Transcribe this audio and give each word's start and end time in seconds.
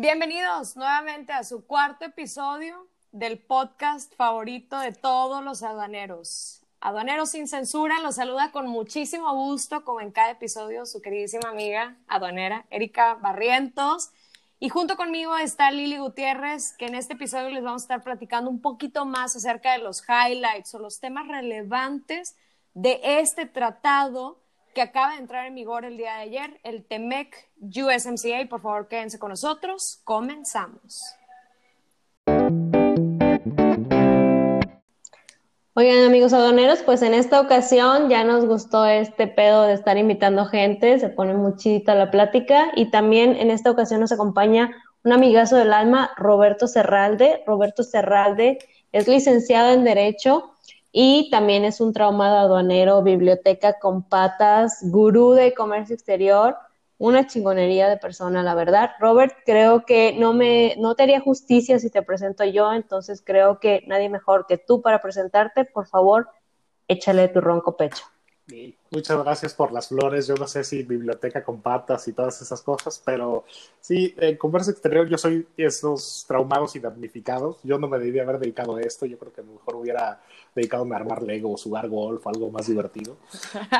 Bienvenidos 0.00 0.76
nuevamente 0.76 1.32
a 1.32 1.42
su 1.42 1.66
cuarto 1.66 2.04
episodio 2.04 2.86
del 3.10 3.36
podcast 3.36 4.14
favorito 4.14 4.78
de 4.78 4.92
todos 4.92 5.42
los 5.42 5.64
aduaneros. 5.64 6.62
Aduaneros 6.80 7.30
sin 7.30 7.48
censura 7.48 7.98
los 7.98 8.14
saluda 8.14 8.52
con 8.52 8.68
muchísimo 8.68 9.34
gusto, 9.34 9.84
como 9.84 10.00
en 10.00 10.12
cada 10.12 10.30
episodio, 10.30 10.86
su 10.86 11.02
queridísima 11.02 11.50
amiga 11.50 11.96
aduanera 12.06 12.64
Erika 12.70 13.14
Barrientos. 13.14 14.12
Y 14.60 14.68
junto 14.68 14.96
conmigo 14.96 15.36
está 15.36 15.72
Lili 15.72 15.98
Gutiérrez, 15.98 16.76
que 16.78 16.86
en 16.86 16.94
este 16.94 17.14
episodio 17.14 17.50
les 17.50 17.64
vamos 17.64 17.82
a 17.82 17.86
estar 17.86 18.02
platicando 18.04 18.50
un 18.50 18.60
poquito 18.60 19.04
más 19.04 19.34
acerca 19.34 19.72
de 19.72 19.78
los 19.78 20.04
highlights 20.08 20.72
o 20.76 20.78
los 20.78 21.00
temas 21.00 21.26
relevantes 21.26 22.36
de 22.72 23.00
este 23.02 23.46
tratado 23.46 24.38
que 24.78 24.82
acaba 24.82 25.14
de 25.14 25.18
entrar 25.18 25.44
en 25.44 25.56
vigor 25.56 25.84
el 25.84 25.96
día 25.96 26.14
de 26.18 26.20
ayer, 26.20 26.60
el 26.62 26.84
TEMEC 26.84 27.50
USMCA. 27.60 28.48
Por 28.48 28.60
favor, 28.60 28.86
quédense 28.86 29.18
con 29.18 29.30
nosotros. 29.30 30.00
Comenzamos. 30.04 31.16
Oigan, 35.74 36.04
amigos 36.06 36.32
aduaneros, 36.32 36.84
pues 36.84 37.02
en 37.02 37.12
esta 37.12 37.40
ocasión 37.40 38.08
ya 38.08 38.22
nos 38.22 38.46
gustó 38.46 38.86
este 38.86 39.26
pedo 39.26 39.64
de 39.64 39.72
estar 39.72 39.98
invitando 39.98 40.46
gente, 40.46 41.00
se 41.00 41.08
pone 41.08 41.34
muy 41.34 41.56
chidita 41.56 41.96
la 41.96 42.12
plática 42.12 42.70
y 42.76 42.92
también 42.92 43.34
en 43.34 43.50
esta 43.50 43.72
ocasión 43.72 43.98
nos 43.98 44.12
acompaña 44.12 44.70
un 45.02 45.10
amigazo 45.10 45.56
del 45.56 45.72
alma, 45.72 46.12
Roberto 46.16 46.68
Serralde. 46.68 47.42
Roberto 47.48 47.82
Serralde 47.82 48.58
es 48.92 49.08
licenciado 49.08 49.72
en 49.72 49.82
Derecho 49.82 50.52
y 50.92 51.28
también 51.30 51.64
es 51.64 51.80
un 51.80 51.92
traumado 51.92 52.38
aduanero, 52.38 53.02
biblioteca 53.02 53.78
con 53.78 54.02
patas, 54.02 54.78
gurú 54.82 55.32
de 55.32 55.54
comercio 55.54 55.94
exterior, 55.94 56.56
una 56.98 57.26
chingonería 57.26 57.88
de 57.88 57.96
persona, 57.96 58.42
la 58.42 58.54
verdad. 58.54 58.90
Robert, 58.98 59.34
creo 59.46 59.84
que 59.84 60.14
no 60.18 60.32
me 60.32 60.74
no 60.78 60.94
te 60.94 61.04
haría 61.04 61.20
justicia 61.20 61.78
si 61.78 61.90
te 61.90 62.02
presento 62.02 62.44
yo, 62.44 62.72
entonces 62.72 63.22
creo 63.24 63.60
que 63.60 63.84
nadie 63.86 64.08
mejor 64.08 64.46
que 64.46 64.58
tú 64.58 64.82
para 64.82 65.00
presentarte. 65.00 65.64
Por 65.64 65.86
favor, 65.86 66.28
échale 66.88 67.28
tu 67.28 67.40
ronco 67.40 67.76
pecho. 67.76 68.04
Muchas 68.90 69.22
gracias 69.22 69.52
por 69.52 69.72
las 69.72 69.88
flores. 69.88 70.26
Yo 70.26 70.34
no 70.36 70.46
sé 70.46 70.64
si 70.64 70.82
biblioteca 70.82 71.44
con 71.44 71.60
patas 71.60 72.08
y 72.08 72.14
todas 72.14 72.40
esas 72.40 72.62
cosas, 72.62 73.02
pero 73.04 73.44
sí, 73.80 74.14
en 74.16 74.38
comercio 74.38 74.72
exterior 74.72 75.06
yo 75.06 75.18
soy 75.18 75.46
esos 75.56 76.24
traumados 76.26 76.74
y 76.74 76.80
damnificados. 76.80 77.58
Yo 77.62 77.78
no 77.78 77.88
me 77.88 77.98
debía 77.98 78.22
haber 78.22 78.38
dedicado 78.38 78.76
a 78.76 78.80
esto. 78.80 79.04
Yo 79.04 79.18
creo 79.18 79.32
que 79.32 79.42
mejor 79.42 79.76
hubiera 79.76 80.22
dedicado 80.54 80.90
a 80.90 80.96
armar 80.96 81.22
Lego 81.22 81.52
o 81.52 81.56
jugar 81.56 81.88
golf 81.88 82.26
o 82.26 82.30
algo 82.30 82.50
más 82.50 82.66
divertido. 82.66 83.18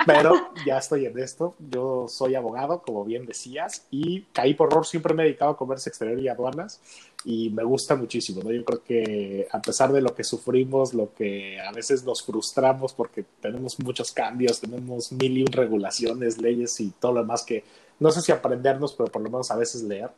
Pero 0.07 0.35
ya 0.67 0.79
estoy 0.79 1.07
en 1.07 1.19
esto. 1.19 1.55
Yo 1.59 2.07
soy 2.09 2.35
abogado, 2.35 2.83
como 2.83 3.05
bien 3.05 3.25
decías, 3.25 3.87
y 3.91 4.23
caí 4.33 4.53
por 4.53 4.71
error. 4.71 4.85
Siempre 4.85 5.15
me 5.15 5.23
he 5.23 5.27
dedicado 5.27 5.53
a 5.53 5.57
comercio 5.57 5.89
exterior 5.89 6.21
y 6.21 6.29
aduanas 6.29 6.81
y 7.25 7.51
me 7.51 7.65
gusta 7.65 7.97
muchísimo. 7.97 8.43
¿no? 8.43 8.53
Yo 8.53 8.65
creo 8.65 8.83
que 8.83 9.49
a 9.51 9.61
pesar 9.61 9.93
de 9.93 10.01
lo 10.01 10.15
que 10.15 10.25
sufrimos, 10.25 10.95
lo 10.95 11.13
que 11.15 11.61
a 11.61 11.73
veces 11.73 12.05
nos 12.05 12.23
frustramos 12.23 12.93
porque 12.93 13.25
tenemos 13.41 13.79
muchos 13.81 14.13
cambios, 14.13 14.61
tenemos 14.61 15.13
mil 15.13 15.39
y 15.39 15.45
regulaciones, 15.47 16.39
leyes 16.39 16.79
y 16.81 16.91
todo 16.99 17.13
lo 17.15 17.21
demás 17.21 17.43
que 17.43 17.65
no 18.01 18.11
sé 18.13 18.23
si 18.23 18.33
aprendernos, 18.33 18.95
pero 18.95 19.11
por 19.11 19.23
lo 19.23 19.31
menos 19.31 19.51
a 19.51 19.57
veces 19.57 19.83
leer 19.83 20.11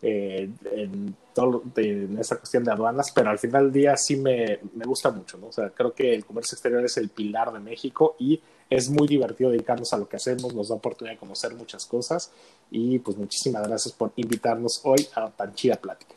eh, 0.00 0.48
en, 0.72 1.14
todo, 1.34 1.62
en 1.76 2.18
esta 2.18 2.36
cuestión 2.36 2.64
de 2.64 2.72
aduanas, 2.72 3.10
pero 3.12 3.30
al 3.30 3.38
final 3.38 3.64
del 3.64 3.72
día 3.72 3.96
sí 3.96 4.16
me, 4.16 4.60
me 4.74 4.84
gusta 4.84 5.10
mucho, 5.10 5.36
¿no? 5.38 5.48
O 5.48 5.52
sea, 5.52 5.70
creo 5.70 5.92
que 5.92 6.14
el 6.14 6.24
comercio 6.24 6.54
exterior 6.54 6.84
es 6.84 6.96
el 6.96 7.10
pilar 7.10 7.52
de 7.52 7.58
México 7.58 8.16
y 8.18 8.40
es 8.70 8.88
muy 8.88 9.08
divertido 9.08 9.50
dedicarnos 9.50 9.92
a 9.92 9.98
lo 9.98 10.08
que 10.08 10.16
hacemos, 10.16 10.54
nos 10.54 10.68
da 10.68 10.76
oportunidad 10.76 11.14
de 11.14 11.18
conocer 11.18 11.54
muchas 11.54 11.84
cosas 11.84 12.30
y 12.70 12.98
pues 13.00 13.16
muchísimas 13.16 13.66
gracias 13.66 13.92
por 13.94 14.12
invitarnos 14.16 14.80
hoy 14.84 15.06
a 15.14 15.28
tan 15.30 15.54
chida 15.54 15.76
plática. 15.76 16.14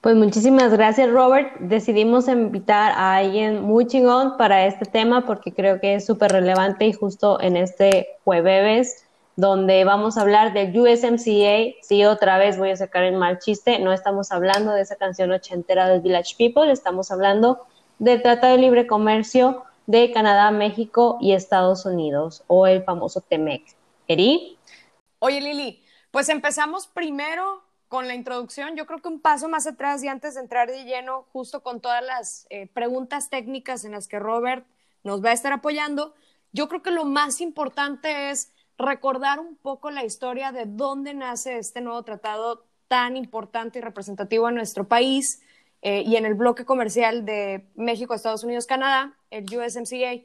Pues 0.00 0.14
muchísimas 0.14 0.72
gracias, 0.72 1.10
Robert. 1.10 1.58
Decidimos 1.58 2.28
invitar 2.28 2.92
a 2.92 3.16
alguien 3.16 3.62
muy 3.62 3.86
chingón 3.86 4.36
para 4.36 4.66
este 4.66 4.84
tema 4.84 5.26
porque 5.26 5.52
creo 5.52 5.80
que 5.80 5.96
es 5.96 6.06
súper 6.06 6.32
relevante 6.32 6.86
y 6.86 6.92
justo 6.92 7.40
en 7.40 7.56
este 7.56 8.08
jueves 8.24 9.06
donde 9.36 9.84
vamos 9.84 10.16
a 10.16 10.22
hablar 10.22 10.52
del 10.52 10.78
USMCA. 10.78 11.76
Sí, 11.82 12.04
otra 12.04 12.38
vez 12.38 12.58
voy 12.58 12.70
a 12.70 12.76
sacar 12.76 13.04
el 13.04 13.16
mal 13.16 13.38
chiste. 13.38 13.78
No 13.78 13.92
estamos 13.92 14.32
hablando 14.32 14.72
de 14.72 14.80
esa 14.80 14.96
canción 14.96 15.30
ochentera 15.30 15.88
del 15.88 16.00
Village 16.00 16.34
People, 16.38 16.70
estamos 16.70 17.10
hablando 17.10 17.66
del 17.98 18.22
Tratado 18.22 18.54
de 18.54 18.62
Libre 18.62 18.86
Comercio 18.86 19.64
de 19.86 20.10
Canadá, 20.12 20.50
México 20.50 21.18
y 21.20 21.32
Estados 21.32 21.86
Unidos, 21.86 22.42
o 22.46 22.66
el 22.66 22.82
famoso 22.82 23.20
TEMEC. 23.20 23.62
¿Eri? 24.08 24.58
Oye, 25.18 25.40
Lili, 25.40 25.82
pues 26.10 26.28
empezamos 26.28 26.86
primero 26.86 27.62
con 27.88 28.08
la 28.08 28.14
introducción. 28.14 28.76
Yo 28.76 28.86
creo 28.86 29.00
que 29.00 29.08
un 29.08 29.20
paso 29.20 29.48
más 29.48 29.66
atrás 29.66 30.02
y 30.02 30.08
antes 30.08 30.34
de 30.34 30.40
entrar 30.40 30.68
de 30.68 30.84
lleno, 30.84 31.26
justo 31.32 31.62
con 31.62 31.80
todas 31.80 32.04
las 32.04 32.46
eh, 32.50 32.66
preguntas 32.68 33.30
técnicas 33.30 33.84
en 33.84 33.92
las 33.92 34.08
que 34.08 34.18
Robert 34.18 34.66
nos 35.04 35.24
va 35.24 35.30
a 35.30 35.34
estar 35.34 35.52
apoyando, 35.52 36.14
yo 36.52 36.68
creo 36.68 36.82
que 36.82 36.90
lo 36.90 37.04
más 37.04 37.40
importante 37.40 38.30
es 38.30 38.52
recordar 38.78 39.40
un 39.40 39.56
poco 39.56 39.90
la 39.90 40.04
historia 40.04 40.52
de 40.52 40.64
dónde 40.66 41.14
nace 41.14 41.58
este 41.58 41.80
nuevo 41.80 42.02
tratado 42.02 42.66
tan 42.88 43.16
importante 43.16 43.78
y 43.78 43.82
representativo 43.82 44.48
en 44.48 44.56
nuestro 44.56 44.86
país 44.86 45.42
eh, 45.82 46.02
y 46.06 46.16
en 46.16 46.24
el 46.24 46.34
bloque 46.34 46.64
comercial 46.64 47.24
de 47.24 47.66
México, 47.74 48.14
Estados 48.14 48.44
Unidos, 48.44 48.66
Canadá, 48.66 49.16
el 49.30 49.44
USMCA. 49.44 50.24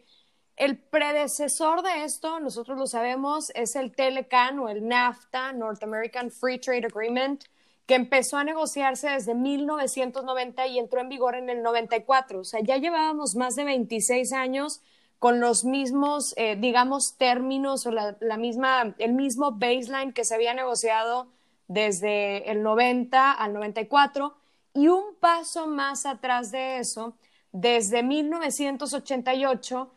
El 0.62 0.78
predecesor 0.78 1.82
de 1.82 2.04
esto, 2.04 2.40
nosotros 2.40 2.78
lo 2.78 2.86
sabemos, 2.86 3.52
es 3.56 3.76
el 3.76 3.92
TLCAN 3.96 4.60
o 4.60 4.70
el 4.70 4.88
NAFTA, 4.88 5.54
North 5.54 5.82
American 5.82 6.30
Free 6.30 6.60
Trade 6.60 6.86
Agreement, 6.86 7.46
que 7.88 7.96
empezó 7.96 8.38
a 8.38 8.44
negociarse 8.44 9.10
desde 9.10 9.34
1990 9.34 10.68
y 10.68 10.78
entró 10.78 11.02
en 11.02 11.10
vigor 11.10 11.34
en 11.34 11.50
el 11.50 11.64
94. 11.64 12.42
O 12.42 12.44
sea, 12.44 12.60
ya 12.62 12.78
llevábamos 12.78 13.34
más 13.34 13.56
de 13.56 13.64
26 13.64 14.34
años 14.34 14.82
con 15.18 15.40
los 15.40 15.66
mismos, 15.66 16.36
eh, 16.38 16.56
digamos, 16.56 17.18
términos 17.18 17.88
o 17.88 17.92
la, 17.92 18.38
misma, 18.38 18.94
el 19.00 19.14
mismo 19.14 19.54
baseline 19.54 20.14
que 20.14 20.26
se 20.26 20.36
había 20.36 20.54
negociado 20.54 21.26
desde 21.70 22.52
el 22.52 22.62
90 22.62 23.32
al 23.32 23.54
94 23.54 24.36
y 24.76 24.90
un 24.90 25.16
paso 25.20 25.66
más 25.66 26.06
atrás 26.06 26.52
de 26.52 26.78
eso, 26.78 27.16
desde 27.52 28.04
1988, 28.04 29.92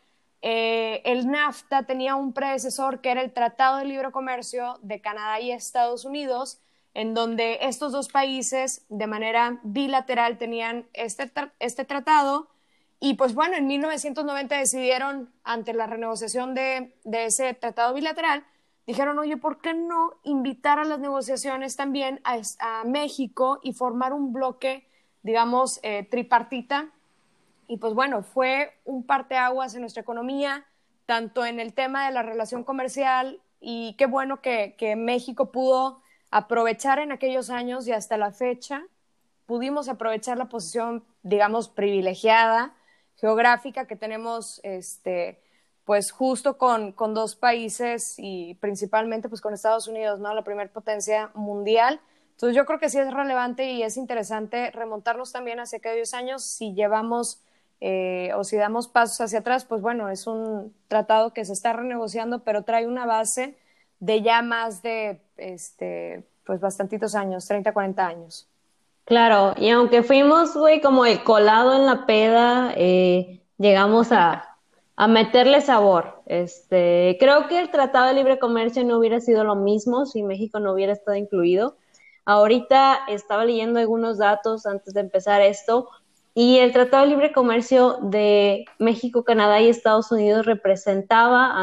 eh, 0.47 1.00
el 1.06 1.27
NAFTA 1.27 1.84
tenía 1.84 2.16
un 2.16 2.34
predecesor 2.34 3.00
que 3.00 3.10
era 3.10 3.22
el 3.22 3.32
Tratado 3.32 3.78
de 3.78 3.87
Libre 3.87 4.10
Comercio 4.10 4.78
de 4.82 5.00
Canadá 5.00 5.41
y 5.41 5.50
Estados 5.50 6.05
Unidos, 6.05 6.60
en 6.93 7.15
donde 7.15 7.60
estos 7.62 7.93
dos 7.93 8.09
países 8.09 8.84
de 8.91 9.06
manera 9.06 9.59
bilateral 9.62 10.37
tenían 10.37 10.87
este, 10.93 11.33
este 11.60 11.87
tratado 11.87 12.49
y 13.00 13.15
pues 13.15 13.34
bueno, 13.34 13.56
en 13.56 13.66
1990 13.66 14.59
decidieron, 14.59 15.33
ante 15.44 15.72
la 15.72 15.87
renegociación 15.87 16.54
de, 16.54 16.94
ese 17.04 17.54
tratado 17.54 17.94
bilateral, 17.94 18.44
dijeron, 18.87 19.19
oye, 19.19 19.38
¿por 19.38 19.62
qué 19.62 19.72
no 19.72 20.12
invitar 20.25 20.78
a 20.78 20.84
las 20.84 20.99
negociaciones 20.99 21.75
también 21.75 22.21
a, 22.25 22.84
México 22.84 23.60
y 23.62 23.72
formar 23.72 24.12
un 24.12 24.34
bloque, 24.34 24.87
digamos, 25.22 25.81
eh, 25.83 26.06
tripartita? 26.10 26.94
Y 27.67 27.79
pues 27.79 27.95
bueno, 27.95 28.23
fue 28.23 28.73
un 28.85 29.05
parteaguas 29.05 29.75
en 29.75 29.81
nuestra 29.81 30.03
economía, 30.03 30.67
tanto 31.07 31.45
en 31.45 31.61
el 31.61 31.75
tema 31.75 32.07
de 32.07 32.13
la 32.13 32.23
relación 32.23 32.65
comercial 32.65 33.41
y 33.61 33.95
qué 33.97 34.07
bueno 34.07 34.41
que, 34.41 34.75
que 34.79 34.97
México 34.97 35.51
pudo 35.53 36.03
aprovechar 36.31 36.99
en 36.99 37.13
aquellos 37.13 37.51
años 37.51 37.87
y 37.87 37.93
hasta 37.93 38.17
la 38.17 38.33
fecha 38.33 38.85
pudimos 39.47 39.89
aprovechar 39.89 40.39
la 40.39 40.49
posición, 40.49 41.05
digamos, 41.23 41.69
privilegiada 41.69 42.75
geográfica 43.17 43.87
que 43.87 43.97
tenemos, 43.97 44.61
este, 44.65 45.41
pues 45.84 46.10
justo 46.10 46.59
con, 46.59 46.93
con, 46.93 47.15
dos 47.15 47.37
países 47.37 48.15
y 48.19 48.55
principalmente 48.57 49.28
pues 49.28 49.41
con 49.41 49.55
Estados 49.55 49.87
Unidos, 49.87 50.19
¿no? 50.19 50.34
La 50.34 50.43
primera 50.43 50.71
potencia 50.72 51.31
mundial. 51.34 52.01
Entonces 52.33 52.57
yo 52.57 52.65
creo 52.65 52.81
que 52.81 52.89
sí 52.89 52.99
es 52.99 53.13
relevante 53.13 53.71
y 53.71 53.83
es 53.83 53.97
interesante 53.97 54.71
remontarnos 54.72 55.31
también 55.31 55.60
hacia 55.60 55.78
aquellos 55.78 56.15
años 56.15 56.45
si 56.45 56.75
llevamos 56.75 57.43
eh, 57.86 58.33
o 58.34 58.45
si 58.45 58.57
damos 58.57 58.89
pasos 58.89 59.21
hacia 59.21 59.41
atrás, 59.41 59.66
pues 59.66 59.83
bueno, 59.83 60.09
es 60.09 60.27
un 60.27 60.75
tratado 60.89 61.34
que 61.34 61.45
se 61.45 61.53
está 61.53 61.75
renegociando, 61.75 62.39
pero 62.39 62.63
trae 62.63 62.86
una 62.86 63.04
base 63.04 63.59
de 64.01 64.22
ya 64.22 64.41
más 64.41 64.81
de, 64.81 65.21
este, 65.36 66.25
pues 66.47 66.60
bastantitos 66.60 67.15
años, 67.15 67.47
30, 67.47 67.75
40 67.75 68.07
años. 68.07 68.48
Claro, 69.04 69.53
y 69.59 69.69
aunque 69.69 70.03
fuimos, 70.03 70.57
güey, 70.57 70.81
como 70.81 71.04
el 71.04 71.22
colado 71.25 71.75
en 71.75 71.84
la 71.84 72.07
peda, 72.07 72.72
eh, 72.75 73.42
llegamos 73.59 74.13
a, 74.13 74.57
a 74.97 75.07
meterle 75.07 75.60
sabor. 75.60 76.22
Este, 76.25 77.19
creo 77.21 77.48
que 77.48 77.60
el 77.60 77.71
Tratado 77.71 78.07
de 78.07 78.15
Libre 78.15 78.39
Comercio 78.39 78.83
no 78.83 78.97
hubiera 78.97 79.21
sido 79.21 79.45
lo 79.45 79.57
mismo 79.57 80.07
si 80.07 80.22
México 80.22 80.59
no 80.59 80.72
hubiera 80.72 80.95
estado 80.95 81.19
incluido. 81.19 81.77
Ahorita 82.25 83.01
estaba 83.09 83.45
leyendo 83.45 83.78
algunos 83.78 84.16
datos 84.16 84.65
antes 84.65 84.95
de 84.95 85.01
empezar 85.01 85.42
esto, 85.42 85.91
y 86.34 86.59
el 86.59 86.72
Tratado 86.72 87.04
de 87.04 87.10
Libre 87.10 87.33
Comercio 87.33 87.98
de 88.03 88.65
México, 88.81 89.22
Canadá 89.22 89.60
y 89.60 89.69
Estados 89.69 90.10
Unidos 90.10 90.47
representaba, 90.47 91.54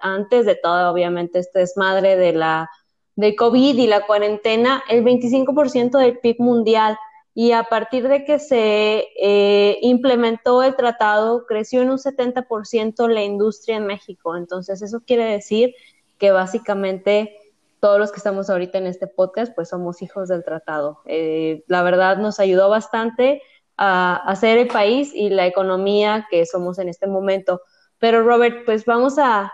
antes 0.00 0.46
de 0.46 0.54
todo, 0.54 0.92
obviamente, 0.92 1.40
este 1.40 1.58
desmadre 1.58 2.16
de 2.16 2.32
la 2.32 2.70
de 3.16 3.34
COVID 3.34 3.76
y 3.76 3.86
la 3.88 4.06
cuarentena, 4.06 4.82
el 4.88 5.04
25% 5.04 5.98
del 5.98 6.18
PIB 6.18 6.36
mundial. 6.38 6.96
Y 7.34 7.52
a 7.52 7.64
partir 7.64 8.08
de 8.08 8.24
que 8.24 8.38
se 8.38 9.04
eh, 9.20 9.78
implementó 9.82 10.62
el 10.62 10.76
tratado, 10.76 11.44
creció 11.46 11.82
en 11.82 11.90
un 11.90 11.98
70% 11.98 13.08
la 13.08 13.22
industria 13.22 13.76
en 13.76 13.86
México. 13.86 14.36
Entonces, 14.36 14.80
eso 14.80 15.00
quiere 15.04 15.24
decir 15.24 15.74
que 16.18 16.30
básicamente 16.30 17.36
todos 17.80 17.98
los 17.98 18.12
que 18.12 18.18
estamos 18.18 18.48
ahorita 18.48 18.78
en 18.78 18.86
este 18.86 19.06
podcast, 19.06 19.54
pues 19.54 19.70
somos 19.70 20.02
hijos 20.02 20.28
del 20.28 20.44
tratado. 20.44 21.00
Eh, 21.06 21.64
la 21.66 21.82
verdad 21.82 22.18
nos 22.18 22.38
ayudó 22.38 22.68
bastante 22.68 23.42
a 23.82 24.16
hacer 24.26 24.58
el 24.58 24.68
país 24.68 25.10
y 25.14 25.30
la 25.30 25.46
economía 25.46 26.26
que 26.30 26.44
somos 26.44 26.78
en 26.78 26.90
este 26.90 27.06
momento. 27.06 27.62
Pero 27.98 28.22
Robert, 28.22 28.66
pues 28.66 28.84
vamos 28.84 29.18
a 29.18 29.50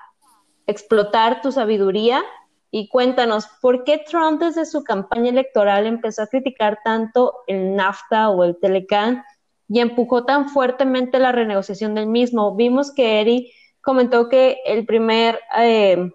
explotar 0.67 1.41
tu 1.43 1.53
sabiduría 1.53 2.25
y 2.73 2.89
cuéntanos, 2.89 3.47
¿por 3.63 3.85
qué 3.85 3.99
Trump 3.99 4.41
desde 4.41 4.67
su 4.67 4.83
campaña 4.83 5.31
electoral 5.31 5.87
empezó 5.87 6.23
a 6.23 6.27
criticar 6.27 6.81
tanto 6.83 7.35
el 7.47 7.77
NAFTA 7.77 8.31
o 8.31 8.43
el 8.43 8.59
Telecan 8.59 9.23
y 9.69 9.79
empujó 9.79 10.25
tan 10.25 10.49
fuertemente 10.49 11.21
la 11.21 11.31
renegociación 11.31 11.95
del 11.95 12.09
mismo? 12.09 12.57
Vimos 12.57 12.93
que 12.93 13.21
Eri 13.21 13.53
comentó 13.81 14.29
que 14.29 14.59
el 14.67 14.87
primer 14.87 15.39
eh, 15.57 16.11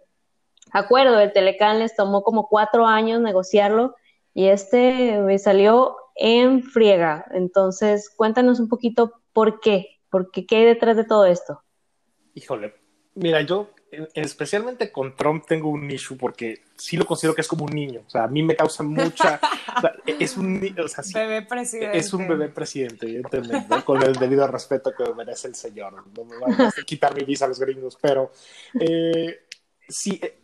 acuerdo 0.73 1.15
del 1.15 1.31
Telecan 1.31 1.79
les 1.79 1.95
tomó 1.95 2.23
como 2.23 2.49
cuatro 2.49 2.85
años 2.85 3.21
negociarlo 3.21 3.95
y 4.33 4.47
este 4.47 5.39
salió 5.39 5.95
en 6.15 6.63
friega. 6.63 7.25
Entonces, 7.31 8.09
cuéntanos 8.15 8.59
un 8.59 8.69
poquito 8.69 9.21
por 9.33 9.59
qué, 9.59 9.99
por 10.09 10.31
qué, 10.31 10.45
qué 10.45 10.57
hay 10.57 10.65
detrás 10.65 10.97
de 10.97 11.05
todo 11.05 11.25
esto. 11.25 11.61
Híjole, 12.33 12.75
mira, 13.15 13.41
yo 13.41 13.69
especialmente 14.13 14.91
con 14.91 15.15
Trump 15.15 15.45
tengo 15.45 15.69
un 15.69 15.89
issue 15.89 16.17
porque 16.17 16.63
sí 16.75 16.95
lo 16.95 17.05
considero 17.05 17.35
que 17.35 17.41
es 17.41 17.47
como 17.47 17.65
un 17.65 17.71
niño. 17.71 18.03
O 18.05 18.09
sea, 18.09 18.23
a 18.23 18.27
mí 18.27 18.41
me 18.41 18.55
causa 18.55 18.83
mucha. 18.83 19.39
es 20.05 20.37
un 20.37 20.75
o 20.79 20.87
sea, 20.87 21.03
bebé 21.21 21.41
presidente. 21.43 21.97
Es 21.97 22.13
un 22.13 22.27
bebé 22.27 22.49
presidente, 22.49 23.05
evidentemente, 23.05 23.83
con 23.83 24.01
el 24.01 24.13
debido 24.13 24.47
respeto 24.47 24.93
que 24.95 25.13
merece 25.13 25.47
el 25.49 25.55
señor. 25.55 26.03
No 26.15 26.23
me 26.23 26.37
van 26.37 26.61
a 26.61 26.71
quitar 26.85 27.15
mi 27.15 27.23
visa 27.23 27.45
a 27.45 27.47
los 27.49 27.59
gringos, 27.59 27.97
pero 28.01 28.31
eh, 28.79 29.41
sí, 29.87 30.19
eh, 30.21 30.40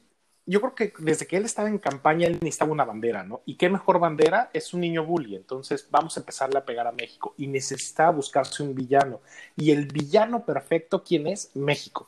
yo 0.48 0.62
creo 0.62 0.76
que 0.76 0.94
desde 1.00 1.28
que 1.28 1.36
él 1.36 1.44
estaba 1.44 1.68
en 1.68 1.78
campaña, 1.78 2.26
él 2.26 2.40
necesitaba 2.42 2.72
una 2.72 2.86
bandera, 2.86 3.24
¿no? 3.24 3.42
Y 3.46 3.56
qué 3.56 3.70
mejor 3.70 4.00
bandera 4.00 4.50
es 4.54 4.74
un 4.74 4.80
niño 4.80 5.06
bully. 5.06 5.36
Entonces 5.36 5.86
vamos 5.92 6.16
a 6.16 6.22
empezarle 6.22 6.58
a 6.58 6.66
pegar 6.66 6.88
a 6.88 6.94
México. 6.94 7.36
Y 7.38 7.48
necesitaba 7.48 8.12
buscarse 8.12 8.64
un 8.64 8.74
villano. 8.74 9.20
Y 9.58 9.72
el 9.72 9.88
villano 9.88 10.46
perfecto, 10.46 11.04
¿quién 11.04 11.28
es? 11.28 11.52
México. 11.54 12.08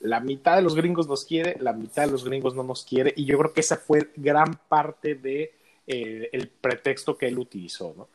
La 0.00 0.20
mitad 0.20 0.56
de 0.56 0.62
los 0.62 0.76
gringos 0.76 1.08
nos 1.08 1.24
quiere, 1.24 1.56
la 1.60 1.72
mitad 1.72 2.04
de 2.04 2.12
los 2.12 2.24
gringos 2.24 2.54
no 2.54 2.62
nos 2.62 2.84
quiere. 2.84 3.14
Y 3.16 3.24
yo 3.24 3.38
creo 3.38 3.54
que 3.54 3.62
esa 3.62 3.78
fue 3.78 4.10
gran 4.16 4.60
parte 4.68 5.14
de 5.14 5.54
eh, 5.86 6.28
el 6.32 6.48
pretexto 6.48 7.16
que 7.16 7.26
él 7.26 7.38
utilizó, 7.38 7.94
¿no? 7.96 8.08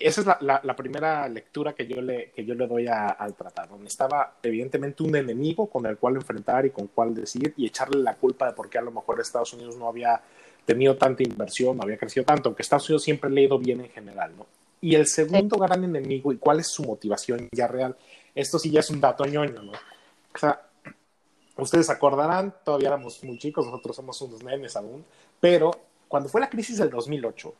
Esa 0.00 0.20
es 0.20 0.26
la, 0.42 0.76
primera 0.76 1.28
lectura 1.28 1.72
que 1.72 1.86
yo 1.86 2.00
le, 2.00 2.30
que 2.30 2.44
yo 2.44 2.54
le 2.54 2.66
doy 2.66 2.86
al 2.88 3.34
tratado. 3.34 3.78
Estaba 3.84 4.34
evidentemente 4.42 5.02
un 5.02 5.16
enemigo 5.16 5.68
con 5.68 5.86
el 5.86 5.96
cual 5.98 6.16
enfrentar 6.16 6.66
y 6.66 6.70
con 6.70 6.86
cual 6.88 7.14
decir 7.14 7.52
y 7.56 7.66
echarle 7.66 8.02
la 8.02 8.14
culpa 8.14 8.46
de 8.46 8.52
por 8.52 8.70
qué 8.70 8.78
a 8.78 8.82
lo 8.82 8.92
mejor 8.92 9.20
Estados 9.20 9.52
Unidos 9.54 9.76
no 9.76 9.88
había 9.88 10.20
tenido 10.64 10.96
tanta 10.96 11.22
inversión, 11.22 11.76
no 11.76 11.82
había 11.82 11.96
crecido 11.96 12.24
tanto, 12.24 12.48
aunque 12.48 12.62
Estados 12.62 12.88
Unidos 12.88 13.02
siempre 13.02 13.30
le 13.30 13.40
ha 13.40 13.44
ido 13.44 13.58
bien 13.58 13.80
en 13.80 13.88
general, 13.88 14.36
¿no? 14.36 14.46
Y 14.80 14.94
el 14.94 15.06
segundo 15.06 15.56
gran 15.56 15.82
enemigo 15.82 16.32
y 16.32 16.36
cuál 16.36 16.60
es 16.60 16.68
su 16.68 16.84
motivación 16.84 17.48
ya 17.50 17.66
real, 17.66 17.96
esto 18.34 18.58
sí 18.58 18.70
ya 18.70 18.80
es 18.80 18.90
un 18.90 19.00
dato 19.00 19.24
ñoño, 19.24 19.62
¿no? 19.62 19.72
O 19.72 20.38
sea, 20.38 20.60
ustedes 21.56 21.90
acordarán, 21.90 22.54
todavía 22.64 22.88
éramos 22.88 23.24
muy 23.24 23.38
chicos, 23.38 23.66
nosotros 23.66 23.96
somos 23.96 24.20
unos 24.22 24.44
nenes 24.44 24.76
aún, 24.76 25.04
pero 25.40 25.70
cuando 26.06 26.28
fue 26.28 26.40
la 26.40 26.48
crisis 26.48 26.78
del 26.78 26.90
2008, 26.90 27.54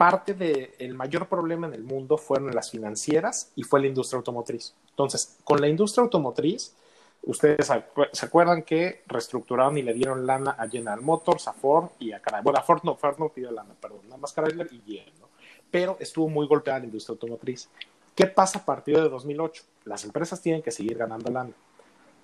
parte 0.00 0.32
del 0.32 0.94
mayor 0.94 1.28
problema 1.28 1.66
en 1.66 1.74
el 1.74 1.84
mundo 1.84 2.16
fueron 2.16 2.54
las 2.54 2.70
financieras 2.70 3.52
y 3.54 3.64
fue 3.64 3.80
la 3.80 3.86
industria 3.86 4.16
automotriz. 4.16 4.74
Entonces, 4.88 5.36
con 5.44 5.60
la 5.60 5.68
industria 5.68 6.02
automotriz, 6.02 6.74
ustedes 7.22 7.66
se 7.66 8.24
acuerdan 8.24 8.62
que 8.62 9.02
reestructuraron 9.06 9.76
y 9.76 9.82
le 9.82 9.92
dieron 9.92 10.26
lana 10.26 10.52
a 10.58 10.66
General 10.70 11.02
Motors, 11.02 11.48
a 11.48 11.52
Ford 11.52 11.90
y 11.98 12.12
a 12.12 12.20
Chrysler. 12.22 12.42
Bueno, 12.42 12.58
a 12.58 12.62
Ford 12.62 12.80
no, 12.82 12.96
Ford 12.96 13.18
no 13.18 13.28
pidió 13.28 13.50
lana, 13.50 13.74
perdón, 13.78 14.00
nada 14.04 14.16
más 14.16 14.32
Chrysler 14.32 14.70
y 14.72 14.78
GM, 14.78 15.20
¿no? 15.20 15.28
Pero 15.70 15.98
estuvo 16.00 16.30
muy 16.30 16.46
golpeada 16.46 16.78
la 16.78 16.86
industria 16.86 17.12
automotriz. 17.12 17.68
¿Qué 18.14 18.26
pasa 18.26 18.60
a 18.60 18.64
partir 18.64 18.96
de 18.96 19.06
2008? 19.06 19.62
Las 19.84 20.06
empresas 20.06 20.40
tienen 20.40 20.62
que 20.62 20.70
seguir 20.70 20.96
ganando 20.96 21.30
lana. 21.30 21.52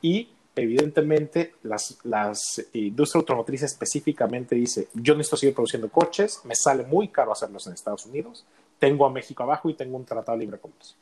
Y 0.00 0.30
evidentemente 0.56 1.54
las, 1.62 1.98
las 2.04 2.66
industria 2.72 3.20
automotriz 3.20 3.62
específicamente 3.62 4.54
dice, 4.54 4.88
yo 4.94 5.14
necesito 5.14 5.36
seguir 5.36 5.54
produciendo 5.54 5.88
coches, 5.88 6.40
me 6.44 6.54
sale 6.54 6.84
muy 6.84 7.08
caro 7.08 7.32
hacerlos 7.32 7.66
en 7.66 7.74
Estados 7.74 8.06
Unidos, 8.06 8.44
tengo 8.78 9.06
a 9.06 9.10
México 9.10 9.42
abajo 9.42 9.68
y 9.70 9.74
tengo 9.74 9.96
un 9.96 10.04
tratado 10.04 10.38
de 10.38 10.44
libre 10.44 10.58
comercio. 10.58 10.96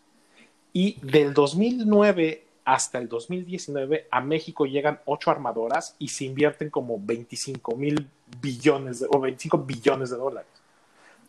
Y 0.72 0.98
del 1.00 1.32
2009 1.32 2.44
hasta 2.64 2.98
el 2.98 3.08
2019 3.08 4.08
a 4.10 4.20
México 4.20 4.66
llegan 4.66 5.00
ocho 5.04 5.30
armadoras 5.30 5.94
y 5.98 6.08
se 6.08 6.24
invierten 6.24 6.70
como 6.70 6.98
25 6.98 7.76
mil 7.76 8.08
billones 8.40 9.04
o 9.08 9.20
25 9.20 9.58
billones 9.58 10.10
de 10.10 10.16
dólares. 10.16 10.50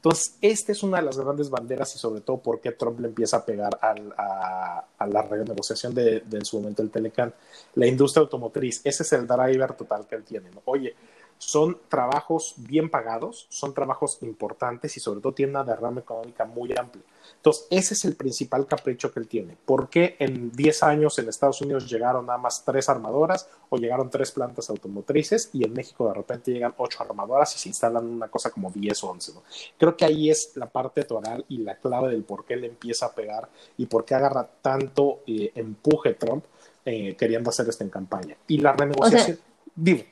Entonces, 0.06 0.38
esta 0.40 0.72
es 0.72 0.84
una 0.84 0.98
de 0.98 1.04
las 1.04 1.18
grandes 1.18 1.50
banderas 1.50 1.96
y 1.96 1.98
sobre 1.98 2.22
todo 2.22 2.38
por 2.38 2.62
qué 2.62 2.74
Trump 2.74 3.00
le 3.00 3.08
empieza 3.08 3.38
a 3.38 3.44
pegar 3.44 3.76
a, 3.82 4.86
la 5.08 5.22
renegociación 5.24 5.96
de, 5.96 6.24
en 6.32 6.46
su 6.46 6.60
momento 6.60 6.84
el 6.84 6.92
Telecan. 6.92 7.34
La 7.74 7.88
industria 7.88 8.22
automotriz, 8.22 8.82
ese 8.84 9.02
es 9.02 9.14
el 9.14 9.26
driver 9.26 9.74
total 9.74 10.06
que 10.06 10.14
él 10.14 10.24
tiene. 10.24 10.52
Oye, 10.66 10.94
son 11.38 11.78
trabajos 11.90 12.56
bien 12.58 12.90
pagados, 12.90 13.48
son 13.50 13.74
trabajos 13.74 14.20
importantes 14.22 14.96
y 14.98 15.00
sobre 15.00 15.22
todo 15.22 15.34
tiene 15.34 15.52
una 15.52 15.64
derrama 15.64 16.02
económica 16.02 16.46
muy 16.46 16.74
amplia. 16.78 17.04
Entonces, 17.36 17.68
ese 17.70 17.94
es 17.94 18.06
el 18.06 18.16
principal 18.16 18.66
capricho 18.66 19.12
que 19.12 19.20
él 19.20 19.28
tiene. 19.28 19.58
¿Por 19.66 19.90
qué 19.90 20.16
en 20.20 20.52
10 20.52 20.84
años 20.84 21.20
en 21.20 21.30
Estados 21.30 21.62
Unidos 21.62 21.90
llegaron 21.90 22.26
nada 22.26 22.40
más 22.40 22.64
tres 22.64 22.90
armadoras 22.90 23.48
o 23.70 23.78
llegaron 23.78 24.10
tres 24.10 24.32
plantas 24.32 24.70
automotrices 24.70 25.50
y 25.54 25.64
en 25.64 25.74
México 25.74 26.08
de 26.08 26.14
repente 26.14 26.52
llegan 26.52 26.74
ocho 26.78 27.04
armadoras 27.04 27.56
y 27.56 27.60
se 27.60 27.70
instalan 27.70 28.06
una 28.06 28.28
cosa 28.30 28.50
como 28.50 28.72
10 28.72 29.04
o 29.04 29.10
11? 29.12 29.34
Creo 29.78 29.96
que 29.96 30.06
ahí 30.06 30.30
es 30.30 30.54
la 30.56 30.68
parte 30.68 31.04
toral 31.04 31.46
y 31.50 31.60
la 31.60 31.76
clave 31.78 32.10
del 32.10 32.24
por 32.24 32.46
qué 32.46 32.56
le 32.56 32.68
empieza 32.68 33.08
a 33.08 33.14
pegar 33.14 33.50
y 33.78 33.86
por 33.86 34.06
qué 34.06 34.16
agarra 34.16 34.48
tanto 34.62 35.20
eh, 35.28 35.52
empuje 35.56 36.14
Trump 36.14 36.46
eh, 36.86 37.16
queriendo 37.16 37.50
hacer 37.50 37.68
esto 37.68 37.84
en 37.84 37.90
campaña. 37.90 38.38
Y 38.48 38.60
la 38.60 38.74
renegociación, 38.74 39.40
digo, 39.76 40.04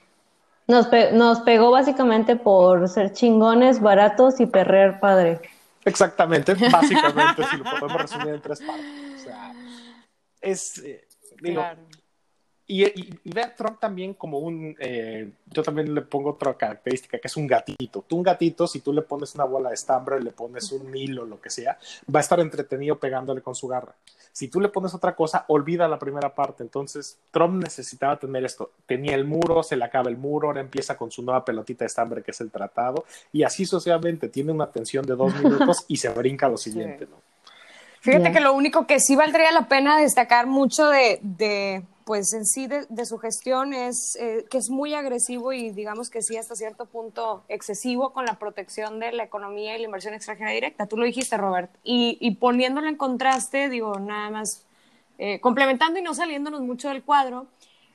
nos, 0.68 0.88
nos 1.14 1.40
pegó 1.42 1.72
básicamente 1.72 2.36
por 2.36 2.88
ser 2.90 3.12
chingones, 3.14 3.82
baratos 3.82 4.40
y 4.40 4.46
perrer 4.46 5.00
padre. 5.00 5.42
Exactamente, 5.86 6.54
básicamente, 6.72 7.44
si 7.50 7.58
lo 7.58 7.64
podemos 7.64 8.02
resumir 8.02 8.36
en 8.36 8.42
tres 8.42 8.62
partes. 8.62 8.86
O 9.16 9.24
sea, 9.24 9.54
es, 10.42 10.78
eh, 10.80 11.08
digo, 11.42 11.64
y, 12.66 12.84
y, 12.86 13.20
ve 13.26 13.42
a 13.42 13.54
Trump 13.54 13.80
también 13.80 14.14
como 14.14 14.40
un, 14.40 14.76
eh, 14.80 15.30
yo 15.48 15.64
también 15.64 15.94
le 15.94 16.02
pongo 16.02 16.32
otra 16.32 16.54
característica, 16.56 17.20
que 17.20 17.28
es 17.28 17.36
un 17.36 17.46
gatito. 17.46 18.06
Tú 18.08 18.18
un 18.18 18.24
gatito, 18.24 18.68
si 18.68 18.80
tú 18.80 18.94
le 18.94 19.02
pones 19.02 19.36
una 19.36 19.44
bola 19.44 19.70
de 19.70 19.76
estambre, 19.76 20.22
le 20.22 20.32
pones 20.32 20.72
un 20.72 20.96
hilo, 20.96 21.26
lo 21.26 21.42
que 21.42 21.50
sea, 21.50 21.78
va 22.14 22.20
a 22.20 22.22
estar 22.22 22.40
entretenido 22.40 22.98
pegándole 22.98 23.42
con 23.42 23.54
su 23.54 23.68
garra. 23.68 23.94
Si 24.32 24.48
tú 24.48 24.62
le 24.62 24.70
pones 24.70 24.94
otra 24.94 25.16
cosa, 25.16 25.46
olvida 25.50 25.88
la 25.88 26.00
primera 26.00 26.34
parte. 26.34 26.64
Entonces, 26.64 27.18
Trump 27.32 27.62
necesitaba 27.62 28.18
tener 28.18 28.46
esto. 28.46 28.72
Tenía 28.86 29.16
el 29.16 29.26
muro, 29.26 29.62
se 29.62 29.76
le 29.76 29.84
acaba 29.84 30.10
el 30.10 30.18
muro, 30.18 30.48
ahora 30.48 30.62
empieza 30.62 30.98
con 30.98 31.12
su 31.12 31.22
nueva 31.22 31.44
pelotita 31.44 31.84
de 31.84 31.88
estambre, 31.88 32.24
que 32.24 32.32
es 32.32 32.42
el 32.42 32.50
tratado, 32.50 33.06
y 33.32 33.44
así 33.44 33.66
sucesivamente. 33.66 34.30
Tiene 34.30 34.54
una 34.54 34.72
tensión 34.72 35.06
de 35.06 35.16
dos 35.16 35.36
minutos 35.44 35.84
y 35.88 35.98
se 35.98 36.10
brinca 36.10 36.48
lo 36.48 36.58
siguiente, 36.58 37.08
¿no? 37.08 37.33
Fíjate 38.04 38.34
que 38.34 38.42
lo 38.42 38.54
único 38.54 38.86
que 38.86 39.00
sí 39.00 39.16
valdría 39.16 39.54
la 39.54 39.70
pena 39.70 39.98
destacar 39.98 40.46
mucho 40.46 40.90
de, 40.90 41.20
de 41.22 41.84
pues 42.04 42.34
en 42.34 42.46
sí 42.46 42.68
de, 42.68 43.06
su 43.06 43.18
gestión 43.18 43.74
es 43.74 44.18
eh, 44.20 44.46
que 44.52 44.58
es 44.58 44.70
muy 44.70 44.94
agresivo 44.94 45.54
y 45.54 45.72
digamos 45.72 46.10
que 46.10 46.22
sí 46.22 46.36
hasta 46.36 46.54
cierto 46.54 46.86
punto 46.86 47.46
excesivo 47.48 48.12
con 48.12 48.26
la 48.26 48.38
protección 48.38 49.00
de 49.00 49.14
la 49.14 49.24
economía 49.24 49.78
y 49.78 49.80
la 49.80 49.86
inversión 49.86 50.14
extranjera 50.14 50.52
directa. 50.52 50.86
Tú 50.86 50.98
lo 50.98 51.06
dijiste, 51.06 51.38
Robert. 51.38 51.72
Y, 51.82 52.18
y 52.20 52.36
poniéndolo 52.36 52.90
en 52.90 52.98
contraste, 52.98 53.70
digo, 53.70 53.98
nada 53.98 54.30
más 54.30 54.66
eh, 55.18 55.40
complementando 55.40 55.98
y 55.98 56.04
no 56.04 56.14
saliéndonos 56.14 56.60
mucho 56.60 56.90
del 56.90 57.04
cuadro, 57.04 57.48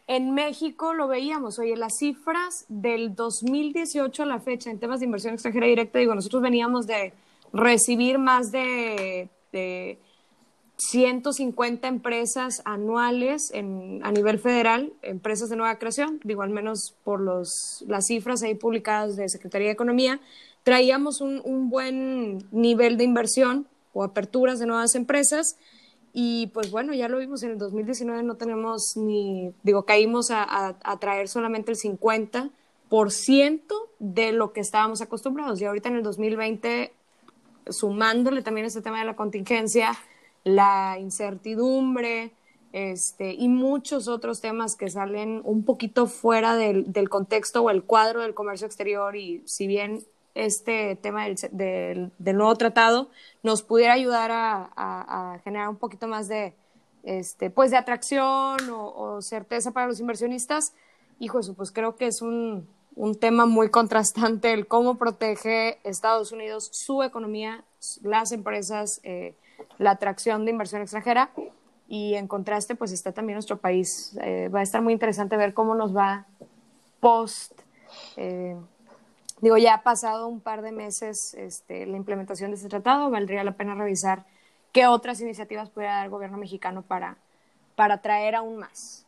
en 0.06 0.32
México 0.32 0.94
lo 0.94 1.06
veíamos, 1.06 1.58
oye, 1.58 1.76
las 1.76 1.98
cifras 1.98 2.64
del 2.68 3.14
2018 3.14 4.22
a 4.22 4.26
la 4.26 4.40
fecha 4.40 4.70
en 4.70 4.80
temas 4.80 5.00
de 5.00 5.04
inversión 5.04 5.34
extranjera 5.34 5.66
directa, 5.66 5.98
digo, 5.98 6.14
nosotros 6.14 6.40
veníamos 6.40 6.86
de 6.86 7.12
recibir 7.52 8.18
más 8.18 8.50
de 8.50 9.28
150 10.76 11.88
empresas 11.88 12.62
anuales 12.64 13.50
en, 13.52 14.00
a 14.04 14.12
nivel 14.12 14.38
federal, 14.38 14.92
empresas 15.02 15.50
de 15.50 15.56
nueva 15.56 15.78
creación, 15.78 16.20
digo, 16.22 16.42
al 16.42 16.50
menos 16.50 16.94
por 17.04 17.20
los, 17.20 17.84
las 17.88 18.06
cifras 18.06 18.42
ahí 18.42 18.54
publicadas 18.54 19.16
de 19.16 19.28
Secretaría 19.28 19.68
de 19.68 19.72
Economía, 19.72 20.20
traíamos 20.62 21.20
un, 21.20 21.42
un 21.44 21.68
buen 21.68 22.46
nivel 22.52 22.96
de 22.96 23.04
inversión 23.04 23.66
o 23.92 24.04
aperturas 24.04 24.58
de 24.58 24.66
nuevas 24.66 24.94
empresas. 24.94 25.56
Y 26.12 26.48
pues 26.48 26.70
bueno, 26.70 26.94
ya 26.94 27.08
lo 27.08 27.18
vimos 27.18 27.42
en 27.42 27.50
el 27.50 27.58
2019, 27.58 28.22
no 28.22 28.36
tenemos 28.36 28.96
ni, 28.96 29.52
digo, 29.62 29.84
caímos 29.84 30.30
a, 30.30 30.42
a, 30.42 30.76
a 30.82 30.98
traer 30.98 31.28
solamente 31.28 31.72
el 31.72 31.76
50 31.76 32.50
de 33.98 34.32
lo 34.32 34.52
que 34.52 34.60
estábamos 34.60 35.00
acostumbrados. 35.00 35.60
Y 35.60 35.64
ahorita 35.64 35.88
en 35.88 35.96
el 35.96 36.02
2020, 36.02 36.92
sumándole 37.70 38.42
también 38.42 38.66
este 38.66 38.82
tema 38.82 39.00
de 39.00 39.04
la 39.04 39.16
contingencia, 39.16 39.92
la 40.44 40.96
incertidumbre, 40.98 42.32
este, 42.72 43.32
y 43.32 43.48
muchos 43.48 44.08
otros 44.08 44.40
temas 44.40 44.76
que 44.76 44.90
salen 44.90 45.40
un 45.44 45.64
poquito 45.64 46.06
fuera 46.06 46.54
del, 46.54 46.92
del, 46.92 47.08
contexto 47.08 47.62
o 47.62 47.70
el 47.70 47.82
cuadro 47.82 48.20
del 48.20 48.34
comercio 48.34 48.66
exterior. 48.66 49.16
Y 49.16 49.42
si 49.46 49.66
bien 49.66 50.04
este 50.34 50.96
tema 50.96 51.24
del, 51.24 52.12
del, 52.18 52.36
nuevo 52.36 52.54
tratado 52.56 53.10
nos 53.42 53.62
pudiera 53.62 53.94
ayudar 53.94 54.30
a, 54.30 54.70
a, 54.76 55.38
generar 55.40 55.68
un 55.68 55.76
poquito 55.76 56.06
más 56.08 56.28
de, 56.28 56.54
este, 57.02 57.50
pues 57.50 57.70
de 57.70 57.78
atracción 57.78 58.58
o, 58.70 59.20
certeza 59.22 59.72
para 59.72 59.86
los 59.86 60.00
inversionistas, 60.00 60.74
hijo, 61.18 61.40
pues 61.56 61.72
creo 61.72 61.96
que 61.96 62.06
es 62.06 62.22
un, 62.22 62.68
un 62.98 63.14
tema 63.14 63.46
muy 63.46 63.70
contrastante 63.70 64.52
el 64.52 64.66
cómo 64.66 64.98
protege 64.98 65.78
Estados 65.84 66.32
Unidos 66.32 66.68
su 66.72 67.04
economía, 67.04 67.64
las 68.02 68.32
empresas, 68.32 69.00
eh, 69.04 69.36
la 69.78 69.92
atracción 69.92 70.44
de 70.44 70.50
inversión 70.50 70.82
extranjera 70.82 71.30
y 71.86 72.14
en 72.14 72.26
contraste 72.26 72.74
pues 72.74 72.90
está 72.90 73.12
también 73.12 73.36
nuestro 73.36 73.58
país. 73.58 74.18
Eh, 74.20 74.48
va 74.48 74.60
a 74.60 74.62
estar 74.64 74.82
muy 74.82 74.92
interesante 74.92 75.36
ver 75.36 75.54
cómo 75.54 75.76
nos 75.76 75.96
va 75.96 76.26
post, 76.98 77.52
eh, 78.16 78.56
digo, 79.40 79.56
ya 79.56 79.74
ha 79.74 79.82
pasado 79.84 80.26
un 80.26 80.40
par 80.40 80.62
de 80.62 80.72
meses 80.72 81.34
este, 81.34 81.86
la 81.86 81.96
implementación 81.96 82.50
de 82.50 82.56
este 82.56 82.68
tratado, 82.68 83.10
valdría 83.10 83.44
la 83.44 83.52
pena 83.52 83.76
revisar 83.76 84.26
qué 84.72 84.88
otras 84.88 85.20
iniciativas 85.20 85.70
pudiera 85.70 85.94
dar 85.94 86.06
el 86.06 86.10
gobierno 86.10 86.36
mexicano 86.36 86.82
para, 86.82 87.16
para 87.76 87.94
atraer 87.94 88.34
aún 88.34 88.56
más. 88.56 89.06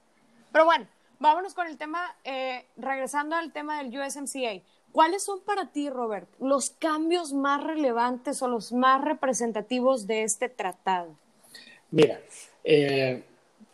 Pero 0.52 0.64
bueno, 0.64 0.86
vámonos 1.20 1.54
con 1.54 1.68
el 1.68 1.76
tema, 1.76 2.16
eh, 2.24 2.66
regresando 2.76 3.36
al 3.36 3.52
tema 3.52 3.80
del 3.80 3.96
USMCA. 3.96 4.62
¿Cuáles 4.90 5.22
son 5.22 5.40
para 5.42 5.70
ti, 5.70 5.88
Robert, 5.88 6.28
los 6.40 6.70
cambios 6.70 7.32
más 7.32 7.62
relevantes 7.62 8.42
o 8.42 8.48
los 8.48 8.72
más 8.72 9.04
representativos 9.04 10.08
de 10.08 10.24
este 10.24 10.48
tratado? 10.48 11.14
Mira, 11.92 12.20
eh, 12.64 13.22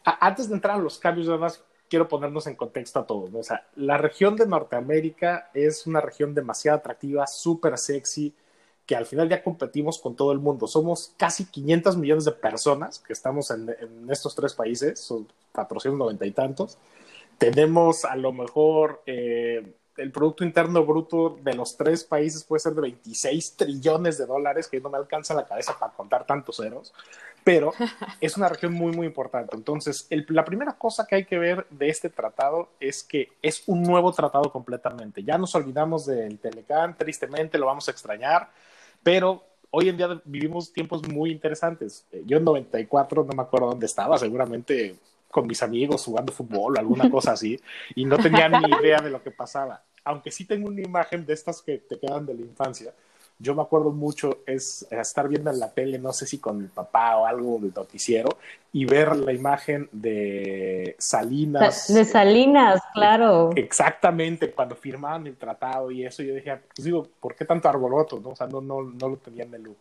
antes 0.04 0.48
de 0.48 0.56
entrar 0.56 0.76
a 0.76 0.82
los 0.82 0.98
cambios, 0.98 1.28
además 1.28 1.62
quiero 1.88 2.08
ponernos 2.08 2.46
en 2.46 2.56
contexto 2.56 2.98
a 2.98 3.06
todos. 3.06 3.32
O 3.32 3.42
sea, 3.42 3.66
la 3.76 3.96
región 3.96 4.36
de 4.36 4.46
Norteamérica 4.46 5.50
es 5.54 5.86
una 5.86 6.02
región 6.02 6.34
demasiado 6.34 6.78
atractiva, 6.78 7.26
súper 7.26 7.78
sexy, 7.78 8.34
que 8.84 8.96
al 8.96 9.06
final 9.06 9.28
ya 9.28 9.42
competimos 9.42 9.98
con 9.98 10.14
todo 10.16 10.32
el 10.32 10.38
mundo. 10.38 10.66
Somos 10.66 11.14
casi 11.16 11.46
500 11.46 11.96
millones 11.96 12.24
de 12.24 12.32
personas 12.32 12.98
que 12.98 13.12
estamos 13.12 13.50
en, 13.50 13.70
en 13.70 14.10
estos 14.10 14.34
tres 14.34 14.52
países, 14.52 15.00
son 15.00 15.26
490 15.52 16.26
y 16.26 16.30
tantos. 16.32 16.78
Tenemos 17.38 18.04
a 18.04 18.16
lo 18.16 18.32
mejor 18.32 19.02
eh, 19.06 19.74
el 19.96 20.12
Producto 20.12 20.44
Interno 20.44 20.84
Bruto 20.84 21.38
de 21.42 21.54
los 21.54 21.76
tres 21.76 22.04
países 22.04 22.44
puede 22.44 22.60
ser 22.60 22.74
de 22.74 22.82
26 22.82 23.56
trillones 23.56 24.18
de 24.18 24.26
dólares, 24.26 24.68
que 24.68 24.80
no 24.80 24.90
me 24.90 24.98
alcanza 24.98 25.34
la 25.34 25.46
cabeza 25.46 25.78
para 25.78 25.92
contar 25.92 26.26
tantos 26.26 26.56
ceros 26.56 26.92
pero 27.46 27.72
es 28.20 28.36
una 28.36 28.48
región 28.48 28.72
muy, 28.72 28.90
muy 28.90 29.06
importante. 29.06 29.54
Entonces, 29.54 30.08
el, 30.10 30.26
la 30.30 30.44
primera 30.44 30.72
cosa 30.72 31.06
que 31.06 31.14
hay 31.14 31.24
que 31.24 31.38
ver 31.38 31.64
de 31.70 31.88
este 31.88 32.10
tratado 32.10 32.70
es 32.80 33.04
que 33.04 33.28
es 33.40 33.62
un 33.68 33.84
nuevo 33.84 34.12
tratado 34.12 34.50
completamente. 34.50 35.22
Ya 35.22 35.38
nos 35.38 35.54
olvidamos 35.54 36.06
del 36.06 36.40
Telecán, 36.40 36.96
tristemente 36.98 37.56
lo 37.56 37.66
vamos 37.66 37.86
a 37.86 37.92
extrañar, 37.92 38.50
pero 39.00 39.44
hoy 39.70 39.88
en 39.88 39.96
día 39.96 40.20
vivimos 40.24 40.72
tiempos 40.72 41.06
muy 41.06 41.30
interesantes. 41.30 42.04
Eh, 42.10 42.24
yo 42.26 42.38
en 42.38 42.44
94 42.44 43.22
no 43.22 43.32
me 43.32 43.42
acuerdo 43.42 43.68
dónde 43.68 43.86
estaba, 43.86 44.18
seguramente 44.18 44.96
con 45.30 45.46
mis 45.46 45.62
amigos 45.62 46.04
jugando 46.04 46.32
fútbol 46.32 46.76
o 46.76 46.78
alguna 46.78 47.10
cosa 47.10 47.32
así, 47.32 47.60
y 47.94 48.04
no 48.04 48.16
tenía 48.18 48.48
ni 48.48 48.70
idea 48.80 49.00
de 49.00 49.10
lo 49.10 49.22
que 49.22 49.30
pasaba. 49.30 49.82
Aunque 50.04 50.30
sí 50.30 50.44
tengo 50.44 50.68
una 50.68 50.82
imagen 50.82 51.26
de 51.26 51.34
estas 51.34 51.62
que 51.62 51.78
te 51.78 51.98
quedan 51.98 52.26
de 52.26 52.34
la 52.34 52.42
infancia, 52.42 52.92
yo 53.38 53.54
me 53.54 53.60
acuerdo 53.60 53.90
mucho 53.90 54.38
es 54.46 54.86
estar 54.90 55.28
viendo 55.28 55.50
en 55.50 55.58
la 55.58 55.70
tele, 55.70 55.98
no 55.98 56.12
sé 56.12 56.26
si 56.26 56.38
con 56.38 56.56
mi 56.58 56.68
papá 56.68 57.18
o 57.18 57.26
algo 57.26 57.58
del 57.60 57.72
noticiero, 57.74 58.38
y 58.72 58.86
ver 58.86 59.14
la 59.14 59.32
imagen 59.32 59.88
de 59.92 60.96
Salinas. 60.98 61.92
De 61.92 62.04
Salinas, 62.04 62.80
claro. 62.94 63.50
Exactamente, 63.54 64.52
cuando 64.52 64.74
firmaban 64.74 65.26
el 65.26 65.36
tratado 65.36 65.90
y 65.90 66.06
eso, 66.06 66.22
yo 66.22 66.34
dije, 66.34 66.56
pues 66.74 66.84
digo, 66.84 67.06
¿por 67.20 67.34
qué 67.34 67.44
tanto 67.44 67.68
arboloto? 67.68 68.18
No? 68.20 68.30
O 68.30 68.36
sea, 68.36 68.46
no, 68.46 68.60
no, 68.62 68.82
no 68.82 69.08
lo 69.08 69.16
tenía 69.16 69.44
en 69.44 69.54
el 69.54 69.62
loop. 69.64 69.76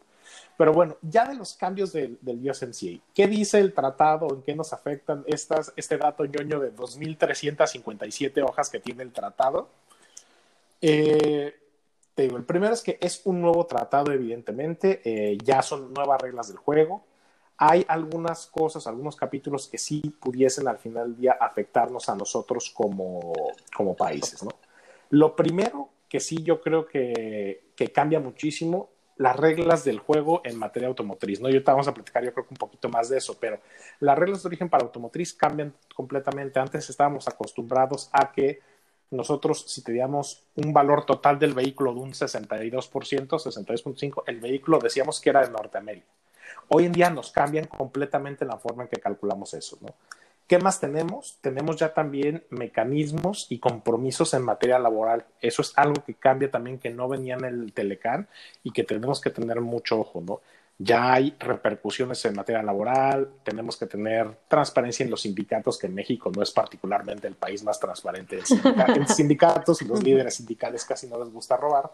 Pero 0.57 0.73
bueno, 0.73 0.97
ya 1.01 1.27
de 1.27 1.35
los 1.35 1.53
cambios 1.53 1.91
del, 1.93 2.17
del 2.21 2.49
USMCA, 2.49 3.01
¿qué 3.13 3.27
dice 3.27 3.59
el 3.59 3.73
tratado? 3.73 4.27
¿En 4.33 4.41
qué 4.41 4.55
nos 4.55 4.73
afectan 4.73 5.23
estas, 5.27 5.73
este 5.75 5.97
dato 5.97 6.25
ñoño 6.25 6.59
de 6.59 6.73
2.357 6.73 8.43
hojas 8.43 8.69
que 8.69 8.79
tiene 8.79 9.03
el 9.03 9.11
tratado? 9.11 9.69
Eh, 10.81 11.53
te 12.13 12.23
digo, 12.23 12.37
el 12.37 12.43
primero 12.43 12.73
es 12.73 12.81
que 12.81 12.97
es 13.01 13.21
un 13.25 13.41
nuevo 13.41 13.65
tratado, 13.65 14.11
evidentemente, 14.11 15.01
eh, 15.03 15.37
ya 15.43 15.61
son 15.61 15.93
nuevas 15.93 16.21
reglas 16.21 16.47
del 16.47 16.57
juego. 16.57 17.03
Hay 17.57 17.85
algunas 17.87 18.47
cosas, 18.47 18.87
algunos 18.87 19.15
capítulos 19.15 19.67
que 19.67 19.77
sí 19.77 20.01
pudiesen 20.21 20.67
al 20.67 20.77
final 20.77 21.11
del 21.11 21.21
día 21.21 21.37
afectarnos 21.39 22.07
a 22.07 22.15
nosotros 22.15 22.69
como, 22.69 23.33
como 23.75 23.95
países, 23.95 24.43
¿no? 24.43 24.51
Lo 25.09 25.35
primero 25.35 25.89
que 26.07 26.19
sí 26.19 26.43
yo 26.43 26.61
creo 26.61 26.85
que, 26.85 27.71
que 27.75 27.89
cambia 27.89 28.19
muchísimo 28.19 28.89
las 29.17 29.35
reglas 29.35 29.83
del 29.85 29.99
juego 29.99 30.41
en 30.43 30.57
materia 30.57 30.87
automotriz, 30.87 31.39
¿no? 31.39 31.47
Y 31.47 31.53
ahorita 31.53 31.71
vamos 31.71 31.87
a 31.87 31.93
platicar 31.93 32.23
yo 32.23 32.33
creo 32.33 32.45
que 32.45 32.53
un 32.53 32.57
poquito 32.57 32.89
más 32.89 33.09
de 33.09 33.17
eso, 33.17 33.37
pero 33.39 33.59
las 33.99 34.17
reglas 34.17 34.43
de 34.43 34.47
origen 34.47 34.69
para 34.69 34.83
automotriz 34.83 35.33
cambian 35.33 35.73
completamente. 35.95 36.59
Antes 36.59 36.89
estábamos 36.89 37.27
acostumbrados 37.27 38.09
a 38.11 38.31
que 38.31 38.59
nosotros 39.11 39.63
si 39.67 39.83
teníamos 39.83 40.43
un 40.55 40.73
valor 40.73 41.05
total 41.05 41.39
del 41.39 41.53
vehículo 41.53 41.93
de 41.93 41.99
un 41.99 42.11
62%, 42.11 42.89
62.5%, 42.89 44.23
el 44.27 44.39
vehículo 44.39 44.79
decíamos 44.79 45.21
que 45.21 45.29
era 45.29 45.45
de 45.45 45.51
Norteamérica. 45.51 46.07
Hoy 46.67 46.85
en 46.85 46.91
día 46.91 47.09
nos 47.09 47.31
cambian 47.31 47.65
completamente 47.65 48.43
la 48.43 48.57
forma 48.57 48.83
en 48.83 48.89
que 48.89 48.99
calculamos 48.99 49.53
eso, 49.53 49.77
¿no? 49.81 49.95
¿Qué 50.47 50.59
más 50.59 50.79
tenemos? 50.79 51.37
Tenemos 51.41 51.77
ya 51.77 51.93
también 51.93 52.43
mecanismos 52.49 53.47
y 53.49 53.59
compromisos 53.59 54.33
en 54.33 54.43
materia 54.43 54.77
laboral. 54.77 55.25
Eso 55.41 55.61
es 55.61 55.73
algo 55.75 56.03
que 56.05 56.13
cambia 56.13 56.51
también, 56.51 56.77
que 56.77 56.91
no 56.91 57.07
venía 57.07 57.35
en 57.35 57.45
el 57.45 57.73
Telecán 57.73 58.27
y 58.63 58.71
que 58.71 58.83
tenemos 58.83 59.19
que 59.21 59.31
tener 59.31 59.61
mucho 59.61 59.99
ojo, 59.99 60.21
¿no? 60.21 60.41
ya 60.77 61.13
hay 61.13 61.35
repercusiones 61.39 62.23
en 62.25 62.35
materia 62.35 62.61
laboral, 62.61 63.29
tenemos 63.43 63.77
que 63.77 63.85
tener 63.85 64.39
transparencia 64.47 65.05
en 65.05 65.09
los 65.09 65.21
sindicatos, 65.21 65.77
que 65.77 65.87
en 65.87 65.95
México 65.95 66.31
no 66.35 66.41
es 66.41 66.51
particularmente 66.51 67.27
el 67.27 67.35
país 67.35 67.63
más 67.63 67.79
transparente 67.79 68.39
en 68.95 69.07
sindicatos 69.07 69.81
y 69.81 69.85
los 69.85 70.03
líderes 70.03 70.35
sindicales 70.35 70.83
casi 70.83 71.07
no 71.07 71.17
les 71.17 71.31
gusta 71.31 71.55
robar, 71.55 71.91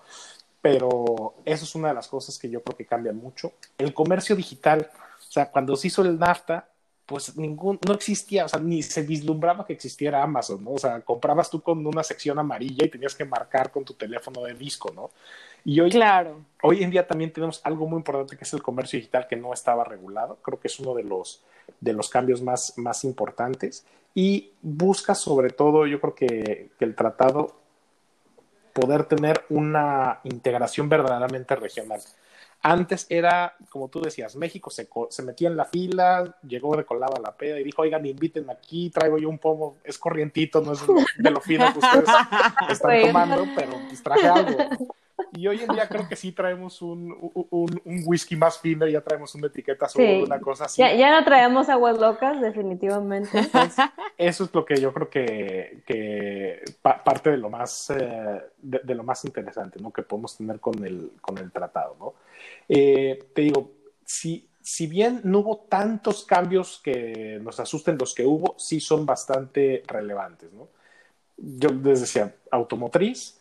pero 0.62 1.36
eso 1.46 1.66
es 1.66 1.76
una 1.76 1.90
de 1.90 1.94
las 1.94 2.08
cosas 2.08 2.40
que 2.40 2.50
yo 2.50 2.64
creo 2.64 2.76
que 2.76 2.86
cambian 2.86 3.18
mucho. 3.18 3.54
El 3.78 3.94
comercio 3.94 4.36
digital, 4.36 4.90
o 5.20 5.32
sea, 5.32 5.52
cuando 5.52 5.76
se 5.76 5.88
hizo 5.88 6.02
el 6.02 6.18
NAFTA, 6.18 6.68
pues 7.12 7.36
ningún, 7.36 7.78
no 7.86 7.94
existía, 7.94 8.46
o 8.46 8.48
sea, 8.48 8.60
ni 8.62 8.82
se 8.82 9.04
vislumbraba 9.04 9.66
que 9.66 9.74
existiera 9.74 10.24
Amazon, 10.24 10.64
¿no? 10.64 10.72
O 10.72 10.78
sea, 10.80 11.02
comprabas 11.02 11.50
tú 11.50 11.62
con 11.62 11.86
una 11.86 12.04
sección 12.04 12.40
amarilla 12.40 12.86
y 12.86 12.90
tenías 12.90 13.14
que 13.14 13.26
marcar 13.26 13.70
con 13.70 13.84
tu 13.84 13.94
teléfono 13.94 14.42
de 14.44 14.54
disco, 14.54 14.94
¿no? 14.96 15.12
Y 15.66 15.82
hoy, 15.82 15.92
claro. 15.92 16.40
hoy 16.64 16.84
en 16.84 16.90
día 16.90 17.06
también 17.06 17.34
tenemos 17.34 17.60
algo 17.66 17.86
muy 17.86 17.98
importante 17.98 18.38
que 18.38 18.46
es 18.46 18.54
el 18.54 18.64
comercio 18.64 18.98
digital 18.98 19.28
que 19.28 19.36
no 19.36 19.54
estaba 19.54 19.84
regulado. 19.84 20.38
Creo 20.42 20.58
que 20.58 20.70
es 20.70 20.80
uno 20.80 20.96
de 20.96 21.04
los, 21.04 21.44
de 21.82 21.92
los 21.92 22.10
cambios 22.10 22.42
más, 22.42 22.78
más 22.78 23.04
importantes. 23.04 23.86
Y 24.16 24.54
busca 24.62 25.14
sobre 25.14 25.50
todo, 25.50 25.86
yo 25.86 26.00
creo 26.00 26.16
que, 26.16 26.72
que 26.80 26.86
el 26.86 26.96
tratado 26.96 27.56
poder 28.74 29.04
tener 29.04 29.44
una 29.50 30.22
integración 30.24 30.88
verdaderamente 30.88 31.56
regional. 31.58 32.00
Antes 32.64 33.08
era, 33.10 33.56
como 33.70 33.88
tú 33.88 34.02
decías, 34.02 34.36
México 34.36 34.70
se, 34.70 34.88
se 35.10 35.24
metía 35.24 35.50
en 35.50 35.58
la 35.58 35.66
fila, 35.66 36.38
llegó 36.48 36.76
recolado 36.76 37.16
a 37.18 37.20
la 37.20 37.36
peda 37.36 37.60
y 37.60 37.64
dijo, 37.64 37.82
oigan, 37.82 38.06
inviten 38.06 38.50
aquí, 38.50 38.92
traigo 38.92 39.18
yo 39.18 39.30
un 39.30 39.40
pomo, 39.40 39.78
es 39.84 39.98
corrientito, 39.98 40.62
no 40.62 40.74
es 40.74 40.82
de 41.18 41.32
lo 41.32 41.42
fino 41.42 41.72
que 41.74 41.80
ustedes 41.80 42.10
están 42.70 43.02
tomando, 43.02 43.46
pero 43.56 43.72
pues 43.88 44.04
traje 44.04 44.28
algo. 44.28 44.58
Y 45.34 45.48
hoy 45.48 45.62
en 45.62 45.68
día 45.68 45.88
creo 45.88 46.08
que 46.08 46.16
sí 46.16 46.32
traemos 46.32 46.82
un, 46.82 47.16
un, 47.34 47.82
un 47.84 48.04
whisky 48.06 48.36
más 48.36 48.60
fino, 48.60 48.88
ya 48.88 49.02
traemos 49.02 49.34
una 49.36 49.48
etiqueta 49.48 49.88
sí. 49.88 50.22
una 50.24 50.40
cosa 50.40 50.66
así. 50.66 50.82
Ya, 50.82 50.94
ya, 50.94 51.12
no 51.12 51.24
traemos 51.24 51.70
aguas 51.70 51.98
locas, 52.00 52.42
definitivamente. 52.42 53.30
Eso 54.18 54.44
es 54.46 54.54
lo 54.54 54.66
que 54.66 54.80
yo 54.80 54.94
creo 54.94 55.10
que, 55.10 55.84
que 55.86 56.64
pa 56.82 57.04
parte 57.04 57.32
de 57.32 57.38
lo 57.38 57.50
más 57.50 57.90
eh, 57.90 58.42
de, 58.58 58.82
de, 58.84 58.96
lo 58.96 59.04
más 59.04 59.26
interesante, 59.26 59.80
¿no? 59.80 59.92
Que 59.92 60.04
podemos 60.04 60.38
tener 60.38 60.60
con 60.60 60.84
el, 60.86 61.12
con 61.22 61.38
el 61.38 61.52
tratado, 61.52 61.96
¿no? 62.00 62.14
Eh, 62.68 63.20
te 63.34 63.42
digo, 63.42 63.72
si, 64.06 64.48
si 64.62 64.88
bien 64.88 65.22
no 65.24 65.40
hubo 65.40 65.58
tantos 65.70 66.26
cambios 66.26 66.80
que 66.84 67.40
nos 67.42 67.60
asusten 67.60 67.98
los 67.98 68.14
que 68.14 68.26
hubo, 68.26 68.56
sí 68.58 68.80
son 68.80 69.06
bastante 69.06 69.84
relevantes, 69.88 70.52
¿no? 70.54 70.68
Yo 71.38 71.70
les 71.70 72.02
decía, 72.02 72.36
automotriz, 72.52 73.41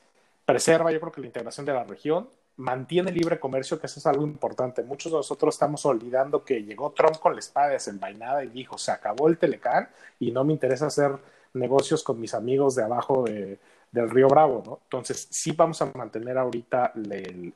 preserva, 0.51 0.91
yo 0.91 1.01
creo 1.01 1.13
que 1.13 1.21
la 1.21 1.27
integración 1.27 1.67
de 1.67 1.73
la 1.73 1.85
región, 1.85 2.29
mantiene 2.57 3.11
libre 3.11 3.41
comercio, 3.41 3.81
que 3.81 3.87
eso 3.87 4.01
es 4.01 4.07
algo 4.07 4.25
importante. 4.25 4.83
Muchos 4.83 5.13
de 5.13 5.19
nosotros 5.19 5.55
estamos 5.55 5.87
olvidando 5.87 6.45
que 6.45 6.63
llegó 6.63 6.91
Trump 6.91 7.19
con 7.19 7.33
la 7.35 7.39
espada 7.39 7.69
desenvainada 7.69 8.45
y 8.45 8.49
dijo, 8.49 8.77
se 8.77 8.91
acabó 8.91 9.29
el 9.29 9.39
Telecán 9.39 9.89
y 10.19 10.31
no 10.31 10.45
me 10.45 10.53
interesa 10.53 10.87
hacer 10.87 11.13
negocios 11.55 12.03
con 12.03 12.21
mis 12.21 12.35
amigos 12.35 12.75
de 12.75 12.85
abajo 12.85 13.25
de, 13.25 13.59
del 13.91 14.11
Río 14.11 14.29
Bravo, 14.29 14.63
¿no? 14.65 14.79
Entonces, 14.85 15.27
sí 15.31 15.53
vamos 15.53 15.81
a 15.81 15.87
mantener 15.95 16.37
ahorita 16.37 16.93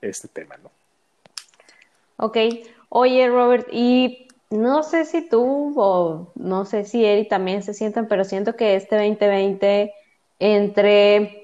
este 0.00 0.28
tema, 0.28 0.56
¿no? 0.62 0.70
Ok. 2.16 2.38
Oye, 2.88 3.28
Robert, 3.28 3.68
y 3.70 4.28
no 4.50 4.82
sé 4.82 5.04
si 5.04 5.28
tú 5.28 5.74
o 5.76 6.32
no 6.34 6.64
sé 6.64 6.84
si 6.84 7.04
Eri 7.04 7.28
también 7.28 7.62
se 7.62 7.74
sientan, 7.74 8.08
pero 8.08 8.24
siento 8.24 8.56
que 8.56 8.76
este 8.76 8.96
2020, 8.96 9.92
entre 10.38 11.43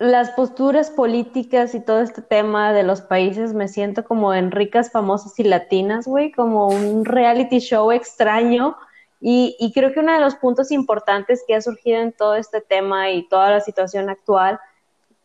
las 0.00 0.30
posturas 0.30 0.90
políticas 0.90 1.76
y 1.76 1.80
todo 1.80 2.00
este 2.00 2.22
tema 2.22 2.72
de 2.72 2.82
los 2.82 3.02
países, 3.02 3.54
me 3.54 3.68
siento 3.68 4.02
como 4.02 4.34
en 4.34 4.50
ricas, 4.50 4.90
famosas 4.90 5.38
y 5.38 5.44
latinas, 5.44 6.08
güey, 6.08 6.32
como 6.32 6.66
un 6.66 7.04
reality 7.04 7.60
show 7.60 7.92
extraño. 7.92 8.76
Y, 9.20 9.54
y 9.60 9.72
creo 9.72 9.92
que 9.92 10.00
uno 10.00 10.14
de 10.14 10.20
los 10.20 10.34
puntos 10.34 10.72
importantes 10.72 11.44
que 11.46 11.54
ha 11.54 11.60
surgido 11.60 12.00
en 12.00 12.12
todo 12.12 12.34
este 12.34 12.60
tema 12.60 13.10
y 13.10 13.28
toda 13.28 13.50
la 13.50 13.60
situación 13.60 14.10
actual 14.10 14.58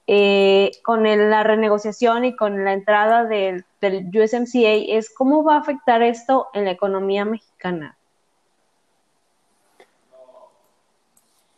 eh, 0.08 0.72
con 0.84 1.03
la 1.03 1.41
renegociación 1.41 2.25
y 2.25 2.36
con 2.36 2.63
la 2.63 2.74
entrada 2.74 3.24
del, 3.24 3.65
USMCA 3.82 4.74
es 4.88 5.12
cómo 5.12 5.44
va 5.44 5.55
a 5.55 5.60
afectar 5.60 6.03
esto 6.03 6.48
en 6.53 6.65
la 6.65 6.72
economía 6.72 7.25
mexicana. 7.25 7.98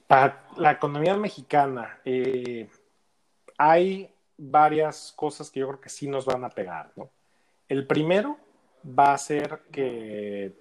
Para 0.07 0.43
la 0.55 0.71
economía 0.71 1.17
mexicana, 1.17 1.99
eh, 2.05 2.69
hay 3.57 4.13
varias 4.37 5.13
cosas 5.15 5.49
que 5.49 5.59
yo 5.59 5.67
creo 5.67 5.81
que 5.81 5.89
sí 5.89 6.07
nos 6.07 6.25
van 6.25 6.43
a 6.43 6.49
pegar. 6.49 6.91
El 7.67 7.87
primero 7.87 8.37
va 8.87 9.13
a 9.13 9.17
ser 9.17 9.63
que 9.71 10.53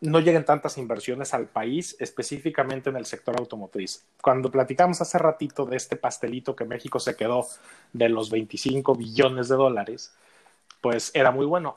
no 0.00 0.20
lleguen 0.20 0.44
tantas 0.44 0.78
inversiones 0.78 1.34
al 1.34 1.46
país, 1.46 1.96
específicamente 1.98 2.88
en 2.88 2.96
el 2.96 3.04
sector 3.04 3.36
automotriz. 3.38 4.06
Cuando 4.22 4.50
platicamos 4.50 5.00
hace 5.00 5.18
ratito 5.18 5.66
de 5.66 5.76
este 5.76 5.96
pastelito 5.96 6.56
que 6.56 6.64
México 6.64 6.98
se 6.98 7.16
quedó 7.16 7.46
de 7.92 8.08
los 8.08 8.30
25 8.30 8.94
billones 8.94 9.48
de 9.48 9.56
dólares, 9.56 10.14
pues 10.80 11.10
era 11.14 11.30
muy 11.30 11.44
bueno. 11.44 11.76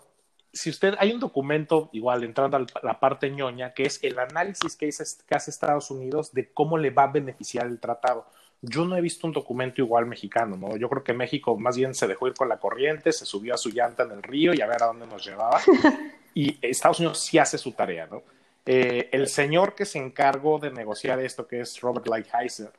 Si 0.54 0.70
usted, 0.70 0.94
hay 1.00 1.12
un 1.12 1.20
documento, 1.20 1.90
igual 1.94 2.24
entrando 2.24 2.58
a 2.58 2.66
la 2.84 3.00
parte 3.00 3.30
ñoña, 3.30 3.74
que 3.74 3.84
es 3.84 4.02
el 4.04 4.18
análisis 4.20 4.78
que, 4.78 4.88
hace 4.88 5.52
Estados 5.52 5.92
Unidos 5.92 6.32
de 6.32 6.54
cómo 6.54 6.78
le 6.78 6.92
va 6.92 7.04
a 7.04 7.12
beneficiar 7.12 7.66
el 7.66 7.80
tratado. 7.80 8.28
Yo 8.66 8.86
no 8.86 8.96
he 8.96 9.02
visto 9.02 9.28
un 9.28 9.34
documento 9.34 9.82
igual 9.82 10.06
mexicano, 10.06 10.56
¿no? 10.56 10.78
Yo 10.78 10.88
creo 10.88 11.04
que 11.04 11.12
México 11.12 11.58
más 11.58 11.76
bien 11.76 11.94
se 11.94 12.08
dejó 12.08 12.28
ir 12.28 12.34
con 12.34 12.48
la 12.48 12.60
corriente, 12.60 13.12
se 13.12 13.26
subió 13.26 13.56
a 13.56 13.58
su 13.58 13.70
llanta 13.70 14.04
en 14.04 14.12
el 14.12 14.24
río 14.24 14.54
y 14.54 14.62
a 14.62 14.68
ver 14.68 14.82
a 14.82 14.88
dónde 14.88 15.06
nos 15.06 15.26
llevaba. 15.26 15.60
y 16.34 16.58
Estados 16.62 17.00
Unidos 17.00 17.20
sí 17.20 17.38
hace 17.38 17.58
su 17.58 17.74
tarea, 17.74 18.08
¿no? 18.08 18.24
Eh, 18.66 19.10
el 19.12 19.28
señor 19.28 19.76
que 19.76 19.84
se 19.84 20.00
encargó 20.00 20.60
de 20.60 20.72
negociar 20.72 21.20
esto, 21.20 21.46
que 21.46 21.60
es 21.60 21.82
Robert 21.82 22.08
Lighthizer, 22.08 22.72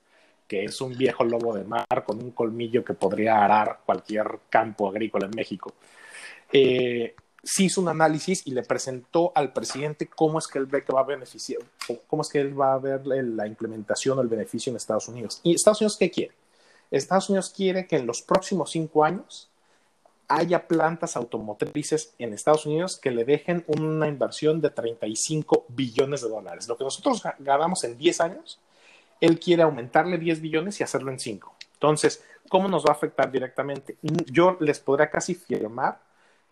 que 0.49 0.65
es 0.65 0.81
un 0.81 0.97
viejo 0.97 1.23
lobo 1.23 1.55
de 1.55 1.65
mar 1.65 2.05
con 2.07 2.23
un 2.23 2.31
colmillo 2.31 2.83
que 2.83 2.95
podría 2.95 3.45
arar 3.45 3.81
cualquier 3.85 4.39
campo 4.49 4.89
agrícola 4.89 5.27
en 5.27 5.37
México, 5.37 5.75
eh, 6.51 7.15
sí 7.45 7.67
hizo 7.67 7.81
un 7.81 7.89
análisis 7.89 8.47
y 8.47 8.53
le 8.53 8.63
presentó 8.63 9.33
al 9.35 9.53
presidente 9.53 10.07
cómo 10.09 10.39
es 10.39 10.47
que 10.47 10.59
él 10.59 10.67
ve 10.67 10.83
que 10.83 10.93
va 10.93 11.01
a 11.01 11.05
beneficiar, 11.05 11.61
cómo 12.07 12.23
es 12.23 12.29
que 12.29 12.41
él 12.41 12.59
va 12.59 12.75
a 12.75 12.79
ver 12.79 13.07
la 13.07 13.47
implementación 13.47 14.19
o 14.19 14.23
el 14.23 14.29
beneficio 14.29 14.71
en 14.71 14.77
Estados 14.77 15.09
Unidos. 15.09 15.41
¿Y 15.43 15.55
Estados 15.55 15.81
Unidos 15.81 15.97
qué 15.99 16.11
quiere? 16.11 16.35
Estados 16.91 17.29
Unidos 17.29 17.53
quiere 17.55 17.87
que 17.87 17.97
en 17.97 18.07
los 18.07 18.23
próximos 18.23 18.71
cinco 18.71 19.05
años 19.05 19.51
haya 20.29 20.67
plantas 20.67 21.17
automotrices 21.17 22.15
en 22.19 22.33
Estados 22.33 22.67
Unidos 22.67 22.99
que 23.01 23.11
le 23.11 23.25
dejen 23.25 23.65
una 23.67 24.09
inversión 24.09 24.61
de 24.61 24.71
35 24.71 25.67
billones 25.69 26.23
de 26.23 26.29
dólares. 26.29 26.67
Lo 26.69 26.77
que 26.77 26.85
nosotros 26.85 27.23
ganamos 27.39 27.85
en 27.85 27.99
10 27.99 28.21
años, 28.21 28.61
él 29.21 29.39
quiere 29.39 29.63
aumentarle 29.63 30.19
10 30.19 30.41
billones 30.41 30.81
y 30.81 30.83
hacerlo 30.83 31.11
en 31.11 31.19
5. 31.19 31.55
Entonces, 31.75 32.25
¿cómo 32.49 32.69
nos 32.69 32.85
va 32.85 32.91
a 32.91 32.95
afectar 32.95 33.31
directamente? 33.31 33.97
Yo 34.03 34.57
les 34.61 34.81
podría 34.81 35.11
casi 35.11 35.35
firmar 35.35 36.01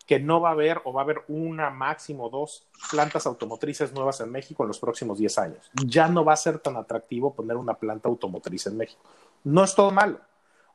que 0.05 0.19
no 0.19 0.41
va 0.41 0.49
a 0.49 0.51
haber 0.53 0.81
o 0.83 0.93
va 0.93 1.01
a 1.01 1.03
haber 1.03 1.23
una 1.27 1.69
máximo 1.69 2.29
dos 2.29 2.67
plantas 2.91 3.25
automotrices 3.25 3.93
nuevas 3.93 4.19
en 4.19 4.31
México 4.31 4.63
en 4.63 4.67
los 4.67 4.79
próximos 4.79 5.17
10 5.17 5.37
años. 5.37 5.71
Ya 5.85 6.07
no 6.07 6.25
va 6.25 6.33
a 6.33 6.37
ser 6.37 6.59
tan 6.59 6.75
atractivo 6.75 7.33
poner 7.33 7.57
una 7.57 7.73
planta 7.75 8.09
automotriz 8.09 8.67
en 8.67 8.77
México. 8.77 9.01
No 9.43 9.63
es 9.63 9.73
todo 9.75 9.91
malo 9.91 10.19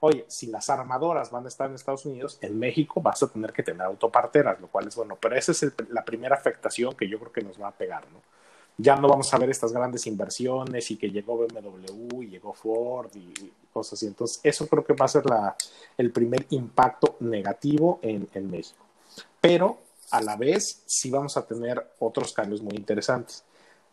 oye, 0.01 0.25
si 0.29 0.47
las 0.47 0.71
armadoras 0.71 1.31
van 1.31 1.45
a 1.45 1.49
estar 1.49 1.69
en 1.69 1.75
Estados 1.75 2.07
Unidos, 2.07 2.39
en 2.41 2.59
México 2.59 3.01
vas 3.01 3.23
a 3.23 3.29
tener 3.29 3.53
que 3.53 3.63
tener 3.63 3.83
autoparteras, 3.83 4.61
lo 4.61 4.69
cual 4.69 4.89
es 4.89 4.97
bueno, 4.97 5.17
pero 5.21 5.37
esa 5.37 5.53
es 5.53 5.73
la 5.91 6.05
primera 6.05 6.37
afectación 6.37 6.95
que 6.95 7.09
yo 7.09 7.19
creo 7.19 7.33
que 7.33 7.43
nos 7.43 7.61
va 7.61 7.69
a 7.69 7.73
pegar, 7.73 8.05
¿no? 8.13 8.21
Ya 8.81 8.95
no 8.95 9.09
vamos 9.09 9.35
a 9.35 9.39
ver 9.39 9.51
estas 9.51 9.73
grandes 9.73 10.07
inversiones 10.07 10.89
y 10.93 10.97
que 10.97 11.11
llegó 11.11 11.37
BMW 11.37 12.23
y 12.23 12.29
llegó 12.29 12.53
Ford 12.53 13.11
y 13.17 13.53
cosas 13.73 13.95
así. 13.95 14.07
Entonces, 14.07 14.39
eso 14.45 14.69
creo 14.69 14.85
que 14.85 14.93
va 14.93 15.07
a 15.07 15.09
ser 15.09 15.27
la, 15.27 15.57
el 15.97 16.13
primer 16.13 16.47
impacto 16.51 17.17
negativo 17.19 17.99
en, 18.03 18.29
en 18.35 18.49
México. 18.49 18.88
Pero 19.41 19.79
a 20.11 20.21
la 20.21 20.37
vez 20.37 20.83
sí 20.87 21.11
vamos 21.11 21.37
a 21.37 21.47
tener 21.47 21.93
otros 21.99 22.33
cambios 22.33 22.63
muy 22.63 22.77
interesantes. 22.77 23.45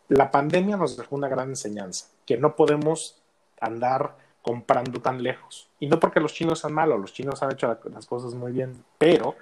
La 0.08 0.30
pandemia 0.30 0.78
nos 0.78 0.98
dejó 0.98 1.16
una 1.16 1.28
gran 1.28 1.50
enseñanza, 1.50 2.08
que 2.26 2.38
no 2.38 2.56
podemos 2.56 3.18
andar 3.60 4.16
comprando 4.42 5.02
tan 5.02 5.24
lejos. 5.24 5.68
Y 5.80 5.88
no 5.88 6.00
porque 6.00 6.20
los 6.20 6.34
chinos 6.34 6.60
sean 6.60 6.74
malos, 6.74 7.00
los 7.00 7.14
chinos 7.14 7.42
han 7.42 7.54
hecho 7.54 7.80
las 7.92 8.06
cosas 8.06 8.36
muy 8.36 8.52
bien, 8.52 8.84
pero 8.98 9.36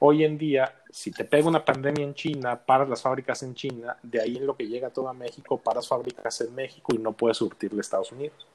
hoy 0.00 0.24
en 0.24 0.36
día, 0.36 0.80
si 0.90 1.12
te 1.12 1.24
pega 1.24 1.48
una 1.48 1.64
pandemia 1.64 2.04
en 2.04 2.14
China, 2.14 2.56
paras 2.56 2.88
las 2.88 3.00
fábricas 3.00 3.44
en 3.44 3.54
China, 3.54 3.96
de 4.02 4.20
ahí 4.20 4.36
en 4.38 4.46
lo 4.46 4.56
que 4.56 4.66
llega 4.66 4.90
todo 4.90 5.08
a 5.08 5.14
México, 5.14 5.58
paras 5.58 5.86
fábricas 5.86 6.40
en 6.40 6.52
México 6.56 6.92
y 6.92 6.98
no 6.98 7.12
puedes 7.12 7.36
surtirle 7.36 7.78
a 7.78 7.82
Estados 7.82 8.10
Unidos. 8.10 8.46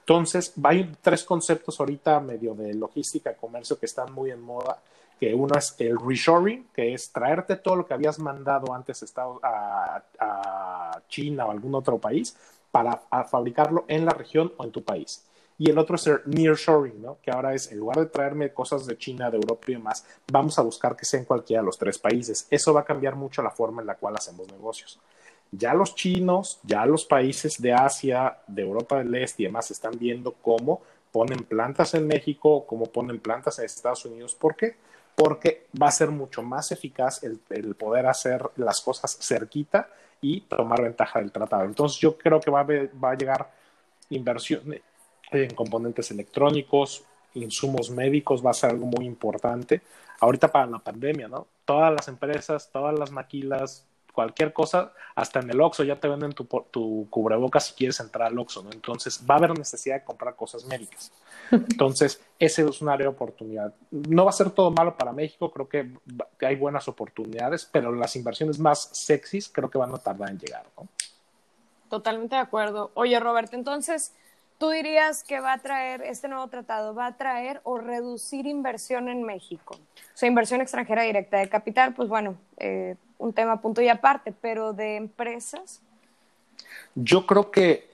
Entonces, 0.00 0.52
hay 0.62 0.92
tres 1.00 1.24
conceptos 1.24 1.80
ahorita 1.80 2.20
medio 2.20 2.54
de 2.54 2.74
logística, 2.74 3.32
comercio 3.34 3.78
que 3.78 3.86
están 3.86 4.12
muy 4.12 4.30
en 4.30 4.42
moda, 4.42 4.78
que 5.20 5.34
uno 5.34 5.54
es 5.56 5.76
el 5.78 5.98
reshoring, 5.98 6.68
que 6.74 6.94
es 6.94 7.12
traerte 7.12 7.56
todo 7.56 7.76
lo 7.76 7.86
que 7.86 7.94
habías 7.94 8.18
mandado 8.18 8.74
antes 8.74 9.04
a, 9.16 10.02
a 10.18 11.02
China 11.08 11.46
o 11.46 11.50
algún 11.50 11.74
otro 11.74 11.98
país 11.98 12.36
para 12.72 12.96
fabricarlo 13.28 13.84
en 13.86 14.06
la 14.06 14.12
región 14.12 14.52
o 14.56 14.64
en 14.64 14.72
tu 14.72 14.82
país 14.82 15.24
y 15.60 15.68
el 15.68 15.76
otro 15.76 15.96
es 15.96 16.06
el 16.06 16.22
nearshoring, 16.24 17.02
¿no? 17.02 17.18
Que 17.20 17.30
ahora 17.30 17.52
es, 17.52 17.70
en 17.70 17.78
lugar 17.78 17.98
de 17.98 18.06
traerme 18.06 18.50
cosas 18.50 18.86
de 18.86 18.96
China, 18.96 19.30
de 19.30 19.36
Europa 19.36 19.66
y 19.68 19.74
demás, 19.74 20.06
vamos 20.32 20.58
a 20.58 20.62
buscar 20.62 20.96
que 20.96 21.04
sea 21.04 21.20
en 21.20 21.26
cualquiera 21.26 21.60
de 21.60 21.66
los 21.66 21.76
tres 21.76 21.98
países. 21.98 22.46
Eso 22.48 22.72
va 22.72 22.80
a 22.80 22.84
cambiar 22.84 23.14
mucho 23.14 23.42
la 23.42 23.50
forma 23.50 23.82
en 23.82 23.86
la 23.86 23.96
cual 23.96 24.14
hacemos 24.16 24.50
negocios. 24.50 24.98
Ya 25.52 25.74
los 25.74 25.94
chinos, 25.94 26.60
ya 26.62 26.86
los 26.86 27.04
países 27.04 27.60
de 27.60 27.74
Asia, 27.74 28.38
de 28.46 28.62
Europa 28.62 28.96
del 28.96 29.14
Este 29.14 29.42
y 29.42 29.46
demás 29.46 29.70
están 29.70 29.98
viendo 29.98 30.32
cómo 30.32 30.80
ponen 31.12 31.44
plantas 31.44 31.92
en 31.92 32.06
México, 32.06 32.64
cómo 32.66 32.86
ponen 32.86 33.20
plantas 33.20 33.58
en 33.58 33.66
Estados 33.66 34.06
Unidos. 34.06 34.34
¿Por 34.34 34.56
qué? 34.56 34.76
Porque 35.14 35.66
va 35.80 35.88
a 35.88 35.92
ser 35.92 36.10
mucho 36.10 36.42
más 36.42 36.72
eficaz 36.72 37.22
el, 37.22 37.74
poder 37.74 38.06
hacer 38.06 38.42
las 38.56 38.80
cosas 38.80 39.18
cerquita 39.20 39.88
y 40.20 40.42
tomar 40.42 40.82
ventaja 40.82 41.18
del 41.18 41.32
tratado. 41.32 41.64
Entonces 41.64 42.00
yo 42.00 42.16
creo 42.16 42.40
que 42.40 42.50
va 42.50 42.60
a, 42.60 42.64
va 42.64 43.10
a 43.10 43.14
llegar 43.14 43.50
inversión, 44.10 44.74
en 45.32 45.54
componentes 45.54 46.10
electrónicos, 46.10 47.04
insumos 47.34 47.90
médicos 47.90 48.44
va 48.44 48.50
a 48.50 48.54
ser 48.54 48.70
algo 48.70 48.86
muy 48.86 49.06
importante. 49.06 49.82
Ahorita 50.20 50.48
para 50.48 50.66
la 50.66 50.78
pandemia, 50.78 51.28
¿no? 51.28 51.46
Todas 51.64 51.92
las 51.92 52.08
empresas, 52.08 52.70
todas 52.72 52.98
las 52.98 53.10
maquilas, 53.10 53.86
cualquier 54.20 54.52
cosa, 54.52 54.92
hasta 55.14 55.40
en 55.40 55.48
el 55.48 55.60
Oxxo 55.62 55.82
ya 55.82 55.98
te 55.98 56.06
venden 56.06 56.32
tu, 56.32 56.44
tu 56.44 57.06
cubrebocas 57.08 57.68
si 57.68 57.74
quieres 57.74 57.98
entrar 58.00 58.28
al 58.28 58.38
Oxxo, 58.38 58.62
¿no? 58.62 58.70
Entonces 58.70 59.24
va 59.28 59.36
a 59.36 59.38
haber 59.38 59.58
necesidad 59.58 59.94
de 59.96 60.04
comprar 60.04 60.36
cosas 60.36 60.66
médicas. 60.66 61.10
Entonces, 61.50 62.20
ese 62.38 62.68
es 62.68 62.82
un 62.82 62.90
área 62.90 63.06
de 63.06 63.14
oportunidad. 63.14 63.72
No 63.90 64.24
va 64.24 64.30
a 64.30 64.34
ser 64.34 64.50
todo 64.50 64.70
malo 64.70 64.94
para 64.94 65.12
México, 65.12 65.50
creo 65.50 65.68
que, 65.68 65.90
hay 66.46 66.56
buenas 66.56 66.86
oportunidades, 66.86 67.64
pero 67.64 67.92
las 67.92 68.14
inversiones 68.14 68.58
más 68.58 68.90
sexys 68.92 69.48
creo 69.48 69.70
que 69.70 69.78
van 69.78 69.94
a 69.94 69.98
tardar 69.98 70.28
en 70.28 70.38
llegar, 70.38 70.66
¿no? 70.76 70.86
Totalmente 71.88 72.36
de 72.36 72.42
acuerdo. 72.42 72.90
Oye, 72.92 73.18
Roberto, 73.18 73.56
entonces, 73.56 74.12
¿Tú 74.60 74.68
dirías 74.68 75.24
que 75.24 75.40
va 75.40 75.54
a 75.54 75.58
traer, 75.58 76.02
este 76.02 76.28
nuevo 76.28 76.46
tratado 76.48 76.94
va 76.94 77.06
a 77.06 77.16
traer 77.16 77.62
o 77.64 77.78
reducir 77.78 78.46
inversión 78.46 79.08
en 79.08 79.22
México? 79.22 79.74
O 79.74 80.12
sea, 80.12 80.28
inversión 80.28 80.60
extranjera 80.60 81.02
directa 81.02 81.38
de 81.38 81.48
capital, 81.48 81.94
pues 81.94 82.10
bueno, 82.10 82.36
eh, 82.58 82.94
un 83.16 83.32
tema 83.32 83.62
punto 83.62 83.80
y 83.80 83.88
aparte, 83.88 84.34
pero 84.38 84.74
de 84.74 84.96
empresas. 84.96 85.80
Yo 86.94 87.26
creo 87.26 87.50
que 87.50 87.88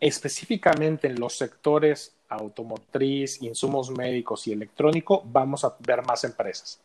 específicamente 0.00 1.06
en 1.06 1.20
los 1.20 1.36
sectores 1.38 2.16
automotriz, 2.28 3.40
insumos 3.40 3.92
médicos 3.92 4.48
y 4.48 4.52
electrónico, 4.52 5.22
vamos 5.24 5.64
a 5.64 5.76
ver 5.78 6.04
más 6.04 6.24
empresas. 6.24 6.80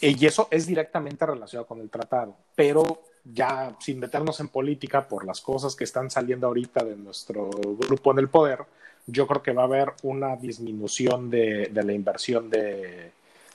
Y 0.00 0.24
eso 0.24 0.48
es 0.50 0.66
directamente 0.66 1.26
relacionado 1.26 1.66
con 1.66 1.82
el 1.82 1.90
tratado, 1.90 2.38
pero 2.54 3.02
ya 3.32 3.74
sin 3.80 3.98
meternos 3.98 4.40
en 4.40 4.48
política 4.48 5.06
por 5.08 5.24
las 5.24 5.40
cosas 5.40 5.74
que 5.74 5.84
están 5.84 6.10
saliendo 6.10 6.46
ahorita 6.46 6.84
de 6.84 6.96
nuestro 6.96 7.50
grupo 7.50 8.12
en 8.12 8.18
el 8.18 8.28
poder, 8.28 8.60
yo 9.06 9.26
creo 9.26 9.42
que 9.42 9.52
va 9.52 9.62
a 9.62 9.66
haber 9.66 9.92
una 10.02 10.36
disminución 10.36 11.30
de, 11.30 11.70
la 11.72 11.92
inversión 11.92 12.50
de, 12.50 13.12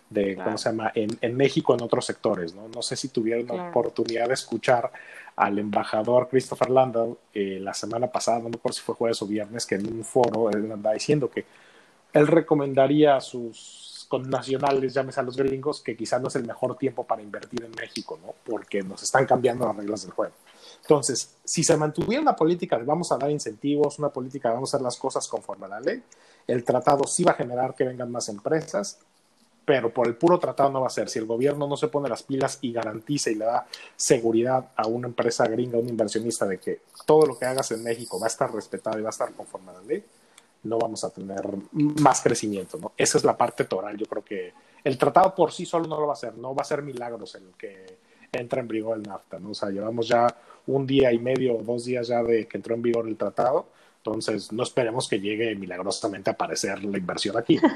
de 0.10 0.36
cómo 0.36 0.58
se 0.58 0.70
llama 0.70 0.92
en, 0.96 1.10
en, 1.22 1.36
México 1.36 1.74
en 1.74 1.82
otros 1.82 2.06
sectores 2.06 2.56
no 2.56 2.70
no 2.70 2.82
sé 2.82 2.96
si 2.96 3.10
tuvieron 3.10 3.48
la 3.48 3.70
oportunidad 3.70 4.28
de 4.28 4.34
escuchar 4.34 4.92
al 5.36 5.60
embajador 5.60 6.30
Christopher 6.30 6.70
Landau 6.70 7.18
eh, 7.34 7.60
la 7.62 7.74
semana 7.74 8.08
pasada 8.08 8.40
no 8.40 8.50
me 8.50 8.56
acuerdo 8.56 8.78
si 8.78 8.82
fue 8.82 8.96
jueves 8.96 9.22
o 9.22 9.28
viernes 9.28 9.66
que 9.66 9.76
en 9.76 9.88
un 9.88 10.06
foro 10.06 10.50
él 10.50 10.72
andaba 10.72 10.94
diciendo 10.94 11.30
que 11.30 11.46
él 12.14 12.28
recomendaría 12.28 13.18
a 13.18 13.22
sus 13.22 13.91
nacionales, 14.20 14.94
llámese 14.94 15.20
a 15.20 15.24
los 15.24 15.38
gringos, 15.38 15.82
que 15.82 15.96
quizás 15.96 16.22
no 16.22 16.28
es 16.28 16.36
el 16.36 16.46
mejor 16.46 16.78
tiempo 16.78 17.06
para 17.06 17.22
invertir 17.22 17.64
en 17.64 17.72
México, 17.72 18.20
¿no? 18.22 18.34
Porque 18.46 18.82
nos 18.82 19.04
están 19.04 19.26
cambiando 19.26 19.66
las 19.66 19.76
reglas 19.76 20.02
del 20.04 20.12
juego. 20.12 20.34
Entonces, 20.82 21.36
si 21.44 21.64
se 21.64 21.78
mantuviera 21.78 22.22
una 22.22 22.36
política 22.36 22.78
de 22.78 22.84
vamos 22.84 23.12
a 23.12 23.18
dar 23.18 23.30
incentivos, 23.30 24.00
una 24.00 24.10
política 24.10 24.50
de 24.50 24.56
vamos 24.56 24.74
a 24.74 24.78
hacer 24.78 24.84
las 24.84 24.98
cosas 24.98 25.28
conforme 25.28 25.66
a 25.66 25.70
la 25.70 25.80
ley, 25.80 26.04
el 26.48 26.64
tratado 26.64 27.06
sí 27.06 27.24
va 27.24 27.32
a 27.32 27.36
generar 27.36 27.76
que 27.76 27.84
vengan 27.84 28.12
más 28.12 28.30
empresas, 28.30 29.00
pero 29.64 29.94
por 29.94 30.08
el 30.08 30.16
puro 30.16 30.40
tratado 30.40 30.72
no 30.72 30.82
va 30.82 30.88
a 30.88 30.90
ser. 30.90 31.08
Si 31.08 31.20
el 31.20 31.26
gobierno 31.26 31.68
no 31.68 31.78
se 31.78 31.88
pone 31.88 32.10
las 32.10 32.24
pilas 32.24 32.58
y 32.62 32.74
garantiza 32.74 33.30
y 33.30 33.36
le 33.36 33.46
da 33.46 33.68
seguridad 33.96 34.72
a 34.76 34.88
una 34.88 35.08
empresa 35.08 35.48
gringa, 35.48 35.78
a 35.78 35.82
un 35.82 35.90
inversionista 35.90 36.46
de 36.46 36.60
que 36.60 36.82
todo 37.06 37.26
lo 37.26 37.38
que 37.38 37.46
hagas 37.46 37.72
en 37.72 37.84
México 37.84 38.20
va 38.20 38.26
a 38.26 38.30
estar 38.30 38.52
respetado 38.54 39.00
y 39.00 39.04
va 39.04 39.10
a 39.10 39.12
estar 39.12 39.32
conforme 39.34 39.72
a 39.72 39.74
la 39.76 39.82
ley, 39.82 40.04
no 40.64 40.78
vamos 40.78 41.04
a 41.04 41.10
tener 41.10 41.42
más 41.72 42.22
crecimiento, 42.22 42.78
¿no? 42.78 42.92
Esa 42.98 43.18
es 43.18 43.24
la 43.24 43.36
parte 43.36 43.66
toral. 43.66 43.98
Yo 43.98 44.06
creo 44.06 44.24
que 44.24 44.54
el 44.84 44.98
tratado 44.98 45.34
por 45.34 45.52
sí 45.52 45.66
solo 45.66 45.88
no 45.88 46.00
lo 46.00 46.08
va 46.08 46.14
a 46.14 46.16
hacer, 46.16 46.36
no 46.38 46.54
va 46.54 46.62
a 46.62 46.66
ser 46.66 46.82
milagros 46.82 47.36
el 47.36 47.54
que 47.58 47.98
entra 48.32 48.62
en 48.62 48.68
vigor 48.68 48.98
el 48.98 49.04
NAFTA, 49.04 49.40
¿no? 49.40 49.52
O 49.52 49.54
sea, 49.54 49.70
llevamos 49.70 50.08
ya 50.08 50.28
un 50.68 50.86
día 50.86 51.12
y 51.12 51.20
medio 51.20 51.58
o 51.58 51.64
dos 51.64 51.86
días 51.86 52.08
ya 52.08 52.24
de 52.24 52.48
que 52.48 52.58
entró 52.58 52.76
en 52.76 52.82
vigor 52.82 53.08
el 53.08 53.18
tratado, 53.18 53.68
entonces 53.98 54.52
no 54.52 54.64
esperemos 54.64 55.08
que 55.08 55.20
llegue 55.20 55.56
milagrosamente 55.56 56.30
a 56.30 56.34
aparecer 56.34 56.84
la 56.84 56.98
inversión 56.98 57.38
aquí. 57.38 57.60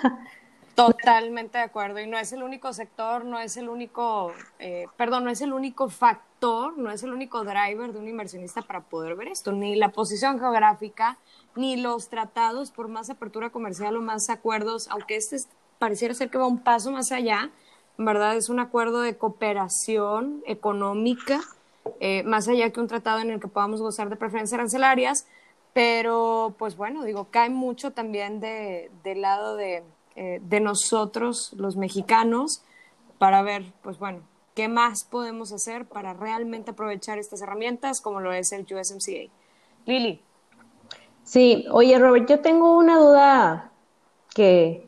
Totalmente 0.76 1.58
de 1.58 1.64
acuerdo. 1.64 2.02
Y 2.02 2.08
no 2.08 2.18
es 2.18 2.34
el 2.34 2.44
único 2.44 2.74
sector, 2.74 3.24
no 3.24 3.40
es 3.40 3.56
el 3.56 3.70
único, 3.70 4.34
eh, 4.60 4.88
perdón, 4.98 5.24
no 5.24 5.30
es 5.30 5.40
el 5.40 5.54
único 5.54 5.90
factor, 5.90 6.78
no 6.78 6.92
es 6.92 7.02
el 7.04 7.14
único 7.14 7.46
driver 7.46 7.94
de 7.94 8.00
un 8.00 8.08
inversionista 8.10 8.62
para 8.62 8.82
poder 8.82 9.16
ver 9.16 9.30
esto, 9.30 9.54
ni 9.54 9.76
la 9.76 9.90
posición 9.90 10.38
geográfica, 10.38 11.18
ni 11.56 11.78
los 11.78 12.10
tratados 12.10 12.72
por 12.72 12.88
más 12.88 13.10
apertura 13.10 13.50
comercial 13.50 13.98
o 13.98 14.02
más 14.02 14.30
acuerdos, 14.30 14.88
aunque 14.90 15.16
este 15.16 15.38
pareciera 15.80 16.14
ser 16.14 16.30
que 16.30 16.38
va 16.38 16.48
un 16.48 16.60
paso 16.60 16.92
más 16.92 17.12
allá, 17.12 17.52
en 17.98 18.06
verdad 18.06 18.36
es 18.36 18.50
un 18.50 18.60
acuerdo 18.60 19.02
de 19.02 19.18
cooperación 19.18 20.44
económica, 20.46 21.42
eh, 22.00 22.24
más 22.24 22.48
allá 22.48 22.70
que 22.72 22.80
un 22.80 22.88
tratado 22.88 23.20
en 23.20 23.32
el 23.32 23.40
que 23.40 23.48
podamos 23.48 23.82
gozar 23.82 24.10
de 24.10 24.16
preferencias 24.16 24.58
arancelarias, 24.58 25.28
pero 25.74 26.56
pues 26.58 26.78
bueno, 26.78 27.04
digo, 27.04 27.28
cae 27.32 27.50
mucho 27.50 27.92
también 27.92 28.40
de, 28.40 28.90
del 29.04 29.22
lado 29.22 29.56
de, 29.56 29.84
eh, 30.16 30.40
de 30.44 30.60
nosotros, 30.60 31.54
los 31.58 31.76
mexicanos, 31.76 32.64
para 33.18 33.42
ver, 33.44 33.74
pues 33.82 34.00
bueno, 34.00 34.22
qué 34.56 34.68
más 34.68 35.04
podemos 35.04 35.52
hacer 35.52 35.86
para 35.86 36.14
realmente 36.14 36.72
aprovechar 36.72 37.18
estas 37.18 37.42
herramientas 37.42 38.02
como 38.02 38.22
lo 38.22 38.32
es 38.34 38.52
el 38.52 38.64
USMCA. 38.64 39.32
Lili. 39.86 40.22
Sí, 41.26 41.66
oye 41.72 41.98
Robert, 41.98 42.30
yo 42.30 42.40
tengo 42.40 42.78
una 42.78 43.00
duda 43.00 43.72
que 44.34 44.88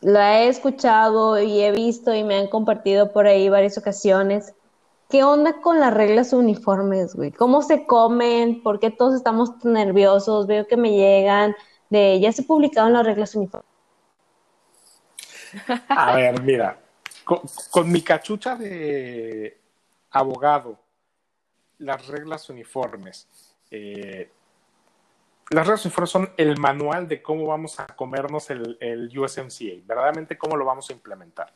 la 0.00 0.42
he 0.42 0.48
escuchado 0.48 1.40
y 1.40 1.62
he 1.62 1.70
visto 1.70 2.12
y 2.12 2.24
me 2.24 2.36
han 2.36 2.48
compartido 2.48 3.12
por 3.12 3.28
ahí 3.28 3.48
varias 3.48 3.78
ocasiones. 3.78 4.54
¿Qué 5.08 5.22
onda 5.22 5.60
con 5.60 5.78
las 5.78 5.94
reglas 5.94 6.32
uniformes, 6.32 7.14
güey? 7.14 7.30
¿Cómo 7.30 7.62
se 7.62 7.86
comen? 7.86 8.60
¿Por 8.64 8.80
qué 8.80 8.90
todos 8.90 9.14
estamos 9.14 9.64
nerviosos? 9.64 10.48
Veo 10.48 10.66
que 10.66 10.76
me 10.76 10.90
llegan 10.90 11.54
de, 11.90 12.18
ya 12.18 12.32
se 12.32 12.42
publicaron 12.42 12.92
las 12.92 13.06
reglas 13.06 13.36
uniformes. 13.36 13.70
A 15.88 16.16
ver, 16.16 16.42
mira, 16.42 16.80
con 17.24 17.90
mi 17.92 18.02
cachucha 18.02 18.56
de 18.56 19.60
abogado, 20.10 20.76
las 21.78 22.04
reglas 22.08 22.50
uniformes, 22.50 23.28
eh, 23.70 24.30
las 25.50 25.66
reglas 25.66 25.84
uniformes 25.84 26.10
son 26.10 26.30
el 26.36 26.58
manual 26.58 27.06
de 27.06 27.22
cómo 27.22 27.46
vamos 27.46 27.78
a 27.78 27.86
comernos 27.86 28.50
el, 28.50 28.76
el, 28.80 29.16
USMCA, 29.16 29.82
verdaderamente 29.84 30.36
cómo 30.36 30.56
lo 30.56 30.64
vamos 30.64 30.90
a 30.90 30.92
implementar. 30.92 31.52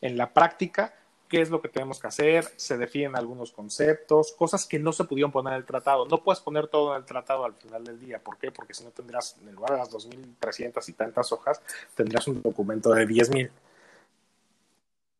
En 0.00 0.16
la 0.16 0.32
práctica, 0.32 0.92
qué 1.28 1.40
es 1.40 1.48
lo 1.48 1.62
que 1.62 1.68
tenemos 1.68 2.00
que 2.00 2.08
hacer, 2.08 2.44
se 2.56 2.76
definen 2.76 3.14
algunos 3.14 3.52
conceptos, 3.52 4.32
cosas 4.32 4.66
que 4.66 4.80
no 4.80 4.92
se 4.92 5.04
pudieron 5.04 5.30
poner 5.30 5.52
en 5.52 5.60
el 5.60 5.64
tratado. 5.64 6.04
No 6.06 6.22
puedes 6.22 6.40
poner 6.40 6.66
todo 6.66 6.94
en 6.94 6.98
el 6.98 7.06
tratado 7.06 7.44
al 7.44 7.54
final 7.54 7.84
del 7.84 8.00
día. 8.00 8.18
¿Por 8.18 8.38
qué? 8.38 8.50
Porque 8.50 8.74
si 8.74 8.84
no 8.84 8.90
tendrás, 8.90 9.36
en 9.40 9.54
lugar 9.54 9.72
de 9.72 9.78
las 9.78 9.90
2.300 9.90 10.88
y 10.88 10.92
tantas 10.92 11.30
hojas, 11.30 11.62
tendrás 11.94 12.26
un 12.26 12.42
documento 12.42 12.90
de 12.90 13.06
10.000. 13.06 13.50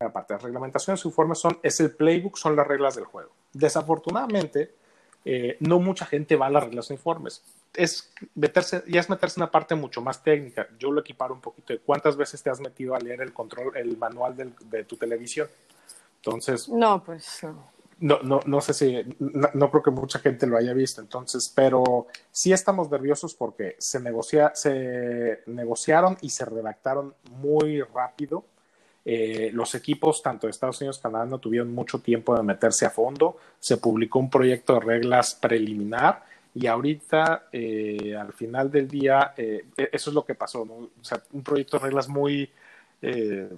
Aparte, 0.01 0.35
las 0.35 0.43
reglamentaciones 0.43 1.05
informes 1.05 1.39
son, 1.39 1.57
es 1.63 1.79
el 1.79 1.95
playbook, 1.95 2.37
son 2.37 2.57
las 2.57 2.67
reglas 2.67 2.97
del 2.97 3.05
juego. 3.05 3.31
Desafortunadamente, 3.53 4.75
eh, 5.25 5.57
no 5.61 5.79
mucha 5.79 6.05
gente 6.05 6.35
va 6.35 6.47
a 6.47 6.51
las 6.51 6.65
reglas 6.65 6.91
informes 6.91 7.45
es 7.75 8.13
meterse, 8.35 8.83
ya 8.87 9.01
es 9.01 9.09
meterse 9.09 9.41
en 9.41 9.45
una 9.45 9.51
parte 9.51 9.75
mucho 9.75 10.01
más 10.01 10.23
técnica. 10.23 10.69
Yo 10.79 10.91
lo 10.91 11.01
equiparo 11.01 11.35
un 11.35 11.41
poquito 11.41 11.73
de 11.73 11.79
cuántas 11.81 12.17
veces 12.17 12.43
te 12.43 12.51
has 12.51 12.61
metido 12.61 12.95
a 12.95 12.99
leer 12.99 13.23
el 13.23 13.33
control, 13.33 13.77
el 13.77 13.97
manual 13.97 14.37
del, 14.37 14.55
de 14.71 14.85
tu 14.85 14.97
televisión. 14.97 15.49
Entonces. 16.17 16.69
No, 16.69 17.03
pues. 17.03 17.41
No, 17.99 18.19
no, 18.23 18.41
no 18.45 18.61
sé 18.61 18.75
si, 18.75 19.17
no, 19.21 19.71
creo 19.71 19.83
que 19.83 19.91
mucha 19.93 20.19
gente 20.19 20.45
lo 20.49 20.57
haya 20.57 20.73
visto, 20.73 21.01
entonces, 21.01 21.53
pero 21.55 22.09
sí 22.33 22.53
estamos 22.53 22.91
nerviosos 22.91 23.33
porque 23.33 23.77
se, 23.79 24.01
negocia, 24.01 24.51
se 24.57 25.43
negociaron 25.47 26.19
y 26.21 26.31
se 26.31 26.45
redactaron 26.45 27.15
muy 27.31 27.81
rápido. 27.81 28.45
Eh, 29.05 29.51
los 29.53 29.77
equipos, 29.77 30.21
tanto 30.21 30.49
de 30.49 30.51
Estados 30.51 30.81
Unidos 30.81 30.99
como 30.99 31.13
Canadá, 31.13 31.31
no 31.31 31.39
tuvieron 31.39 31.73
mucho 31.73 32.01
tiempo 32.01 32.37
de 32.37 32.43
meterse 32.43 32.87
a 32.87 32.91
fondo. 32.91 33.37
Se 33.61 33.77
publicó 33.77 34.19
un 34.19 34.31
proyecto 34.31 34.75
de 34.75 34.81
reglas 34.81 35.35
preliminar 35.35 36.25
y 36.55 36.67
ahorita, 36.67 37.49
eh, 37.53 38.15
al 38.17 38.33
final 38.33 38.71
del 38.71 38.89
día, 38.89 39.33
eh, 39.37 39.67
e-, 39.77 39.91
eso 39.93 40.11
es 40.11 40.15
lo 40.15 40.25
que 40.25 40.35
pasó, 40.35 40.65
¿no? 40.65 40.75
O 40.75 40.91
sea, 41.05 41.23
un 41.33 41.43
proyecto 41.43 41.79
de 41.79 41.85
reglas 41.85 42.09
muy, 42.09 42.51
eh, 43.01 43.49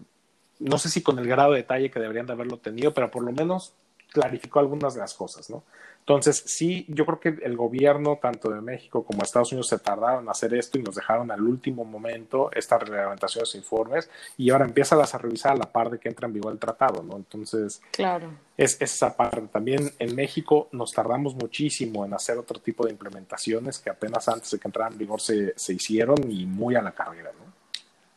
no 0.60 0.78
sé 0.78 0.88
si 0.88 1.02
con 1.02 1.18
el 1.18 1.26
grado 1.26 1.52
de 1.52 1.58
detalle 1.58 1.90
que 1.90 2.00
deberían 2.00 2.26
de 2.26 2.32
haberlo 2.32 2.58
tenido, 2.58 2.94
pero 2.94 3.10
por 3.10 3.22
lo 3.24 3.32
menos 3.32 3.74
clarificó 4.14 4.60
algunas 4.60 4.94
de 4.94 5.00
las 5.00 5.12
cosas, 5.12 5.50
¿no? 5.50 5.64
Entonces, 5.98 6.42
sí, 6.46 6.84
yo 6.88 7.06
creo 7.06 7.18
que 7.18 7.28
el 7.44 7.56
gobierno, 7.56 8.18
tanto 8.20 8.50
de 8.50 8.60
México 8.60 9.04
como 9.04 9.20
de 9.20 9.24
Estados 9.24 9.50
Unidos, 9.52 9.68
se 9.68 9.78
tardaron 9.78 10.24
en 10.24 10.28
hacer 10.28 10.52
esto 10.54 10.78
y 10.78 10.82
nos 10.82 10.94
dejaron 10.94 11.30
al 11.30 11.40
último 11.40 11.84
momento 11.84 12.50
estas 12.52 12.86
reglamentaciones 12.86 13.54
e 13.54 13.58
informes 13.58 14.10
y 14.36 14.50
ahora 14.50 14.66
empiezan 14.66 15.00
a 15.00 15.18
revisar 15.18 15.52
a 15.52 15.56
la 15.56 15.72
par 15.72 15.90
de 15.90 15.98
que 15.98 16.10
entra 16.10 16.28
en 16.28 16.34
vigor 16.34 16.52
el 16.52 16.58
tratado, 16.58 17.02
¿no? 17.02 17.16
Entonces, 17.16 17.80
claro. 17.90 18.28
es, 18.56 18.76
esa 18.80 19.16
parte. 19.16 19.40
También 19.50 19.90
en 19.98 20.14
México 20.14 20.68
nos 20.72 20.92
tardamos 20.92 21.34
muchísimo 21.34 22.04
en 22.04 22.12
hacer 22.12 22.36
otro 22.36 22.60
tipo 22.60 22.84
de 22.84 22.92
implementaciones 22.92 23.78
que 23.78 23.88
apenas 23.88 24.28
antes 24.28 24.50
de 24.50 24.58
que 24.58 24.68
entrara 24.68 24.92
en 24.92 24.98
vigor 24.98 25.22
se, 25.22 25.54
se 25.56 25.72
hicieron 25.72 26.30
y 26.30 26.44
muy 26.44 26.76
a 26.76 26.82
la 26.82 26.92
carrera, 26.92 27.32
¿no? 27.32 27.63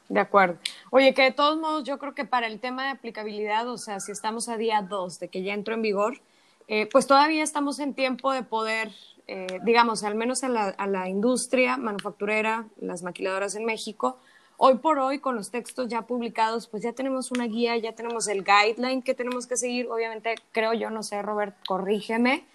De 0.09 0.19
acuerdo. 0.21 0.57
Oye, 0.89 1.13
que 1.13 1.23
de 1.23 1.31
todos 1.31 1.57
modos 1.57 1.83
yo 1.83 1.97
creo 1.97 2.13
que 2.13 2.25
para 2.25 2.47
el 2.47 2.59
tema 2.59 2.85
de 2.85 2.91
aplicabilidad, 2.91 3.67
o 3.67 3.77
sea, 3.77 3.99
si 3.99 4.11
estamos 4.11 4.47
a 4.47 4.57
día 4.57 4.81
2 4.81 5.19
de 5.19 5.27
que 5.27 5.43
ya 5.43 5.53
entró 5.53 5.73
en 5.73 5.81
vigor, 5.81 6.21
eh, 6.67 6.87
pues 6.91 7.07
todavía 7.07 7.43
estamos 7.43 7.79
en 7.79 7.93
tiempo 7.93 8.31
de 8.31 8.43
poder, 8.43 8.91
eh, 9.27 9.59
digamos, 9.63 10.03
al 10.03 10.15
menos 10.15 10.43
a 10.43 10.49
la, 10.49 10.69
a 10.69 10.87
la, 10.87 11.09
industria 11.09 11.77
manufacturera, 11.77 12.67
las 12.79 13.03
maquiladoras 13.03 13.55
en 13.55 13.65
México, 13.65 14.17
hoy 14.57 14.75
por 14.75 14.99
hoy 14.99 15.19
con 15.19 15.35
los 15.35 15.51
textos 15.51 15.87
ya 15.87 16.03
publicados, 16.03 16.67
pues 16.67 16.83
ya 16.83 16.93
tenemos 16.93 17.31
una 17.31 17.45
guía, 17.45 17.77
ya 17.77 17.93
tenemos 17.93 18.27
el 18.27 18.43
guideline 18.43 19.01
que 19.01 19.13
tenemos 19.13 19.45
que 19.45 19.55
seguir. 19.55 19.87
Obviamente, 19.89 20.35
creo 20.51 20.73
yo, 20.73 20.89
no 20.89 21.03
sé, 21.03 21.21
Robert, 21.21 21.55
corrígeme, 21.67 22.45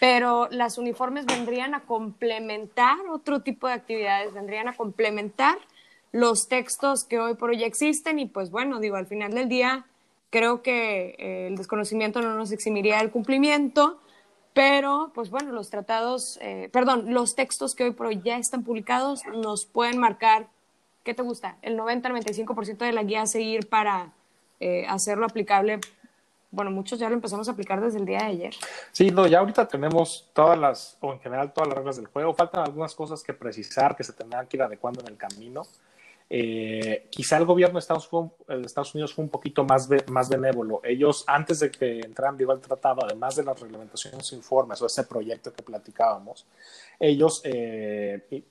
pero 0.00 0.48
las 0.50 0.78
uniformes 0.78 1.26
vendrían 1.26 1.74
a 1.74 1.84
complementar 1.84 2.98
otro 3.10 3.40
tipo 3.40 3.68
de 3.68 3.74
actividades, 3.74 4.34
vendrían 4.34 4.68
a 4.68 4.76
complementar 4.76 5.58
los 6.12 6.48
textos 6.48 7.04
que 7.04 7.18
hoy 7.18 7.34
por 7.34 7.50
hoy 7.50 7.64
existen 7.64 8.18
y 8.18 8.26
pues 8.26 8.50
bueno, 8.50 8.78
digo, 8.78 8.96
al 8.96 9.06
final 9.06 9.32
del 9.32 9.48
día 9.48 9.86
Creo 10.32 10.62
que 10.62 11.14
eh, 11.18 11.48
el 11.48 11.56
desconocimiento 11.56 12.22
no 12.22 12.34
nos 12.34 12.52
eximiría 12.52 12.96
del 12.96 13.10
cumplimiento, 13.10 14.00
pero 14.54 15.12
pues 15.14 15.28
bueno, 15.28 15.52
los 15.52 15.68
tratados, 15.68 16.38
eh, 16.40 16.70
perdón, 16.72 17.12
los 17.12 17.34
textos 17.34 17.74
que 17.74 17.84
hoy 17.84 17.90
por 17.90 18.06
hoy 18.06 18.22
ya 18.24 18.38
están 18.38 18.64
publicados 18.64 19.20
nos 19.26 19.66
pueden 19.66 19.98
marcar, 19.98 20.46
¿qué 21.04 21.12
te 21.12 21.20
gusta? 21.20 21.58
El 21.60 21.78
90-95% 21.78 22.78
de 22.78 22.92
la 22.92 23.02
guía 23.02 23.20
a 23.20 23.26
seguir 23.26 23.68
para 23.68 24.14
eh, 24.58 24.86
hacerlo 24.88 25.26
aplicable 25.26 25.80
bueno, 26.50 26.70
muchos 26.70 26.98
ya 26.98 27.08
lo 27.08 27.14
empezamos 27.14 27.48
a 27.48 27.52
aplicar 27.52 27.80
desde 27.80 27.98
el 27.98 28.04
día 28.04 28.18
de 28.18 28.24
ayer. 28.26 28.54
Sí, 28.92 29.10
no, 29.10 29.26
ya 29.26 29.38
ahorita 29.38 29.66
tenemos 29.68 30.28
todas 30.34 30.58
las, 30.58 30.98
o 31.00 31.10
en 31.14 31.20
general 31.20 31.50
todas 31.54 31.68
las 31.68 31.78
reglas 31.78 31.96
del 31.96 32.08
juego. 32.08 32.34
Faltan 32.34 32.62
algunas 32.62 32.94
cosas 32.94 33.22
que 33.22 33.32
precisar, 33.32 33.96
que 33.96 34.04
se 34.04 34.12
tendrán 34.12 34.46
que 34.46 34.58
ir 34.58 34.62
adecuando 34.62 35.00
en 35.00 35.08
el 35.08 35.16
camino. 35.16 35.62
Eh, 36.34 37.08
quizá 37.10 37.36
el 37.36 37.44
gobierno 37.44 37.74
de 37.74 37.80
Estados, 37.80 38.08
Unidos 38.94 39.12
fue 39.12 39.22
un 39.22 39.28
poquito 39.28 39.64
más, 39.64 39.86
más 40.10 40.30
benévolo. 40.30 40.80
Ellos, 40.82 41.24
antes 41.26 41.60
de 41.60 41.70
que 41.70 42.00
entraran 42.00 42.38
vivo 42.38 42.54
el 42.54 42.60
tratado, 42.60 43.04
además 43.04 43.36
de 43.36 43.44
las 43.44 43.60
reglamentaciones 43.60 44.32
informes 44.32 44.80
o 44.80 44.86
ese 44.86 45.04
proyecto 45.04 45.52
que 45.52 45.62
platicábamos, 45.62 46.46
ellos 46.98 47.42
eh, 47.44 48.44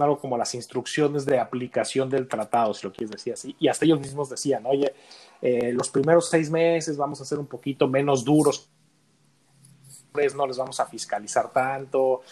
algo 0.00 0.18
como 0.18 0.38
las 0.38 0.54
instrucciones 0.54 1.26
de 1.26 1.38
aplicación 1.38 2.08
del 2.08 2.26
tratado, 2.26 2.72
si 2.72 2.86
lo 2.86 2.92
quieres 2.94 3.10
decir 3.10 3.34
así, 3.34 3.54
y 3.60 3.68
hasta 3.68 3.84
ellos 3.84 4.00
mismos 4.00 4.30
decían, 4.30 4.64
oye, 4.64 4.94
eh, 5.42 5.72
los 5.74 5.90
primeros 5.90 6.30
seis 6.30 6.48
meses 6.50 6.96
vamos 6.96 7.20
a 7.20 7.26
ser 7.26 7.38
un 7.38 7.48
poquito 7.48 7.86
menos 7.86 8.24
duros, 8.24 8.70
no 10.34 10.46
les 10.46 10.56
vamos 10.56 10.80
a 10.80 10.86
fiscalizar 10.86 11.52
tanto, 11.52 12.22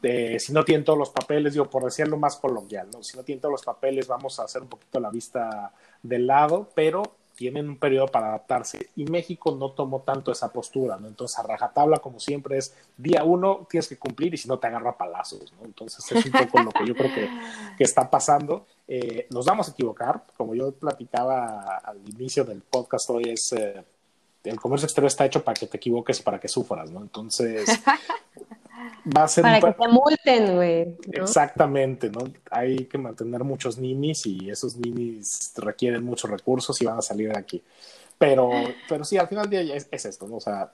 si 0.00 0.52
no 0.52 0.64
tienen 0.64 0.84
todos 0.84 0.98
los 0.98 1.10
papeles, 1.10 1.52
digo, 1.52 1.68
por 1.68 1.84
decirlo 1.84 2.16
más 2.16 2.36
coloquial, 2.36 2.88
¿no? 2.92 3.02
si 3.02 3.16
no 3.16 3.24
tienen 3.24 3.40
todos 3.40 3.52
los 3.52 3.64
papeles 3.64 4.06
vamos 4.06 4.38
a 4.38 4.44
hacer 4.44 4.62
un 4.62 4.68
poquito 4.68 5.00
la 5.00 5.10
vista 5.10 5.72
del 6.02 6.26
lado, 6.26 6.68
pero 6.74 7.02
tienen 7.38 7.68
un 7.68 7.76
periodo 7.78 8.08
para 8.08 8.30
adaptarse 8.30 8.90
y 8.96 9.04
México 9.04 9.54
no 9.54 9.70
tomó 9.70 10.00
tanto 10.00 10.32
esa 10.32 10.52
postura, 10.52 10.96
¿no? 10.96 11.06
Entonces 11.06 11.38
a 11.38 11.44
rajatabla 11.44 11.98
como 11.98 12.18
siempre 12.18 12.58
es 12.58 12.74
día 12.96 13.22
uno 13.22 13.64
tienes 13.70 13.86
que 13.86 13.96
cumplir 13.96 14.34
y 14.34 14.36
si 14.36 14.48
no 14.48 14.58
te 14.58 14.66
agarra 14.66 14.98
palazos, 14.98 15.52
¿no? 15.52 15.64
Entonces 15.64 16.04
es 16.10 16.26
un 16.26 16.32
poco 16.32 16.60
lo 16.64 16.72
que 16.72 16.84
yo 16.84 16.96
creo 16.96 17.14
que, 17.14 17.28
que 17.78 17.84
está 17.84 18.10
pasando. 18.10 18.66
Eh, 18.88 19.28
nos 19.30 19.46
vamos 19.46 19.68
a 19.68 19.70
equivocar, 19.70 20.24
como 20.36 20.56
yo 20.56 20.72
platicaba 20.72 21.76
al 21.76 22.00
inicio 22.08 22.44
del 22.44 22.60
podcast 22.60 23.08
hoy 23.10 23.30
es... 23.30 23.52
Eh, 23.52 23.84
el 24.44 24.58
comercio 24.58 24.86
exterior 24.86 25.08
está 25.08 25.26
hecho 25.26 25.44
para 25.44 25.54
que 25.54 25.66
te 25.66 25.76
equivoques 25.76 26.20
y 26.20 26.22
para 26.22 26.40
que 26.40 26.48
sufras, 26.48 26.90
¿no? 26.90 27.02
Entonces, 27.02 27.68
va 29.16 29.24
a 29.24 29.28
ser 29.28 29.42
para 29.42 29.60
que 29.60 29.72
te 29.72 29.88
multen, 29.88 30.54
güey. 30.56 30.96
Exactamente, 31.12 32.10
¿no? 32.10 32.20
Hay 32.50 32.84
que 32.86 32.98
mantener 32.98 33.44
muchos 33.44 33.78
ninis 33.78 34.26
y 34.26 34.50
esos 34.50 34.76
ninis 34.76 35.52
requieren 35.56 36.04
muchos 36.04 36.30
recursos 36.30 36.80
y 36.82 36.84
van 36.84 36.98
a 36.98 37.02
salir 37.02 37.32
de 37.32 37.38
aquí. 37.38 37.62
Pero, 38.18 38.50
pero 38.88 39.04
sí, 39.04 39.16
al 39.16 39.28
final 39.28 39.48
del 39.48 39.66
día 39.66 39.76
es, 39.76 40.04
esto, 40.04 40.26
¿no? 40.26 40.36
O 40.36 40.40
sea, 40.40 40.72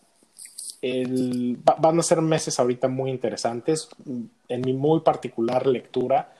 el, 0.81 1.59
van 1.62 1.99
a 1.99 2.03
ser 2.03 2.21
meses 2.23 2.59
ahorita 2.59 2.88
muy 2.88 3.11
interesantes. 3.11 3.88
En 4.49 4.61
mi 4.62 4.73
muy 4.73 5.01
particular 5.01 5.67
lectura, 5.67 6.33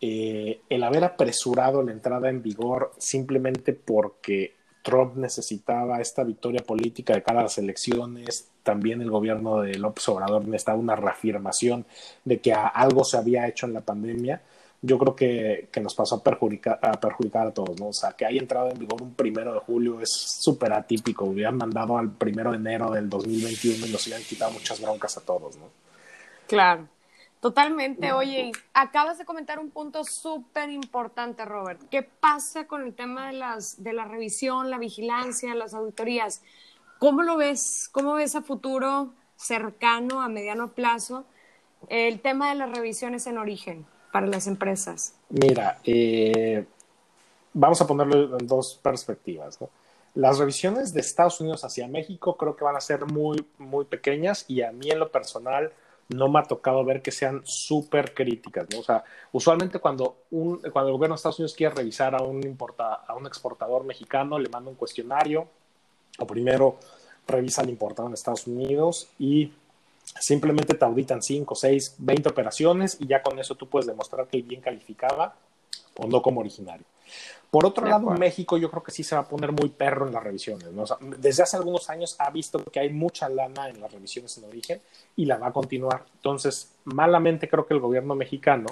eh, 0.00 0.60
el 0.68 0.82
haber 0.82 1.04
apresurado 1.04 1.82
la 1.82 1.92
entrada 1.92 2.28
en 2.28 2.42
vigor 2.42 2.92
simplemente 2.98 3.72
porque 3.72 4.55
Trump 4.86 5.16
necesitaba 5.16 6.00
esta 6.00 6.22
victoria 6.22 6.62
política 6.62 7.12
de 7.12 7.22
cara 7.24 7.40
a 7.40 7.42
las 7.42 7.58
elecciones, 7.58 8.48
también 8.62 9.02
el 9.02 9.10
gobierno 9.10 9.60
de 9.60 9.76
López 9.78 10.08
Obrador 10.08 10.44
necesitaba 10.46 10.78
una 10.78 10.94
reafirmación 10.94 11.84
de 12.24 12.38
que 12.38 12.52
algo 12.52 13.02
se 13.02 13.16
había 13.16 13.48
hecho 13.48 13.66
en 13.66 13.72
la 13.72 13.80
pandemia, 13.80 14.40
yo 14.82 14.96
creo 14.96 15.16
que, 15.16 15.68
que 15.72 15.80
nos 15.80 15.92
pasó 15.96 16.16
a 16.16 16.22
perjudicar, 16.22 16.78
a 16.80 17.00
perjudicar 17.00 17.48
a 17.48 17.50
todos, 17.50 17.80
¿no? 17.80 17.88
O 17.88 17.92
sea, 17.92 18.12
que 18.12 18.24
haya 18.24 18.38
entrado 18.38 18.70
en 18.70 18.78
vigor 18.78 19.02
un 19.02 19.14
primero 19.14 19.54
de 19.54 19.58
julio 19.58 20.00
es 20.00 20.12
súper 20.12 20.72
atípico, 20.72 21.24
hubieran 21.24 21.56
mandado 21.56 21.98
al 21.98 22.12
primero 22.12 22.52
de 22.52 22.58
enero 22.58 22.92
del 22.92 23.10
2021 23.10 23.86
y 23.86 23.90
nos 23.90 24.06
hubieran 24.06 24.22
quitado 24.22 24.52
muchas 24.52 24.80
broncas 24.80 25.16
a 25.16 25.22
todos, 25.22 25.56
¿no? 25.56 25.68
Claro. 26.46 26.86
Totalmente. 27.46 28.10
Oye, 28.10 28.50
acabas 28.74 29.18
de 29.18 29.24
comentar 29.24 29.60
un 29.60 29.70
punto 29.70 30.02
súper 30.02 30.68
importante, 30.68 31.44
Robert. 31.44 31.80
¿Qué 31.92 32.02
pasa 32.02 32.66
con 32.66 32.82
el 32.82 32.92
tema 32.92 33.28
de, 33.28 33.34
las, 33.34 33.84
de 33.84 33.92
la 33.92 34.04
revisión, 34.04 34.68
la 34.68 34.78
vigilancia, 34.78 35.54
las 35.54 35.72
auditorías? 35.72 36.42
¿Cómo 36.98 37.22
lo 37.22 37.36
ves? 37.36 37.88
¿Cómo 37.92 38.14
ves 38.14 38.34
a 38.34 38.42
futuro 38.42 39.12
cercano, 39.36 40.22
a 40.22 40.28
mediano 40.28 40.72
plazo, 40.72 41.24
el 41.88 42.18
tema 42.18 42.48
de 42.48 42.56
las 42.56 42.68
revisiones 42.72 43.28
en 43.28 43.38
origen 43.38 43.86
para 44.10 44.26
las 44.26 44.48
empresas? 44.48 45.14
Mira, 45.28 45.78
eh, 45.84 46.66
vamos 47.52 47.80
a 47.80 47.86
ponerlo 47.86 48.40
en 48.40 48.46
dos 48.48 48.80
perspectivas. 48.82 49.60
Las 50.14 50.38
revisiones 50.38 50.92
de 50.92 51.00
Estados 51.00 51.40
Unidos 51.40 51.62
hacia 51.62 51.86
México 51.86 52.36
creo 52.36 52.56
que 52.56 52.64
van 52.64 52.74
a 52.74 52.80
ser 52.80 53.06
muy, 53.06 53.46
muy 53.58 53.84
pequeñas 53.84 54.46
y 54.48 54.62
a 54.62 54.72
mí 54.72 54.90
en 54.90 54.98
lo 54.98 55.12
personal 55.12 55.72
no 56.08 56.28
me 56.28 56.38
ha 56.38 56.42
tocado 56.42 56.84
ver 56.84 57.02
que 57.02 57.10
sean 57.10 57.42
súper 57.44 58.14
críticas. 58.14 58.66
O 58.78 58.82
sea, 58.82 59.02
usualmente 59.32 59.78
cuando, 59.78 60.18
un, 60.30 60.58
cuando 60.72 60.88
el 60.88 60.96
gobierno 60.96 61.14
de 61.14 61.16
Estados 61.16 61.38
Unidos 61.38 61.54
quiere 61.54 61.74
revisar 61.74 62.14
a 62.14 62.22
un, 62.22 62.44
importa, 62.44 62.94
a 62.94 63.14
un 63.14 63.26
exportador 63.26 63.84
mexicano, 63.84 64.38
le 64.38 64.48
manda 64.48 64.70
un 64.70 64.76
cuestionario, 64.76 65.48
o 66.18 66.26
primero 66.26 66.78
revisa 67.26 67.62
al 67.62 67.70
importador 67.70 68.10
en 68.10 68.14
Estados 68.14 68.46
Unidos 68.46 69.08
y 69.18 69.52
simplemente 70.20 70.74
te 70.74 70.84
auditan 70.84 71.20
5, 71.20 71.54
6, 71.54 71.96
20 71.98 72.28
operaciones 72.28 72.96
y 73.00 73.06
ya 73.06 73.22
con 73.22 73.38
eso 73.38 73.54
tú 73.56 73.68
puedes 73.68 73.86
demostrar 73.86 74.28
que 74.28 74.40
bien 74.42 74.60
calificaba 74.60 75.34
o 75.96 76.06
no 76.06 76.22
como 76.22 76.40
originario. 76.40 76.86
Por 77.50 77.64
otro 77.64 77.86
lado, 77.86 78.10
México 78.10 78.56
yo 78.58 78.70
creo 78.70 78.82
que 78.82 78.90
sí 78.90 79.02
se 79.02 79.14
va 79.14 79.22
a 79.22 79.28
poner 79.28 79.52
muy 79.52 79.68
perro 79.68 80.06
en 80.06 80.12
las 80.12 80.22
revisiones. 80.22 80.68
desde 81.18 81.42
hace 81.42 81.56
algunos 81.56 81.88
años 81.88 82.16
ha 82.18 82.30
visto 82.30 82.62
que 82.64 82.80
hay 82.80 82.90
mucha 82.90 83.28
lana 83.28 83.68
en 83.68 83.80
las 83.80 83.92
revisiones 83.92 84.36
en 84.38 84.44
origen 84.44 84.80
y 85.16 85.24
la 85.24 85.38
va 85.38 85.48
a 85.48 85.52
continuar. 85.52 86.04
Entonces, 86.16 86.72
malamente 86.84 87.48
creo 87.48 87.66
que 87.66 87.74
el 87.74 87.80
gobierno 87.80 88.14
mexicano, 88.14 88.66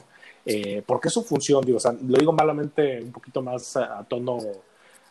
eh, 0.45 0.83
porque 0.85 1.09
es 1.09 1.15
su 1.15 1.23
función, 1.23 1.65
digo, 1.65 1.79
lo 2.07 2.19
digo 2.19 2.33
malamente 2.33 3.01
un 3.01 3.13
poquito 3.13 3.43
más 3.43 3.77
a 3.77 4.05
tono 4.05 4.39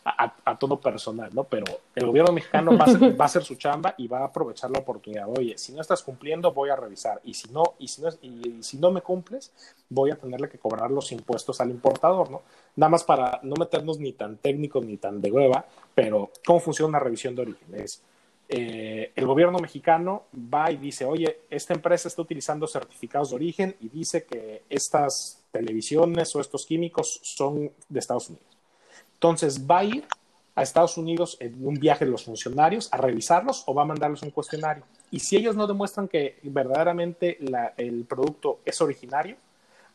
a, 0.04 0.58
todo 0.58 0.78
personal, 0.78 1.30
¿no? 1.32 1.44
Pero 1.44 1.64
el 1.94 2.06
gobierno 2.06 2.32
mexicano 2.32 2.76
va 2.76 2.84
a, 2.84 3.24
hacer, 3.24 3.42
su 3.42 3.54
chamba 3.54 3.94
y 3.96 4.06
va 4.06 4.20
a 4.20 4.24
aprovechar 4.26 4.70
la 4.70 4.80
oportunidad. 4.80 5.26
Oye, 5.28 5.56
si 5.56 5.72
no 5.72 5.80
estás 5.80 6.02
cumpliendo, 6.02 6.52
voy 6.52 6.68
a 6.68 6.76
revisar. 6.76 7.20
Y 7.24 7.32
si 7.32 7.50
no, 7.50 7.74
y 7.78 7.88
si 7.88 8.02
no, 8.02 8.08
y, 8.20 8.62
si 8.62 8.76
no 8.76 8.90
me 8.90 9.00
cumples, 9.00 9.52
voy 9.88 10.10
a 10.10 10.16
tenerle 10.16 10.48
que 10.48 10.58
cobrar 10.58 10.90
los 10.90 11.10
impuestos 11.12 11.60
al 11.60 11.70
importador, 11.70 12.30
¿no? 12.30 12.42
Nada 12.76 12.90
más 12.90 13.04
para 13.04 13.40
no 13.42 13.54
meternos 13.58 13.98
ni 13.98 14.12
tan 14.12 14.36
técnicos 14.36 14.84
ni 14.84 14.98
tan 14.98 15.22
de 15.22 15.30
hueva, 15.30 15.64
pero 15.94 16.30
¿cómo 16.44 16.60
funciona 16.60 16.88
una 16.88 16.98
revisión 16.98 17.34
de 17.34 17.42
origen? 17.42 17.74
Es, 17.74 18.02
eh, 18.48 19.12
el 19.16 19.26
gobierno 19.26 19.58
mexicano 19.58 20.24
va 20.34 20.70
y 20.70 20.76
dice, 20.76 21.06
oye, 21.06 21.40
esta 21.48 21.72
empresa 21.72 22.08
está 22.08 22.20
utilizando 22.20 22.66
certificados 22.66 23.30
de 23.30 23.36
origen 23.36 23.76
y 23.80 23.88
dice 23.88 24.24
que 24.24 24.62
estas 24.68 25.42
televisiones 25.50 26.34
o 26.36 26.40
estos 26.40 26.66
químicos 26.66 27.20
son 27.22 27.72
de 27.88 27.98
Estados 27.98 28.28
Unidos. 28.28 28.53
Entonces, 29.24 29.66
¿va 29.66 29.78
a 29.78 29.84
ir 29.84 30.04
a 30.54 30.62
Estados 30.62 30.98
Unidos 30.98 31.38
en 31.40 31.66
un 31.66 31.76
viaje 31.76 32.04
de 32.04 32.10
los 32.10 32.24
funcionarios 32.24 32.92
a 32.92 32.98
revisarlos 32.98 33.64
o 33.66 33.72
va 33.72 33.80
a 33.80 33.86
mandarles 33.86 34.20
un 34.20 34.28
cuestionario? 34.28 34.84
Y 35.10 35.20
si 35.20 35.38
ellos 35.38 35.56
no 35.56 35.66
demuestran 35.66 36.08
que 36.08 36.38
verdaderamente 36.42 37.38
el 37.78 38.04
producto 38.04 38.60
es 38.66 38.78
originario, 38.82 39.36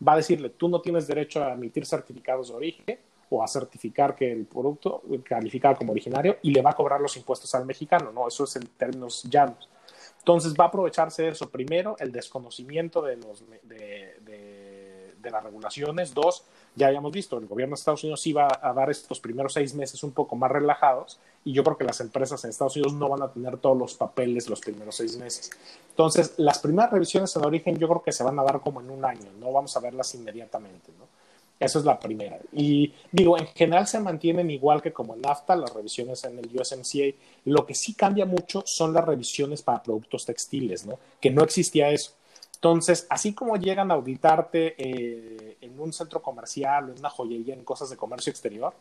va 0.06 0.13
a 0.13 0.15
decirle, 0.15 0.50
tú 0.50 0.68
no 0.68 0.82
tienes 0.82 1.06
derecho 1.06 1.44
a 1.44 1.54
emitir 1.54 1.86
certificados 1.86 2.48
de 2.48 2.56
origen 2.56 3.00
o 3.30 3.44
a 3.44 3.48
certificar 3.48 4.15
que 4.15 4.32
el 4.32 4.46
producto 4.48 5.04
calificado 5.24 5.76
como 5.76 5.92
originario 5.92 6.38
y 6.42 6.50
le 6.50 6.63
va 6.63 6.72
a 6.72 6.76
cobrar 6.76 7.00
los 7.00 7.15
impuestos 7.15 7.54
al 7.54 7.68
mexicano, 7.68 8.12
¿no? 8.12 8.28
Eso 8.28 8.46
es 8.46 8.56
en 8.56 8.65
términos 8.65 9.22
llanos. 9.30 9.70
Entonces 10.18 10.56
va 10.60 10.63
a 10.63 10.68
aprovecharse 10.70 11.22
de 11.22 11.30
eso. 11.30 11.52
Primero, 11.52 11.96
el 12.00 12.12
desconocimiento 12.12 13.04
de, 13.04 13.18
los, 13.18 13.44
de, 13.48 14.15
de 14.22 14.68
las 15.23 15.43
regulaciones. 15.43 16.13
Dos, 16.13 16.43
ya 16.75 16.88
habíamos 16.88 17.12
visto, 17.12 17.38
el 17.38 17.47
gobierno 17.47 17.75
de 17.75 17.79
Estados 17.79 18.03
Unidos 18.03 18.25
iba 18.27 18.47
a 18.62 18.73
dar 18.73 18.89
estos 18.89 19.19
primeros 19.19 19.53
seis 19.53 19.73
meses 19.73 20.03
un 20.03 20.12
poco 20.12 20.36
más 20.36 20.51
relajados 20.51 21.19
y 21.43 21.53
yo 21.53 21.63
creo 21.63 21.77
que 21.77 21.84
las 21.84 21.99
empresas 22.01 22.43
en 22.43 22.51
Estados 22.51 22.75
Unidos 22.75 22.93
no 22.93 23.10
van 23.10 23.21
a 23.23 23.32
tener 23.32 23.58
todos 23.58 23.77
los 23.77 23.95
papeles 23.95 24.49
los 24.49 24.60
primeros 24.60 24.95
seis 24.95 25.17
meses. 25.17 25.49
Entonces, 25.89 26.34
las 26.38 26.60
primeras 26.60 26.91
revisiones 26.91 27.36
en 27.36 27.45
origen 27.45 27.77
yo 27.77 27.88
creo 27.88 28.03
que 28.03 28.12
se 28.12 28.23
van 28.23 28.39
a 28.39 28.43
dar 28.43 28.62
como 28.62 28.82
en 28.82 28.89
un 28.89 29.03
año, 29.03 29.29
no 29.39 29.51
vamos 29.51 29.75
a 29.75 29.79
verlas 29.79 30.13
inmediatamente, 30.15 30.91
¿no? 30.97 31.19
Eso 31.60 31.79
es 31.79 31.86
la 31.86 31.99
primera. 31.99 32.39
Y 32.53 32.93
digo, 33.12 33.38
en 33.38 33.47
general 33.47 33.86
se 33.86 33.99
mantienen 33.99 34.49
igual 34.49 34.82
que 34.82 34.93
como 34.93 35.13
en 35.13 35.21
NAFTA, 35.21 35.58
las 35.58 35.73
revisiones 35.73 36.23
en 36.23 36.39
el 36.39 36.49
USMCA. 36.58 37.17
Lo 37.45 37.65
que 37.65 37.75
sí 37.75 37.93
cambia 37.95 38.25
mucho 38.25 38.63
son 38.65 38.93
las 38.93 39.05
revisiones 39.05 39.62
para 39.62 39.84
productos 39.84 40.25
textiles, 40.25 40.86
¿no? 40.86 40.97
Que 41.19 41.32
no 41.32 41.43
existía 41.43 41.89
eso. 41.89 42.13
Entonces, 42.60 43.08
así 43.10 43.34
como 43.34 43.56
llegan 43.56 43.89
a 43.89 43.93
auditarte 43.93 44.76
eh, 44.78 45.56
en 45.62 45.80
un 45.80 45.93
centro 45.93 46.22
comercial 46.22 46.89
o 46.89 46.91
en 46.91 47.00
una 47.00 47.10
joyería 47.10 47.54
en 47.54 47.63
cosas 47.63 47.89
de 47.89 47.95
comercio 47.95 48.32
exterior, 48.32 48.74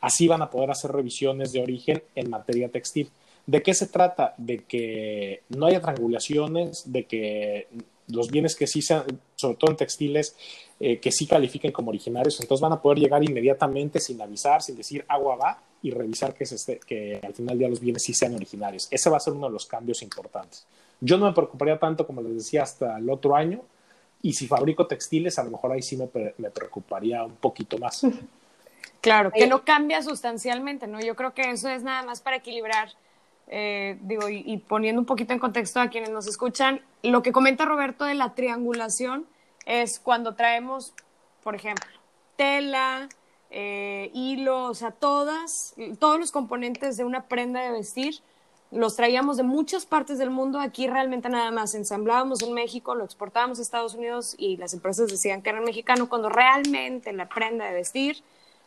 así 0.00 0.28
van 0.28 0.42
a 0.42 0.50
poder 0.50 0.70
hacer 0.70 0.92
revisiones 0.92 1.50
de 1.50 1.60
origen 1.60 2.00
en 2.14 2.30
materia 2.30 2.68
textil. 2.68 3.10
¿De 3.44 3.60
qué 3.60 3.74
se 3.74 3.88
trata? 3.88 4.34
De 4.38 4.58
que 4.62 5.42
no 5.48 5.66
haya 5.66 5.80
triangulaciones, 5.80 6.92
de 6.92 7.06
que 7.06 7.66
los 8.06 8.30
bienes 8.30 8.54
que 8.54 8.68
sí 8.68 8.82
sean, 8.82 9.02
sobre 9.34 9.56
todo 9.56 9.72
en 9.72 9.78
textiles, 9.78 10.36
eh, 10.78 11.00
que 11.00 11.10
sí 11.10 11.26
califiquen 11.26 11.72
como 11.72 11.88
originarios, 11.88 12.40
entonces 12.40 12.62
van 12.62 12.72
a 12.72 12.80
poder 12.80 13.00
llegar 13.00 13.24
inmediatamente 13.24 13.98
sin 13.98 14.22
avisar, 14.22 14.62
sin 14.62 14.76
decir 14.76 15.04
agua 15.08 15.34
va 15.34 15.62
y 15.82 15.90
revisar 15.90 16.34
que, 16.34 16.44
que 16.86 17.20
al 17.20 17.34
final 17.34 17.58
ya 17.58 17.68
los 17.68 17.80
bienes 17.80 18.04
sí 18.04 18.14
sean 18.14 18.36
originarios. 18.36 18.86
Ese 18.92 19.10
va 19.10 19.16
a 19.16 19.20
ser 19.20 19.32
uno 19.32 19.48
de 19.48 19.54
los 19.54 19.66
cambios 19.66 20.02
importantes. 20.02 20.64
Yo 21.00 21.18
no 21.18 21.26
me 21.26 21.32
preocuparía 21.32 21.78
tanto, 21.78 22.06
como 22.06 22.22
les 22.22 22.34
decía, 22.34 22.62
hasta 22.62 22.98
el 22.98 23.10
otro 23.10 23.36
año. 23.36 23.62
Y 24.22 24.32
si 24.32 24.46
fabrico 24.46 24.86
textiles, 24.86 25.38
a 25.38 25.44
lo 25.44 25.50
mejor 25.50 25.72
ahí 25.72 25.82
sí 25.82 25.96
me, 25.96 26.08
me 26.38 26.50
preocuparía 26.50 27.24
un 27.24 27.36
poquito 27.36 27.78
más. 27.78 28.06
Claro, 29.04 29.30
que 29.30 29.46
no 29.46 29.64
cambia 29.64 30.00
sustancialmente, 30.00 30.86
¿no? 30.86 30.98
Yo 30.98 31.14
creo 31.14 31.34
que 31.34 31.50
eso 31.50 31.68
es 31.68 31.82
nada 31.82 32.02
más 32.04 32.22
para 32.22 32.36
equilibrar, 32.36 32.88
eh, 33.48 33.98
digo, 34.00 34.30
y, 34.30 34.56
poniendo 34.66 34.98
un 34.98 35.04
poquito 35.04 35.34
en 35.34 35.38
contexto 35.38 35.78
a 35.78 35.88
quienes 35.88 36.08
nos 36.08 36.26
escuchan, 36.26 36.80
lo 37.02 37.22
que 37.22 37.30
comenta 37.30 37.66
Roberto 37.66 38.06
de 38.06 38.14
la 38.14 38.34
triangulación 38.34 39.26
es 39.66 40.00
cuando 40.00 40.36
traemos, 40.36 40.94
por 41.42 41.54
ejemplo, 41.54 41.90
tela, 42.36 43.10
eh, 43.50 44.10
hilo, 44.14 44.64
o 44.64 44.74
sea, 44.74 44.90
todas, 44.90 45.74
todos 45.98 46.18
los 46.18 46.32
componentes 46.32 46.96
de 46.96 47.04
una 47.04 47.24
prenda 47.24 47.60
de 47.60 47.72
vestir 47.72 48.20
los 48.74 48.96
traíamos 48.96 49.36
de 49.36 49.44
muchas 49.44 49.86
partes 49.86 50.18
del 50.18 50.30
mundo, 50.30 50.58
aquí 50.58 50.88
realmente 50.88 51.28
nada 51.28 51.52
más 51.52 51.74
ensamblábamos 51.76 52.42
en 52.42 52.52
México, 52.52 52.96
lo 52.96 53.04
exportábamos 53.04 53.58
a 53.58 53.62
Estados 53.62 53.94
Unidos 53.94 54.34
y 54.36 54.56
las 54.56 54.74
empresas 54.74 55.08
decían 55.08 55.42
que 55.42 55.50
era 55.50 55.60
mexicano, 55.60 56.08
cuando 56.08 56.28
realmente 56.28 57.12
la 57.12 57.28
prenda 57.28 57.66
de 57.66 57.72
vestir 57.72 58.22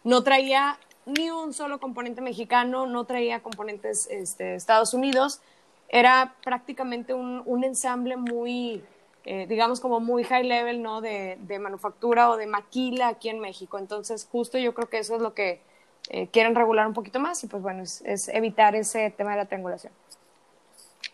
no 0.05 0.23
traía 0.23 0.79
ni 1.05 1.29
un 1.29 1.53
solo 1.53 1.79
componente 1.79 2.21
mexicano, 2.21 2.87
no 2.87 3.03
traía 3.03 3.41
componentes 3.41 4.07
este, 4.09 4.55
Estados 4.55 4.93
Unidos, 4.93 5.41
era 5.89 6.35
prácticamente 6.43 7.13
un, 7.13 7.41
un 7.45 7.65
ensamble 7.65 8.15
muy, 8.15 8.83
eh, 9.25 9.45
digamos, 9.47 9.81
como 9.81 9.99
muy 9.99 10.23
high 10.23 10.45
level, 10.45 10.81
¿no? 10.81 11.01
De, 11.01 11.37
de, 11.41 11.59
manufactura 11.59 12.29
o 12.29 12.37
de 12.37 12.47
maquila 12.47 13.09
aquí 13.09 13.29
en 13.29 13.39
México. 13.39 13.77
Entonces, 13.77 14.27
justo 14.29 14.57
yo 14.57 14.73
creo 14.73 14.89
que 14.89 14.99
eso 14.99 15.15
es 15.15 15.21
lo 15.21 15.33
que 15.33 15.61
eh, 16.09 16.27
quieren 16.31 16.55
regular 16.55 16.87
un 16.87 16.93
poquito 16.93 17.19
más 17.19 17.43
y 17.43 17.47
pues 17.47 17.61
bueno, 17.61 17.83
es, 17.83 18.01
es 18.05 18.27
evitar 18.29 18.75
ese 18.75 19.11
tema 19.11 19.31
de 19.31 19.37
la 19.37 19.45
triangulación. 19.45 19.93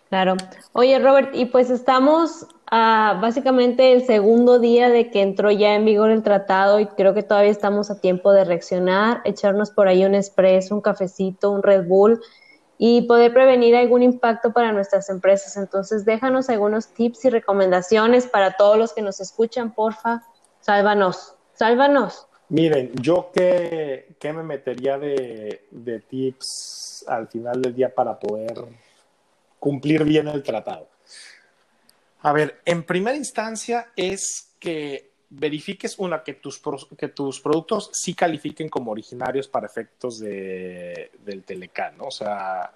Claro. 0.10 0.36
Oye, 0.74 1.00
Robert, 1.00 1.32
y 1.34 1.46
pues 1.46 1.72
estamos 1.72 2.46
a 2.70 3.18
básicamente 3.20 3.94
el 3.94 4.06
segundo 4.06 4.60
día 4.60 4.90
de 4.90 5.10
que 5.10 5.24
entró 5.24 5.50
ya 5.50 5.74
en 5.74 5.86
vigor 5.86 6.12
el 6.12 6.22
tratado 6.22 6.80
y 6.80 6.86
creo 6.86 7.16
que 7.16 7.24
todavía 7.24 7.50
estamos 7.50 7.90
a 7.90 8.00
tiempo 8.00 8.32
de 8.32 8.46
reaccionar, 8.46 9.22
echarnos 9.26 9.72
por 9.72 9.88
ahí 9.88 10.06
un 10.06 10.14
espresso, 10.14 10.76
un 10.76 10.82
cafecito, 10.82 11.50
un 11.50 11.64
Red 11.64 11.88
Bull 11.88 12.22
y 12.78 13.04
poder 13.04 13.34
prevenir 13.34 13.76
algún 13.76 14.04
impacto 14.04 14.54
para 14.54 14.72
nuestras 14.72 15.10
empresas. 15.10 15.58
Entonces, 15.58 16.06
déjanos 16.06 16.50
algunos 16.50 16.90
tips 16.90 17.26
y 17.26 17.30
recomendaciones 17.30 18.28
para 18.28 18.52
todos 18.56 18.78
los 18.78 18.94
que 18.94 19.02
nos 19.02 19.20
escuchan, 19.20 19.74
porfa. 19.74 20.22
Sálvanos, 20.60 21.36
sálvanos. 21.54 22.28
Miren, 22.50 22.92
yo 23.02 23.32
qué, 23.34 24.13
qué 24.24 24.32
me 24.32 24.42
metería 24.42 24.98
de, 24.98 26.04
tips 26.10 27.04
al 27.10 27.28
final 27.28 27.62
del 27.62 27.76
día 27.76 27.94
para 27.94 28.18
poder 28.18 28.54
cumplir 29.60 30.06
bien 30.06 30.30
el 30.30 30.42
tratado. 30.42 30.88
A 32.22 32.32
ver, 32.32 32.62
en 32.64 32.84
primera 32.84 33.18
instancia 33.18 33.92
es 33.98 34.56
que 34.60 35.12
verifiques 35.30 36.00
una 36.00 36.24
que 36.24 36.36
tus, 36.36 36.62
que 36.98 37.10
tus 37.10 37.42
productos 37.42 37.90
sí 37.92 38.14
califiquen 38.14 38.70
como 38.70 38.92
originarios 38.92 39.50
para 39.50 39.68
efectos 39.68 40.20
de, 40.20 41.12
del 41.26 41.44
Telecan, 41.44 41.98
¿no? 41.98 42.06
O 42.06 42.12
sea, 42.12 42.72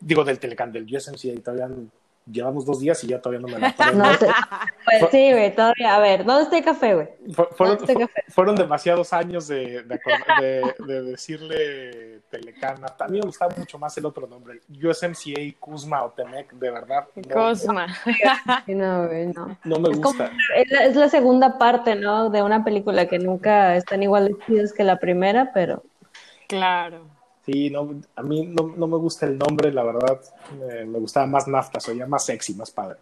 digo 0.00 0.24
del 0.24 0.38
Telecan, 0.38 0.72
del 0.72 0.84
USMCA, 0.84 1.42
todavía 1.44 1.76
llevamos 2.30 2.66
dos 2.66 2.80
días 2.80 3.02
y 3.04 3.08
ya 3.08 3.20
todavía 3.20 3.40
no 3.40 3.48
me 3.48 3.58
la. 3.58 3.74
No 3.94 4.04
pues 4.84 5.10
sí, 5.10 5.32
güey, 5.32 5.54
todavía. 5.54 5.94
A 5.94 6.00
ver, 6.00 6.24
¿dónde 6.24 6.42
está 6.44 6.58
el 6.58 6.64
café, 6.64 6.94
güey? 6.94 7.08
Fueron, 7.56 7.76
café? 7.76 8.08
fueron, 8.28 8.56
demasiados 8.56 9.12
años 9.12 9.48
de, 9.48 9.82
de, 9.82 10.74
de, 10.86 11.02
decirle 11.02 12.20
Telecana. 12.30 12.88
A 12.98 13.08
mí 13.08 13.18
me 13.18 13.26
gustaba 13.26 13.54
mucho 13.56 13.78
más 13.78 13.96
el 13.98 14.06
otro 14.06 14.26
nombre, 14.26 14.60
USMCA, 14.68 15.40
Kuzma 15.58 16.04
o 16.04 16.10
Temec, 16.10 16.52
de 16.52 16.70
verdad. 16.70 17.06
No, 17.14 17.34
Cosma. 17.34 17.86
No, 18.66 19.06
güey, 19.06 19.26
no. 19.26 19.58
No 19.64 19.78
me 19.78 19.88
gusta. 19.90 20.30
Es, 20.56 20.70
la, 20.70 20.84
es, 20.84 20.96
la, 20.96 21.08
segunda 21.08 21.58
parte, 21.58 21.94
¿no? 21.94 22.30
De 22.30 22.42
una 22.42 22.64
película 22.64 23.06
que 23.06 23.18
nunca 23.18 23.76
están 23.76 24.02
igual 24.02 24.36
de 24.46 24.70
que 24.76 24.84
la 24.84 24.98
primera, 24.98 25.50
pero... 25.52 25.82
Claro. 26.48 27.15
Sí, 27.46 27.70
no, 27.70 28.00
a 28.16 28.22
mí 28.22 28.44
no, 28.44 28.74
no, 28.76 28.88
me 28.88 28.96
gusta 28.96 29.24
el 29.24 29.38
nombre, 29.38 29.72
la 29.72 29.84
verdad, 29.84 30.20
eh, 30.68 30.84
me 30.84 30.98
gustaba 30.98 31.26
más 31.26 31.46
nafta, 31.46 31.78
soy 31.78 32.04
más 32.04 32.24
sexy, 32.24 32.54
más 32.54 32.72
padre. 32.72 32.98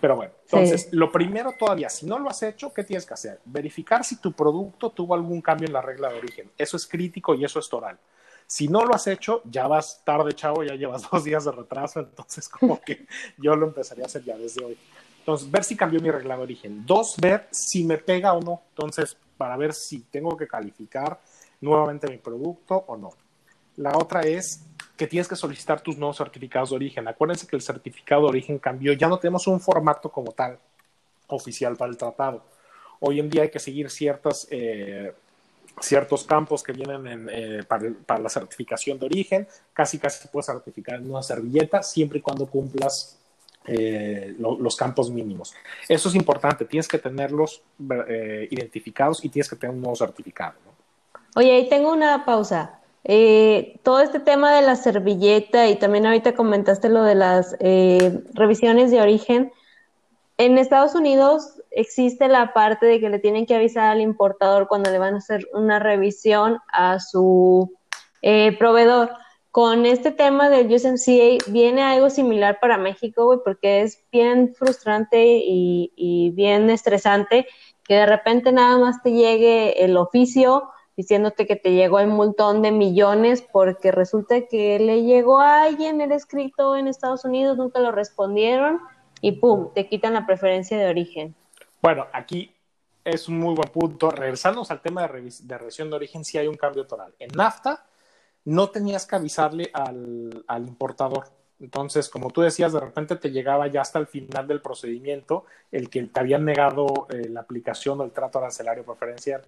Pero 0.00 0.14
bueno, 0.14 0.32
entonces, 0.44 0.82
sí. 0.82 0.88
lo 0.92 1.10
primero 1.10 1.52
todavía, 1.58 1.88
si 1.88 2.06
no 2.06 2.16
lo 2.16 2.30
has 2.30 2.40
hecho, 2.44 2.72
¿qué 2.72 2.84
tienes 2.84 3.04
que 3.04 3.14
hacer? 3.14 3.40
Verificar 3.44 4.04
si 4.04 4.20
tu 4.20 4.32
producto 4.32 4.90
tuvo 4.90 5.14
algún 5.14 5.40
cambio 5.40 5.66
en 5.66 5.72
la 5.72 5.82
regla 5.82 6.10
de 6.10 6.18
origen. 6.18 6.48
Eso 6.56 6.76
es 6.76 6.86
crítico 6.86 7.34
y 7.34 7.44
eso 7.44 7.58
es 7.58 7.68
toral. 7.68 7.98
Si 8.46 8.68
no 8.68 8.84
lo 8.84 8.94
has 8.94 9.08
hecho, 9.08 9.42
ya 9.44 9.66
vas 9.66 10.00
tarde, 10.04 10.32
chavo, 10.32 10.62
ya 10.62 10.76
llevas 10.76 11.02
dos 11.10 11.24
días 11.24 11.44
de 11.44 11.50
retraso, 11.50 11.98
entonces 11.98 12.48
como 12.48 12.80
que 12.80 13.04
yo 13.36 13.56
lo 13.56 13.66
empezaría 13.66 14.04
a 14.04 14.06
hacer 14.06 14.22
ya 14.22 14.38
desde 14.38 14.64
hoy. 14.64 14.78
Entonces, 15.18 15.50
ver 15.50 15.64
si 15.64 15.76
cambió 15.76 16.00
mi 16.00 16.10
regla 16.10 16.36
de 16.36 16.42
origen. 16.42 16.86
Dos, 16.86 17.16
ver 17.18 17.48
si 17.50 17.84
me 17.84 17.98
pega 17.98 18.32
o 18.32 18.40
no. 18.40 18.62
Entonces, 18.70 19.16
para 19.36 19.56
ver 19.56 19.74
si 19.74 20.00
tengo 20.04 20.36
que 20.36 20.46
calificar 20.46 21.20
nuevamente 21.60 22.08
mi 22.08 22.16
producto 22.16 22.84
o 22.86 22.96
no. 22.96 23.10
La 23.78 23.96
otra 23.96 24.22
es 24.22 24.64
que 24.96 25.06
tienes 25.06 25.28
que 25.28 25.36
solicitar 25.36 25.80
tus 25.80 25.96
nuevos 25.96 26.16
certificados 26.16 26.70
de 26.70 26.76
origen. 26.76 27.06
Acuérdense 27.06 27.46
que 27.46 27.54
el 27.54 27.62
certificado 27.62 28.22
de 28.22 28.28
origen 28.28 28.58
cambió. 28.58 28.92
Ya 28.92 29.06
no 29.06 29.18
tenemos 29.18 29.46
un 29.46 29.60
formato 29.60 30.10
como 30.10 30.32
tal 30.32 30.58
oficial 31.28 31.76
para 31.76 31.90
el 31.92 31.96
tratado. 31.96 32.42
Hoy 32.98 33.20
en 33.20 33.30
día 33.30 33.42
hay 33.42 33.50
que 33.50 33.60
seguir 33.60 33.86
eh, 34.50 35.12
ciertos 35.80 36.24
campos 36.24 36.64
que 36.64 36.72
vienen 36.72 37.06
en, 37.06 37.28
eh, 37.30 37.62
para, 37.62 38.18
la 38.18 38.28
certificación 38.28 38.98
de 38.98 39.06
origen. 39.06 39.46
Casi, 39.72 40.00
casi 40.00 40.26
puedes 40.26 40.46
certificar 40.46 40.96
en 40.96 41.08
una 41.08 41.22
servilleta 41.22 41.80
siempre 41.84 42.18
y 42.18 42.22
cuando 42.22 42.46
cumplas 42.46 43.16
eh, 43.64 44.34
lo, 44.40 44.58
los 44.58 44.74
campos 44.74 45.08
mínimos. 45.08 45.54
Eso 45.88 46.08
es 46.08 46.16
importante. 46.16 46.64
Tienes 46.64 46.88
que 46.88 46.98
tenerlos 46.98 47.62
identificados 48.50 49.24
y 49.24 49.28
tienes 49.28 49.48
que 49.48 49.54
tener 49.54 49.76
un 49.76 49.82
nuevo 49.82 49.94
certificado. 49.94 50.54
Oye, 51.36 51.52
ahí 51.52 51.68
tengo 51.68 51.92
una 51.92 52.24
pausa. 52.24 52.77
Eh, 53.04 53.78
todo 53.82 54.00
este 54.00 54.20
tema 54.20 54.52
de 54.54 54.62
la 54.62 54.76
servilleta 54.76 55.66
y 55.68 55.76
también 55.76 56.06
ahorita 56.06 56.34
comentaste 56.34 56.88
lo 56.88 57.02
de 57.02 57.14
las 57.14 57.56
eh, 57.60 58.20
revisiones 58.34 58.90
de 58.90 59.00
origen. 59.00 59.52
En 60.36 60.58
Estados 60.58 60.94
Unidos 60.94 61.60
existe 61.70 62.28
la 62.28 62.52
parte 62.52 62.86
de 62.86 63.00
que 63.00 63.08
le 63.08 63.18
tienen 63.18 63.46
que 63.46 63.54
avisar 63.54 63.90
al 63.90 64.00
importador 64.00 64.68
cuando 64.68 64.90
le 64.90 64.98
van 64.98 65.14
a 65.14 65.18
hacer 65.18 65.48
una 65.52 65.78
revisión 65.78 66.58
a 66.72 67.00
su 67.00 67.72
eh, 68.22 68.56
proveedor. 68.58 69.10
Con 69.50 69.86
este 69.86 70.10
tema 70.10 70.50
del 70.50 70.72
USMCA 70.72 71.50
viene 71.50 71.82
algo 71.82 72.10
similar 72.10 72.58
para 72.60 72.78
México, 72.78 73.24
güey, 73.24 73.38
porque 73.44 73.80
es 73.80 74.04
bien 74.12 74.54
frustrante 74.54 75.24
y, 75.24 75.92
y 75.96 76.30
bien 76.30 76.68
estresante 76.70 77.46
que 77.84 77.94
de 77.94 78.06
repente 78.06 78.52
nada 78.52 78.78
más 78.78 79.02
te 79.02 79.12
llegue 79.12 79.82
el 79.82 79.96
oficio 79.96 80.70
diciéndote 80.98 81.46
que 81.46 81.54
te 81.54 81.70
llegó 81.74 81.98
un 81.98 82.16
montón 82.16 82.60
de 82.60 82.72
millones 82.72 83.40
porque 83.52 83.92
resulta 83.92 84.48
que 84.48 84.80
le 84.80 85.04
llegó 85.04 85.38
a 85.38 85.62
alguien 85.62 86.00
el 86.00 86.10
escrito 86.10 86.76
en 86.76 86.88
Estados 86.88 87.24
Unidos, 87.24 87.56
nunca 87.56 87.78
lo 87.78 87.92
respondieron 87.92 88.80
y 89.20 89.32
pum, 89.38 89.68
te 89.72 89.88
quitan 89.88 90.14
la 90.14 90.26
preferencia 90.26 90.76
de 90.76 90.88
origen. 90.88 91.36
Bueno, 91.80 92.08
aquí 92.12 92.52
es 93.04 93.28
un 93.28 93.38
muy 93.38 93.54
buen 93.54 93.70
punto. 93.70 94.10
Regresamos 94.10 94.72
al 94.72 94.80
tema 94.80 95.06
de, 95.06 95.32
de 95.40 95.58
revisión 95.58 95.88
de 95.88 95.94
origen, 95.94 96.24
si 96.24 96.32
sí 96.32 96.38
hay 96.38 96.48
un 96.48 96.56
cambio 96.56 96.84
total. 96.84 97.14
En 97.20 97.30
NAFTA 97.30 97.86
no 98.46 98.70
tenías 98.70 99.06
que 99.06 99.14
avisarle 99.14 99.70
al, 99.72 100.44
al 100.48 100.66
importador 100.66 101.26
entonces, 101.60 102.08
como 102.08 102.30
tú 102.30 102.42
decías, 102.42 102.72
de 102.72 102.80
repente 102.80 103.16
te 103.16 103.30
llegaba 103.30 103.66
ya 103.66 103.80
hasta 103.80 103.98
el 103.98 104.06
final 104.06 104.46
del 104.46 104.60
procedimiento 104.60 105.44
el 105.72 105.90
que 105.90 106.04
te 106.04 106.20
habían 106.20 106.44
negado 106.44 107.08
eh, 107.10 107.28
la 107.28 107.40
aplicación 107.40 108.00
o 108.00 108.04
el 108.04 108.12
trato 108.12 108.38
arancelario 108.38 108.84
preferencial. 108.84 109.42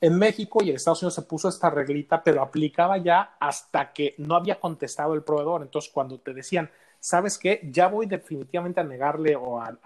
En 0.00 0.18
México 0.18 0.62
y 0.62 0.70
en 0.70 0.76
Estados 0.76 1.02
Unidos 1.02 1.14
se 1.14 1.22
puso 1.22 1.48
esta 1.48 1.70
reglita, 1.70 2.22
pero 2.22 2.42
aplicaba 2.42 2.98
ya 2.98 3.36
hasta 3.38 3.92
que 3.92 4.16
no 4.18 4.34
había 4.34 4.58
contestado 4.58 5.14
el 5.14 5.22
proveedor. 5.22 5.62
Entonces, 5.62 5.90
cuando 5.92 6.18
te 6.18 6.34
decían, 6.34 6.68
¿sabes 6.98 7.38
qué? 7.38 7.60
Ya 7.70 7.86
voy 7.86 8.06
definitivamente 8.06 8.80
a 8.80 8.84
negarle 8.84 9.36
o 9.36 9.60
a, 9.60 9.78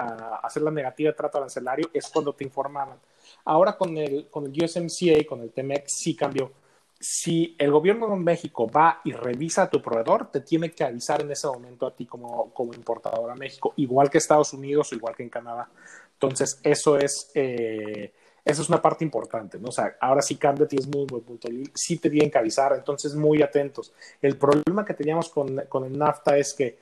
hacer 0.42 0.62
la 0.62 0.70
negativa 0.70 1.10
de 1.10 1.16
trato 1.16 1.38
arancelario, 1.38 1.90
es 1.92 2.08
cuando 2.08 2.32
te 2.32 2.44
informaban. 2.44 2.98
Ahora 3.44 3.76
con 3.76 3.96
el, 3.98 4.28
con 4.30 4.46
el 4.46 4.64
USMCA, 4.64 5.26
con 5.28 5.42
el 5.42 5.50
TMEC, 5.50 5.88
sí 5.88 6.16
cambió 6.16 6.52
si 6.98 7.54
el 7.58 7.70
gobierno 7.70 8.08
de 8.08 8.16
México 8.16 8.68
va 8.68 9.00
y 9.04 9.12
revisa 9.12 9.64
a 9.64 9.70
tu 9.70 9.82
proveedor, 9.82 10.30
te 10.30 10.40
tiene 10.40 10.70
que 10.70 10.84
avisar 10.84 11.20
en 11.20 11.30
ese 11.30 11.46
momento 11.46 11.86
a 11.86 11.94
ti 11.94 12.06
como, 12.06 12.52
como 12.54 12.72
importador 12.74 13.30
a 13.30 13.34
México, 13.34 13.74
igual 13.76 14.08
que 14.08 14.18
Estados 14.18 14.52
Unidos 14.52 14.92
o 14.92 14.94
igual 14.94 15.14
que 15.14 15.22
en 15.22 15.28
Canadá. 15.28 15.68
Entonces, 16.14 16.58
eso 16.62 16.96
es, 16.96 17.30
eh, 17.34 18.12
eso 18.42 18.62
es 18.62 18.68
una 18.68 18.80
parte 18.80 19.04
importante. 19.04 19.58
O 19.62 19.70
sea, 19.70 19.96
ahora 20.00 20.22
sí 20.22 20.36
cambia, 20.36 20.66
tienes 20.66 20.88
muy 20.88 21.04
buen 21.04 21.22
punto. 21.22 21.48
Sí 21.74 21.98
te 21.98 22.08
tienen 22.08 22.30
que 22.30 22.38
avisar, 22.38 22.72
entonces 22.72 23.14
muy 23.14 23.42
atentos. 23.42 23.92
El 24.22 24.38
problema 24.38 24.84
que 24.84 24.94
teníamos 24.94 25.28
con, 25.28 25.64
con 25.68 25.84
el 25.84 25.98
NAFTA 25.98 26.38
es 26.38 26.54
que 26.54 26.78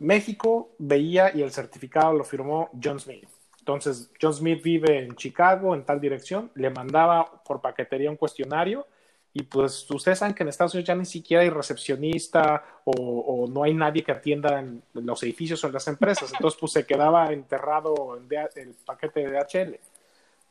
México 0.00 0.72
veía 0.78 1.34
y 1.34 1.42
el 1.42 1.50
certificado 1.50 2.12
lo 2.12 2.24
firmó 2.24 2.70
John 2.82 3.00
Smith. 3.00 3.26
Entonces, 3.58 4.10
John 4.20 4.34
Smith 4.34 4.62
vive 4.62 4.98
en 4.98 5.14
Chicago, 5.16 5.74
en 5.74 5.84
tal 5.84 6.00
dirección, 6.00 6.50
le 6.54 6.70
mandaba 6.70 7.42
por 7.44 7.60
paquetería 7.60 8.10
un 8.10 8.16
cuestionario 8.16 8.86
y 9.32 9.42
pues 9.42 9.88
ustedes 9.90 10.18
saben 10.18 10.34
que 10.34 10.42
en 10.42 10.48
Estados 10.48 10.74
Unidos 10.74 10.88
ya 10.88 10.94
ni 10.94 11.04
siquiera 11.04 11.42
hay 11.42 11.50
recepcionista 11.50 12.64
o, 12.84 12.92
o 12.92 13.46
no 13.46 13.62
hay 13.62 13.74
nadie 13.74 14.02
que 14.02 14.12
atienda 14.12 14.58
en 14.58 14.82
los 14.94 15.22
edificios 15.22 15.62
o 15.62 15.66
en 15.66 15.74
las 15.74 15.86
empresas. 15.88 16.32
Entonces, 16.32 16.58
pues 16.58 16.72
se 16.72 16.86
quedaba 16.86 17.32
enterrado 17.32 18.16
en 18.16 18.28
el 18.56 18.74
paquete 18.84 19.28
de 19.28 19.38
DHL. 19.38 19.78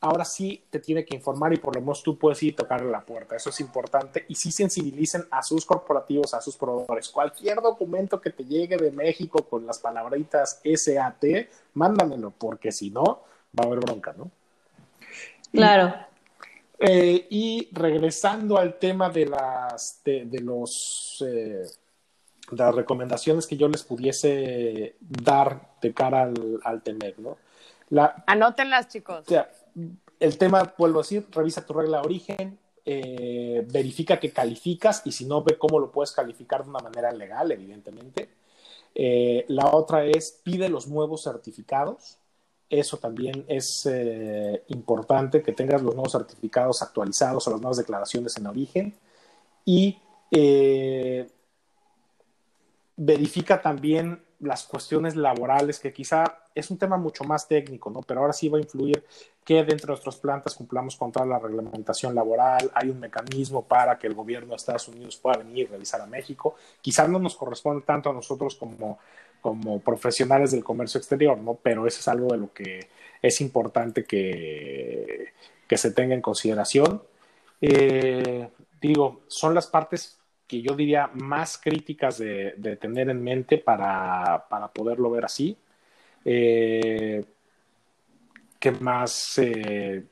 Ahora 0.00 0.24
sí 0.24 0.64
te 0.70 0.78
tiene 0.78 1.04
que 1.04 1.16
informar 1.16 1.52
y 1.52 1.56
por 1.56 1.74
lo 1.74 1.80
menos 1.80 2.04
tú 2.04 2.16
puedes 2.16 2.40
ir 2.44 2.50
y 2.50 2.52
tocarle 2.56 2.88
la 2.88 3.00
puerta. 3.00 3.34
Eso 3.34 3.50
es 3.50 3.58
importante. 3.58 4.24
Y 4.28 4.36
sí 4.36 4.52
sensibilicen 4.52 5.24
a 5.28 5.42
sus 5.42 5.66
corporativos, 5.66 6.32
a 6.34 6.40
sus 6.40 6.56
proveedores. 6.56 7.08
Cualquier 7.08 7.60
documento 7.60 8.20
que 8.20 8.30
te 8.30 8.44
llegue 8.44 8.76
de 8.76 8.92
México 8.92 9.42
con 9.42 9.66
las 9.66 9.80
palabritas 9.80 10.62
SAT, 10.64 11.24
mándamelo, 11.74 12.30
porque 12.30 12.70
si 12.70 12.90
no, 12.90 13.24
va 13.58 13.64
a 13.64 13.66
haber 13.66 13.80
bronca, 13.80 14.14
¿no? 14.16 14.30
Claro. 15.52 16.07
Eh, 16.78 17.26
y 17.30 17.68
regresando 17.72 18.56
al 18.56 18.78
tema 18.78 19.10
de 19.10 19.26
las 19.26 20.00
de, 20.04 20.26
de 20.26 20.40
los 20.40 21.24
eh, 21.26 21.64
las 22.52 22.74
recomendaciones 22.74 23.46
que 23.46 23.56
yo 23.56 23.68
les 23.68 23.82
pudiese 23.82 24.96
dar 25.00 25.74
de 25.82 25.92
cara 25.92 26.22
al, 26.22 26.60
al 26.64 26.82
TEMEC, 26.82 27.18
¿no? 27.18 27.36
La, 27.90 28.22
Anótenlas, 28.26 28.88
chicos. 28.88 29.22
O 29.26 29.28
sea, 29.28 29.50
el 30.20 30.38
tema, 30.38 30.74
vuelvo 30.76 31.00
a 31.00 31.02
decir, 31.02 31.26
revisa 31.30 31.64
tu 31.64 31.72
regla 31.72 32.00
de 32.00 32.06
origen, 32.06 32.58
eh, 32.84 33.66
verifica 33.70 34.18
que 34.18 34.32
calificas 34.32 35.02
y 35.04 35.12
si 35.12 35.26
no, 35.26 35.42
ve 35.42 35.58
cómo 35.58 35.78
lo 35.78 35.90
puedes 35.90 36.12
calificar 36.12 36.64
de 36.64 36.70
una 36.70 36.80
manera 36.80 37.12
legal, 37.12 37.50
evidentemente. 37.52 38.30
Eh, 38.94 39.44
la 39.48 39.70
otra 39.72 40.04
es 40.04 40.40
pide 40.42 40.68
los 40.68 40.88
nuevos 40.88 41.22
certificados. 41.22 42.17
Eso 42.70 42.98
también 42.98 43.44
es 43.48 43.86
eh, 43.86 44.62
importante, 44.68 45.42
que 45.42 45.52
tengas 45.52 45.82
los 45.82 45.94
nuevos 45.94 46.12
certificados 46.12 46.82
actualizados 46.82 47.46
o 47.46 47.50
las 47.52 47.60
nuevas 47.60 47.78
declaraciones 47.78 48.36
en 48.36 48.46
origen. 48.46 48.94
Y 49.64 49.98
verifica 52.96 53.62
también 53.62 54.20
las 54.40 54.64
cuestiones 54.64 55.16
laborales, 55.16 55.78
que 55.80 55.92
quizá 55.92 56.24
es 56.54 56.70
un 56.70 56.78
tema 56.78 56.96
mucho 56.96 57.24
más 57.24 57.48
técnico, 57.48 57.90
¿no? 57.90 58.02
Pero 58.02 58.20
ahora 58.20 58.32
sí 58.32 58.48
va 58.48 58.58
a 58.58 58.60
influir 58.60 59.04
que 59.44 59.64
dentro 59.64 59.86
de 59.86 59.92
nuestras 59.92 60.16
plantas 60.16 60.54
cumplamos 60.54 60.96
con 60.96 61.10
toda 61.10 61.24
la 61.24 61.38
reglamentación 61.38 62.14
laboral, 62.14 62.70
hay 62.74 62.90
un 62.90 63.00
mecanismo 63.00 63.64
para 63.64 63.98
que 63.98 64.06
el 64.06 64.14
gobierno 64.14 64.50
de 64.50 64.56
Estados 64.56 64.88
Unidos 64.88 65.16
pueda 65.16 65.38
venir 65.38 65.58
y 65.58 65.66
revisar 65.66 66.00
a 66.00 66.06
México. 66.06 66.56
Quizá 66.80 67.08
no 67.08 67.18
nos 67.18 67.36
corresponde 67.36 67.84
tanto 67.84 68.10
a 68.10 68.12
nosotros 68.12 68.56
como, 68.56 68.98
como 69.48 69.80
profesionales 69.80 70.50
del 70.50 70.62
comercio 70.62 70.98
exterior, 70.98 71.38
¿no? 71.38 71.54
Pero 71.54 71.86
eso 71.86 72.00
es 72.00 72.08
algo 72.08 72.28
de 72.28 72.36
lo 72.36 72.52
que 72.52 72.86
es 73.22 73.40
importante 73.40 74.04
que, 74.04 75.32
que 75.66 75.78
se 75.78 75.92
tenga 75.92 76.14
en 76.14 76.20
consideración. 76.20 77.02
Eh, 77.62 78.46
digo, 78.78 79.22
son 79.26 79.54
las 79.54 79.66
partes 79.66 80.20
que 80.46 80.60
yo 80.60 80.74
diría 80.74 81.10
más 81.14 81.56
críticas 81.56 82.18
de, 82.18 82.78
tener 82.78 83.08
en 83.08 83.22
mente 83.22 83.56
para, 83.56 84.44
poderlo 84.74 85.10
ver 85.10 85.24
así. 85.24 85.56
Eh, 86.26 87.24
¿Qué 88.60 88.70
más? 88.72 89.38
Eh, 89.38 90.04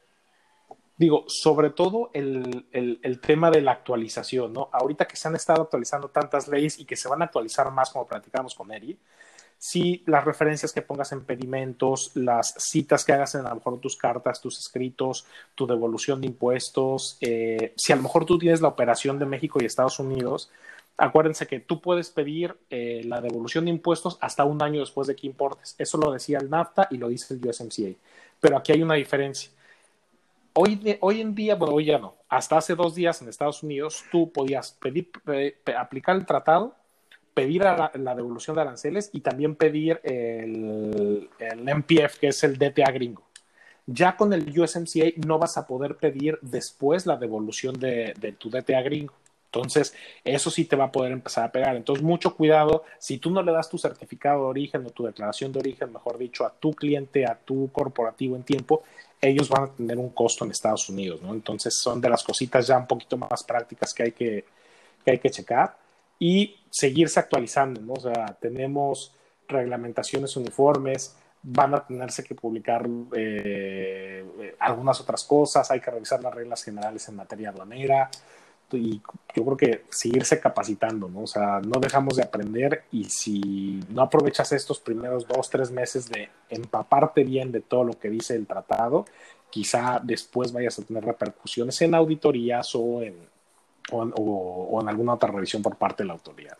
digo, 0.96 1.24
sobre 1.26 1.70
todo 1.70 2.10
el, 2.14 2.66
el, 2.72 3.20
tema 3.20 3.50
de 3.50 3.60
la 3.60 3.72
actualización, 3.72 4.54
¿no? 4.54 4.70
Ahorita 4.72 5.06
que 5.06 5.16
se 5.16 5.28
han 5.28 5.36
estado 5.36 5.62
actualizando 5.62 6.08
tantas 6.08 6.48
leyes 6.48 6.78
y 6.78 6.86
que 6.86 6.96
se 6.96 7.08
van 7.08 7.20
a 7.20 7.26
actualizar 7.26 7.70
más 7.70 7.90
como 7.90 8.06
platicamos 8.06 8.54
con 8.54 8.72
Eri, 8.72 8.98
si 9.68 10.04
las 10.06 10.24
referencias 10.24 10.72
que 10.72 10.80
pongas 10.80 11.10
en 11.10 11.24
pedimentos, 11.24 12.12
las 12.14 12.54
citas 12.56 13.04
que 13.04 13.12
hagas 13.12 13.34
en 13.34 13.46
a 13.46 13.48
lo 13.48 13.56
mejor 13.56 13.80
tus 13.80 13.96
cartas, 13.96 14.40
tus 14.40 14.60
escritos, 14.60 15.26
tu 15.56 15.66
devolución 15.66 16.20
de 16.20 16.28
impuestos, 16.28 17.18
eh, 17.20 17.72
si 17.76 17.92
a 17.92 17.96
lo 17.96 18.02
mejor 18.02 18.24
tú 18.24 18.38
tienes 18.38 18.60
la 18.60 18.68
operación 18.68 19.18
de 19.18 19.26
México 19.26 19.58
y 19.60 19.64
Estados 19.64 19.98
Unidos, 19.98 20.52
acuérdense 20.96 21.48
que 21.48 21.58
tú 21.58 21.80
puedes 21.80 22.10
pedir 22.10 22.56
eh, 22.70 23.02
la 23.06 23.20
devolución 23.20 23.64
de 23.64 23.72
impuestos 23.72 24.18
hasta 24.20 24.44
un 24.44 24.62
año 24.62 24.78
después 24.78 25.08
de 25.08 25.16
que 25.16 25.26
importes. 25.26 25.74
Eso 25.78 25.98
lo 25.98 26.12
decía 26.12 26.38
el 26.38 26.48
NAFTA 26.48 26.86
y 26.92 26.98
lo 26.98 27.08
dice 27.08 27.34
el 27.34 27.44
USMCA. 27.44 27.98
Pero 28.38 28.58
aquí 28.58 28.70
hay 28.70 28.84
una 28.84 28.94
diferencia. 28.94 29.50
Hoy, 30.52 30.96
hoy 31.00 31.20
en 31.20 31.34
día, 31.34 31.56
bueno, 31.56 31.74
hoy 31.74 31.86
ya 31.86 31.98
no. 31.98 32.14
Hasta 32.28 32.58
hace 32.58 32.76
dos 32.76 32.94
días 32.94 33.20
en 33.20 33.28
Estados 33.28 33.64
Unidos 33.64 34.04
tú 34.12 34.30
podías 34.30 34.70
pedir, 34.80 35.10
aplicar 35.76 36.14
el 36.14 36.24
tratado 36.24 36.76
pedir 37.36 37.60
la, 37.60 38.14
devolución 38.14 38.56
de 38.56 38.62
aranceles 38.62 39.10
y 39.12 39.20
también 39.20 39.56
pedir 39.56 40.00
el, 40.02 41.28
el, 41.38 41.60
MPF, 41.60 42.18
que 42.18 42.28
es 42.28 42.42
el 42.44 42.56
DTA 42.56 42.90
gringo. 42.92 43.24
Ya 43.84 44.16
con 44.16 44.32
el 44.32 44.58
USMCA 44.58 45.12
no 45.26 45.38
vas 45.38 45.58
a 45.58 45.66
poder 45.66 45.96
pedir 45.96 46.38
después 46.40 47.04
la 47.04 47.18
devolución 47.18 47.78
de, 47.78 48.14
de 48.18 48.32
tu 48.32 48.48
DTA 48.48 48.80
gringo. 48.80 49.12
Entonces, 49.52 49.94
eso 50.24 50.50
sí 50.50 50.64
te 50.64 50.76
va 50.76 50.84
a 50.84 50.92
poder 50.92 51.12
empezar 51.12 51.44
a 51.44 51.52
pegar. 51.52 51.76
Entonces, 51.76 52.02
mucho 52.02 52.34
cuidado. 52.34 52.84
Si 52.98 53.18
tú 53.18 53.30
no 53.30 53.42
le 53.42 53.52
das 53.52 53.68
tu 53.68 53.76
certificado 53.76 54.44
de 54.44 54.48
origen 54.48 54.86
o 54.86 54.90
tu 54.90 55.04
declaración 55.04 55.52
de 55.52 55.58
origen, 55.58 55.92
mejor 55.92 56.16
dicho, 56.16 56.46
a 56.46 56.54
tu 56.54 56.72
cliente, 56.72 57.26
a 57.26 57.34
tu 57.34 57.70
corporativo 57.70 58.34
en 58.34 58.44
tiempo, 58.44 58.82
ellos 59.20 59.50
van 59.50 59.64
a 59.64 59.72
tener 59.72 59.98
un 59.98 60.08
costo 60.08 60.46
en 60.46 60.52
Estados 60.52 60.88
Unidos, 60.88 61.20
¿no? 61.20 61.34
Entonces, 61.34 61.78
son 61.78 62.00
de 62.00 62.08
las 62.08 62.24
cositas 62.24 62.66
ya 62.66 62.78
un 62.78 62.86
poquito 62.86 63.18
más 63.18 63.44
prácticas 63.44 63.92
que 63.92 64.02
hay 64.04 64.12
que, 64.12 64.44
que, 65.04 65.10
hay 65.10 65.18
que 65.18 65.28
checar 65.28 65.85
y 66.18 66.56
seguirse 66.70 67.20
actualizando, 67.20 67.80
¿no? 67.80 67.94
O 67.94 68.00
sea, 68.00 68.36
tenemos 68.40 69.14
reglamentaciones 69.48 70.36
uniformes, 70.36 71.16
van 71.42 71.74
a 71.74 71.86
tenerse 71.86 72.24
que 72.24 72.34
publicar 72.34 72.86
eh, 73.14 74.54
algunas 74.58 75.00
otras 75.00 75.24
cosas, 75.24 75.70
hay 75.70 75.80
que 75.80 75.90
revisar 75.90 76.22
las 76.22 76.34
reglas 76.34 76.62
generales 76.64 77.08
en 77.08 77.16
materia 77.16 77.50
aduanera 77.50 78.10
y 78.72 79.00
yo 79.34 79.44
creo 79.44 79.56
que 79.56 79.84
seguirse 79.90 80.40
capacitando, 80.40 81.08
¿no? 81.08 81.20
O 81.20 81.26
sea, 81.26 81.60
no 81.60 81.78
dejamos 81.78 82.16
de 82.16 82.24
aprender 82.24 82.82
y 82.90 83.04
si 83.04 83.80
no 83.90 84.02
aprovechas 84.02 84.50
estos 84.52 84.80
primeros 84.80 85.26
dos, 85.28 85.48
tres 85.48 85.70
meses 85.70 86.08
de 86.08 86.30
empaparte 86.50 87.22
bien 87.22 87.52
de 87.52 87.60
todo 87.60 87.84
lo 87.84 87.92
que 87.98 88.10
dice 88.10 88.34
el 88.34 88.46
tratado, 88.46 89.04
quizá 89.50 90.00
después 90.02 90.52
vayas 90.52 90.78
a 90.80 90.82
tener 90.82 91.04
repercusiones 91.04 91.80
en 91.82 91.94
auditorías 91.94 92.74
o 92.74 93.02
en, 93.02 93.14
o, 93.92 94.80
en 94.80 94.88
alguna 94.88 95.14
otra 95.14 95.30
revisión 95.30 95.62
por 95.62 95.76
parte 95.76 96.02
de 96.02 96.08
la 96.08 96.14
autoridad. 96.14 96.56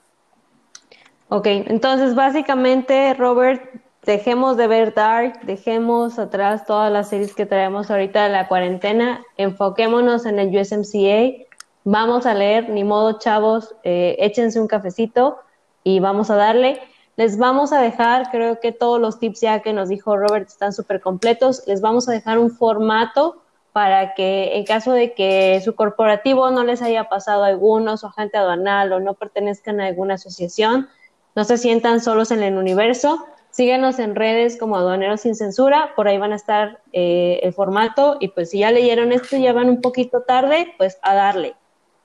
Ok, 1.28 1.46
entonces 1.46 2.14
básicamente, 2.14 3.12
Robert, 3.14 3.62
dejemos 4.04 4.56
de 4.56 4.68
ver 4.68 4.94
Dark, 4.94 5.40
dejemos 5.42 6.18
atrás 6.18 6.64
todas 6.66 6.92
las 6.92 7.08
series 7.08 7.34
que 7.34 7.46
traemos 7.46 7.90
ahorita 7.90 8.24
de 8.24 8.30
la 8.30 8.46
cuarentena, 8.46 9.24
enfoquémonos 9.36 10.24
en 10.24 10.38
el 10.38 10.56
USMCA, 10.56 11.44
vamos 11.82 12.26
a 12.26 12.34
leer, 12.34 12.68
ni 12.68 12.84
modo 12.84 13.18
chavos, 13.18 13.74
eh, 13.82 14.16
échense 14.20 14.60
un 14.60 14.68
cafecito 14.68 15.38
y 15.82 16.00
vamos 16.00 16.30
a 16.30 16.36
darle. 16.36 16.80
Les 17.16 17.38
vamos 17.38 17.72
a 17.72 17.80
dejar, 17.80 18.30
creo 18.30 18.60
que 18.60 18.72
todos 18.72 19.00
los 19.00 19.18
tips 19.18 19.40
ya 19.40 19.60
que 19.62 19.72
nos 19.72 19.88
dijo 19.88 20.16
Robert 20.16 20.48
están 20.48 20.72
súper 20.72 21.00
completos, 21.00 21.62
les 21.66 21.80
vamos 21.80 22.08
a 22.08 22.12
dejar 22.12 22.38
un 22.38 22.50
formato 22.50 23.42
para 23.76 24.14
que 24.14 24.56
en 24.56 24.64
caso 24.64 24.92
de 24.92 25.12
que 25.12 25.60
su 25.62 25.74
corporativo 25.74 26.50
no 26.50 26.64
les 26.64 26.80
haya 26.80 27.10
pasado 27.10 27.44
alguno, 27.44 27.98
su 27.98 28.06
agente 28.06 28.38
aduanal 28.38 28.90
o 28.94 29.00
no 29.00 29.12
pertenezcan 29.12 29.82
a 29.82 29.86
alguna 29.88 30.14
asociación, 30.14 30.88
no 31.34 31.44
se 31.44 31.58
sientan 31.58 32.00
solos 32.00 32.30
en 32.30 32.42
el 32.42 32.56
universo. 32.56 33.26
Síguenos 33.50 33.98
en 33.98 34.14
redes 34.14 34.56
como 34.58 34.76
Aduaneros 34.76 35.20
sin 35.20 35.34
Censura, 35.34 35.92
por 35.94 36.08
ahí 36.08 36.16
van 36.16 36.32
a 36.32 36.36
estar 36.36 36.80
eh, 36.94 37.40
el 37.42 37.52
formato 37.52 38.16
y 38.18 38.28
pues 38.28 38.48
si 38.48 38.60
ya 38.60 38.70
leyeron 38.70 39.12
esto 39.12 39.36
ya 39.36 39.52
van 39.52 39.68
un 39.68 39.82
poquito 39.82 40.22
tarde, 40.22 40.72
pues 40.78 40.96
a 41.02 41.12
darle. 41.12 41.54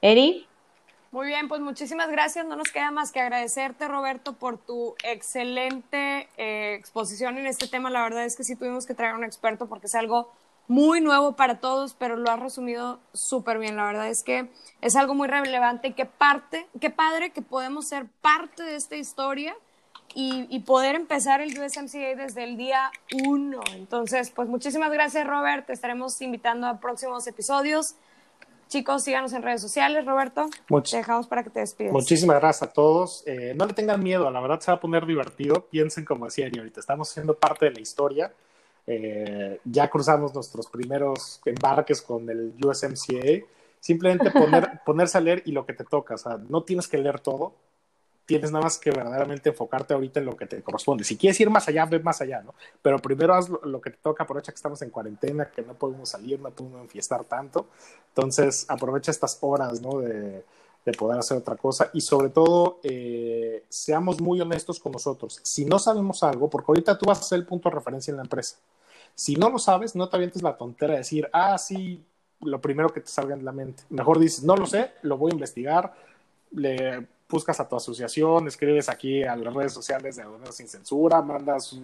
Eri. 0.02 0.50
Muy 1.12 1.28
bien, 1.28 1.48
pues 1.48 1.62
muchísimas 1.62 2.12
gracias. 2.12 2.46
No 2.46 2.58
nos 2.58 2.70
queda 2.70 2.92
más 2.92 3.14
que 3.14 3.22
agradecerte, 3.22 3.88
Roberto, 3.88 4.34
por 4.34 4.58
tu 4.58 4.96
excelente 5.06 6.28
eh, 6.36 6.76
exposición 6.78 7.38
en 7.38 7.48
este 7.48 7.70
tema. 7.70 7.90
La 7.90 8.04
verdad 8.04 8.26
es 8.26 8.36
que 8.36 8.44
sí 8.44 8.58
tuvimos 8.58 8.86
que 8.86 8.94
traer 8.94 9.14
a 9.14 9.18
un 9.18 9.24
experto 9.24 9.68
porque 9.68 9.88
es 9.88 9.96
algo 9.96 10.34
muy 10.72 11.02
nuevo 11.02 11.36
para 11.36 11.60
todos, 11.60 11.96
pero 12.00 12.16
lo 12.16 12.32
has 12.32 12.40
resumido 12.40 13.02
súper 13.12 13.60
bien. 13.60 13.76
La 13.76 13.84
verdad 13.84 14.08
es 14.08 14.24
que 14.24 14.50
es 14.80 14.96
algo 14.96 15.14
muy 15.14 15.28
relevante 15.28 15.90
y 15.90 15.94
qué 15.94 16.06
parte, 16.06 16.66
qué 16.80 16.90
padre 16.90 17.32
que 17.32 17.42
podemos 17.42 17.90
ser 17.90 18.06
parte 18.22 18.64
de 18.64 18.78
esta 18.78 18.96
historia 18.96 19.54
y, 20.16 20.60
poder 20.62 20.96
empezar 20.96 21.42
el 21.42 21.50
USMCA 21.60 22.16
desde 22.16 22.46
el 22.46 22.56
día 22.56 22.90
uno. 23.26 23.60
Entonces, 23.76 24.32
pues 24.32 24.48
muchísimas 24.48 24.94
gracias, 24.94 25.28
Robert. 25.28 25.66
Te 25.66 25.74
estaremos 25.74 26.22
invitando 26.22 26.68
a 26.68 26.80
próximos 26.80 27.28
episodios. 27.28 27.96
Chicos, 28.70 29.04
síganos 29.04 29.34
en 29.34 29.42
redes 29.42 29.62
sociales, 29.62 30.06
Roberto. 30.06 30.50
te 30.90 30.98
dejamos 30.98 31.28
para 31.28 31.44
que 31.44 31.50
te 31.50 31.60
despidas. 31.60 31.92
Muchísimas 31.92 32.40
gracias 32.40 32.70
a 32.70 32.72
todos. 32.72 33.24
Eh, 33.26 33.54
no 33.58 33.66
le 33.66 33.74
tengan 33.74 34.02
miedo, 34.02 34.32
la 34.32 34.40
verdad 34.40 34.62
se 34.62 34.72
va 34.72 34.78
a 34.78 34.80
poner 34.80 35.06
divertido. 35.06 35.68
Piensen 35.70 36.06
como 36.06 36.26
decía 36.26 36.50
ahorita, 36.56 36.80
estamos 36.80 37.10
siendo 37.10 37.34
parte 37.38 37.66
de 37.66 37.72
la 37.72 37.82
historia 37.82 38.32
eh, 38.88 39.60
ya 39.64 39.90
cruzamos 39.90 40.34
nuestros 40.34 40.68
primeros 40.68 41.42
embarques 41.46 42.02
con 42.02 42.30
el 42.30 42.54
USMCA. 42.64 43.46
Simplemente 43.80 44.32
poner, 44.32 44.82
ponerse 44.86 45.18
a 45.18 45.22
leer 45.22 45.44
y 45.46 45.52
lo 45.52 45.66
que 45.66 45.74
te 45.74 45.84
toca. 45.84 46.16
O 46.16 46.18
sea, 46.18 46.38
no 46.38 46.64
tienes 46.64 46.88
que 46.88 46.98
leer 46.98 47.20
todo. 47.20 47.54
Tienes 48.26 48.52
nada 48.52 48.64
más 48.64 48.78
que 48.78 48.92
verdaderamente 48.92 49.50
enfocarte 49.50 49.94
ahorita 49.94 50.20
en 50.20 50.26
lo 50.26 50.38
que 50.38 50.46
te 50.46 50.62
corresponde. 50.62 51.04
Si 51.04 51.18
quieres 51.18 51.40
ir 51.42 51.50
más 51.50 51.68
allá, 51.68 51.86
ve 51.86 52.00
más 52.00 52.22
allá, 52.22 52.42
¿no? 52.42 52.54
Pero 52.82 53.00
primero 53.00 53.34
haz 53.34 53.50
lo, 53.50 53.82
que 53.82 53.90
te 53.90 53.98
toca. 53.98 54.24
Aprovecha 54.24 54.52
que 54.52 54.58
estamos 54.58 54.82
en 54.84 54.90
cuarentena, 54.90 55.50
que 55.52 55.64
no 55.64 55.74
podemos 55.74 56.10
salir, 56.10 56.40
no 56.40 56.52
podemos 56.52 56.82
enfiestar 56.82 57.26
tanto. 57.26 57.68
Entonces, 58.10 58.66
aprovecha 58.70 59.12
estas 59.12 59.38
horas, 59.42 59.82
¿no? 59.82 60.00
De, 60.00 60.44
de 60.86 60.92
poder 60.94 61.20
hacer 61.20 61.38
otra 61.38 61.56
cosa 61.56 61.90
y 61.94 62.02
sobre 62.02 62.30
todo 62.30 62.80
eh, 62.84 63.64
seamos 63.70 64.20
muy 64.20 64.42
honestos 64.42 64.80
con 64.80 64.92
nosotros. 64.92 65.40
Si 65.44 65.66
no 65.66 65.78
sabemos 65.80 66.24
algo, 66.24 66.50
porque 66.50 66.72
ahorita 66.72 66.98
tú 66.98 67.06
vas 67.06 67.20
a 67.20 67.24
ser 67.24 67.40
el 67.40 67.46
punto 67.46 67.70
de 67.70 67.76
referencia 67.76 68.12
en 68.12 68.18
la 68.18 68.24
empresa. 68.24 68.58
Si 69.14 69.36
no 69.36 69.50
lo 69.50 69.60
sabes, 69.60 69.96
no 69.96 70.10
te 70.10 70.16
avientes 70.16 70.42
la 70.42 70.58
tontera 70.58 70.94
de 70.94 71.00
decir, 71.00 71.30
ah, 71.34 71.58
sí, 71.58 72.04
lo 72.42 72.60
primero 72.60 72.90
que 72.90 73.02
te 73.02 73.08
salga 73.08 73.36
en 73.36 73.46
la 73.46 73.52
mente. 73.52 73.84
Mejor 73.90 74.20
dices, 74.20 74.44
no 74.44 74.56
lo 74.56 74.66
sé, 74.66 74.92
lo 75.04 75.18
voy 75.18 75.32
a 75.32 75.36
investigar, 75.36 75.94
le 76.52 77.08
buscas 77.30 77.60
a 77.60 77.68
tu 77.68 77.76
asociación, 77.76 78.48
escribes 78.48 78.90
aquí 78.90 79.24
a 79.24 79.36
las 79.36 79.54
redes 79.54 79.74
sociales 79.74 80.16
de 80.16 80.24
Aduaneros 80.24 80.56
Sin 80.56 80.68
Censura, 80.68 81.22
mandas 81.22 81.80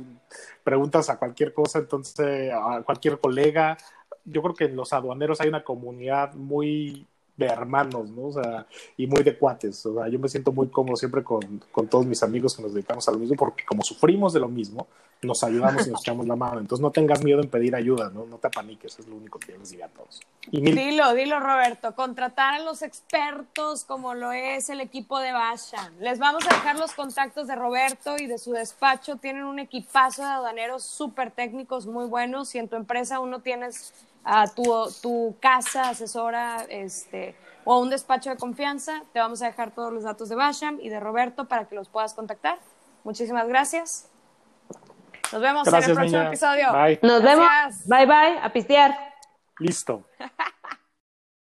preguntas 0.63 1.09
a 1.09 1.17
cualquier 1.17 1.53
cosa, 1.53 1.79
entonces 1.79 2.51
a 2.51 2.81
cualquier 2.83 3.19
colega. 3.19 3.77
Yo 4.25 4.41
creo 4.41 4.55
que 4.55 4.65
en 4.65 4.75
los 4.75 4.91
aduaneros 4.91 5.39
hay 5.39 5.47
una 5.47 5.63
comunidad 5.63 6.33
muy 6.33 7.07
de 7.37 7.45
hermanos, 7.45 8.09
¿no? 8.09 8.27
O 8.27 8.33
sea, 8.33 8.65
y 8.97 9.07
muy 9.07 9.23
de 9.23 9.37
cuates. 9.37 9.85
O 9.85 9.93
sea, 9.93 10.07
yo 10.09 10.19
me 10.19 10.27
siento 10.27 10.51
muy 10.51 10.67
cómodo 10.69 10.95
siempre 10.97 11.23
con, 11.23 11.63
con 11.71 11.87
todos 11.87 12.05
mis 12.05 12.21
amigos 12.23 12.55
que 12.55 12.63
nos 12.63 12.73
dedicamos 12.73 13.07
a 13.07 13.11
lo 13.11 13.19
mismo, 13.19 13.35
porque 13.37 13.63
como 13.63 13.83
sufrimos 13.83 14.33
de 14.33 14.39
lo 14.39 14.49
mismo, 14.49 14.87
nos 15.21 15.43
ayudamos 15.43 15.87
y 15.87 15.91
nos 15.91 16.01
echamos 16.01 16.27
la 16.27 16.35
mano. 16.35 16.59
Entonces 16.59 16.81
no 16.81 16.91
tengas 16.91 17.23
miedo 17.23 17.41
en 17.41 17.49
pedir 17.49 17.75
ayuda, 17.75 18.09
¿no? 18.09 18.25
No 18.25 18.37
te 18.37 18.47
apaniques, 18.47 18.99
es 18.99 19.07
lo 19.07 19.15
único 19.15 19.39
que 19.39 19.57
les 19.57 19.69
diría 19.69 19.85
a 19.85 19.89
todos. 19.89 20.21
Y 20.51 20.61
Dilo, 20.61 21.13
dilo, 21.13 21.39
Roberto. 21.39 21.95
Contratar 21.95 22.55
a 22.55 22.59
los 22.59 22.81
expertos 22.81 23.83
como 23.83 24.13
lo 24.13 24.31
es 24.31 24.69
el 24.69 24.79
equipo 24.79 25.19
de 25.19 25.31
Bashan. 25.31 25.93
Les 25.99 26.19
vamos 26.19 26.43
a 26.45 26.49
dejar 26.49 26.77
los 26.77 26.93
contactos 26.93 27.47
de 27.47 27.55
Roberto 27.55 28.15
y 28.17 28.27
de 28.27 28.37
su 28.37 28.51
despacho. 28.51 29.17
Tienen 29.17 29.43
un 29.43 29.59
equipazo 29.59 30.21
de 30.21 30.29
aduaneros 30.29 30.83
súper 30.83 31.31
técnicos, 31.31 31.85
muy 31.85 32.05
buenos. 32.05 32.49
Si 32.49 32.59
en 32.59 32.67
tu 32.67 32.75
empresa 32.75 33.19
uno 33.19 33.41
tienes 33.41 33.93
a 34.29 34.45
tu, 34.47 34.63
tu 35.01 35.37
casa 35.39 35.89
asesora 35.89 36.65
este, 36.69 37.33
o 37.63 37.79
un 37.79 37.89
despacho 37.89 38.29
de 38.29 38.35
confianza, 38.35 39.03
te 39.13 39.19
vamos 39.19 39.41
a 39.41 39.45
dejar 39.45 39.71
todos 39.71 39.93
los 39.93 40.03
datos 40.03 40.27
de 40.27 40.35
Basham 40.35 40.79
y 40.81 40.89
de 40.89 40.99
Roberto 40.99 41.47
para 41.47 41.65
que 41.65 41.75
los 41.75 41.87
puedas 41.87 42.13
contactar. 42.13 42.59
Muchísimas 43.05 43.47
gracias. 43.47 44.09
Nos 45.31 45.41
vemos 45.41 45.67
en 45.67 45.75
el 45.75 45.93
próximo 45.93 46.21
episodio. 46.23 46.67
Nos 47.01 47.23
vemos. 47.23 47.47
Bye 47.85 48.05
bye. 48.05 48.39
A 48.41 48.51
pistear. 48.51 48.97
Listo. 49.59 50.03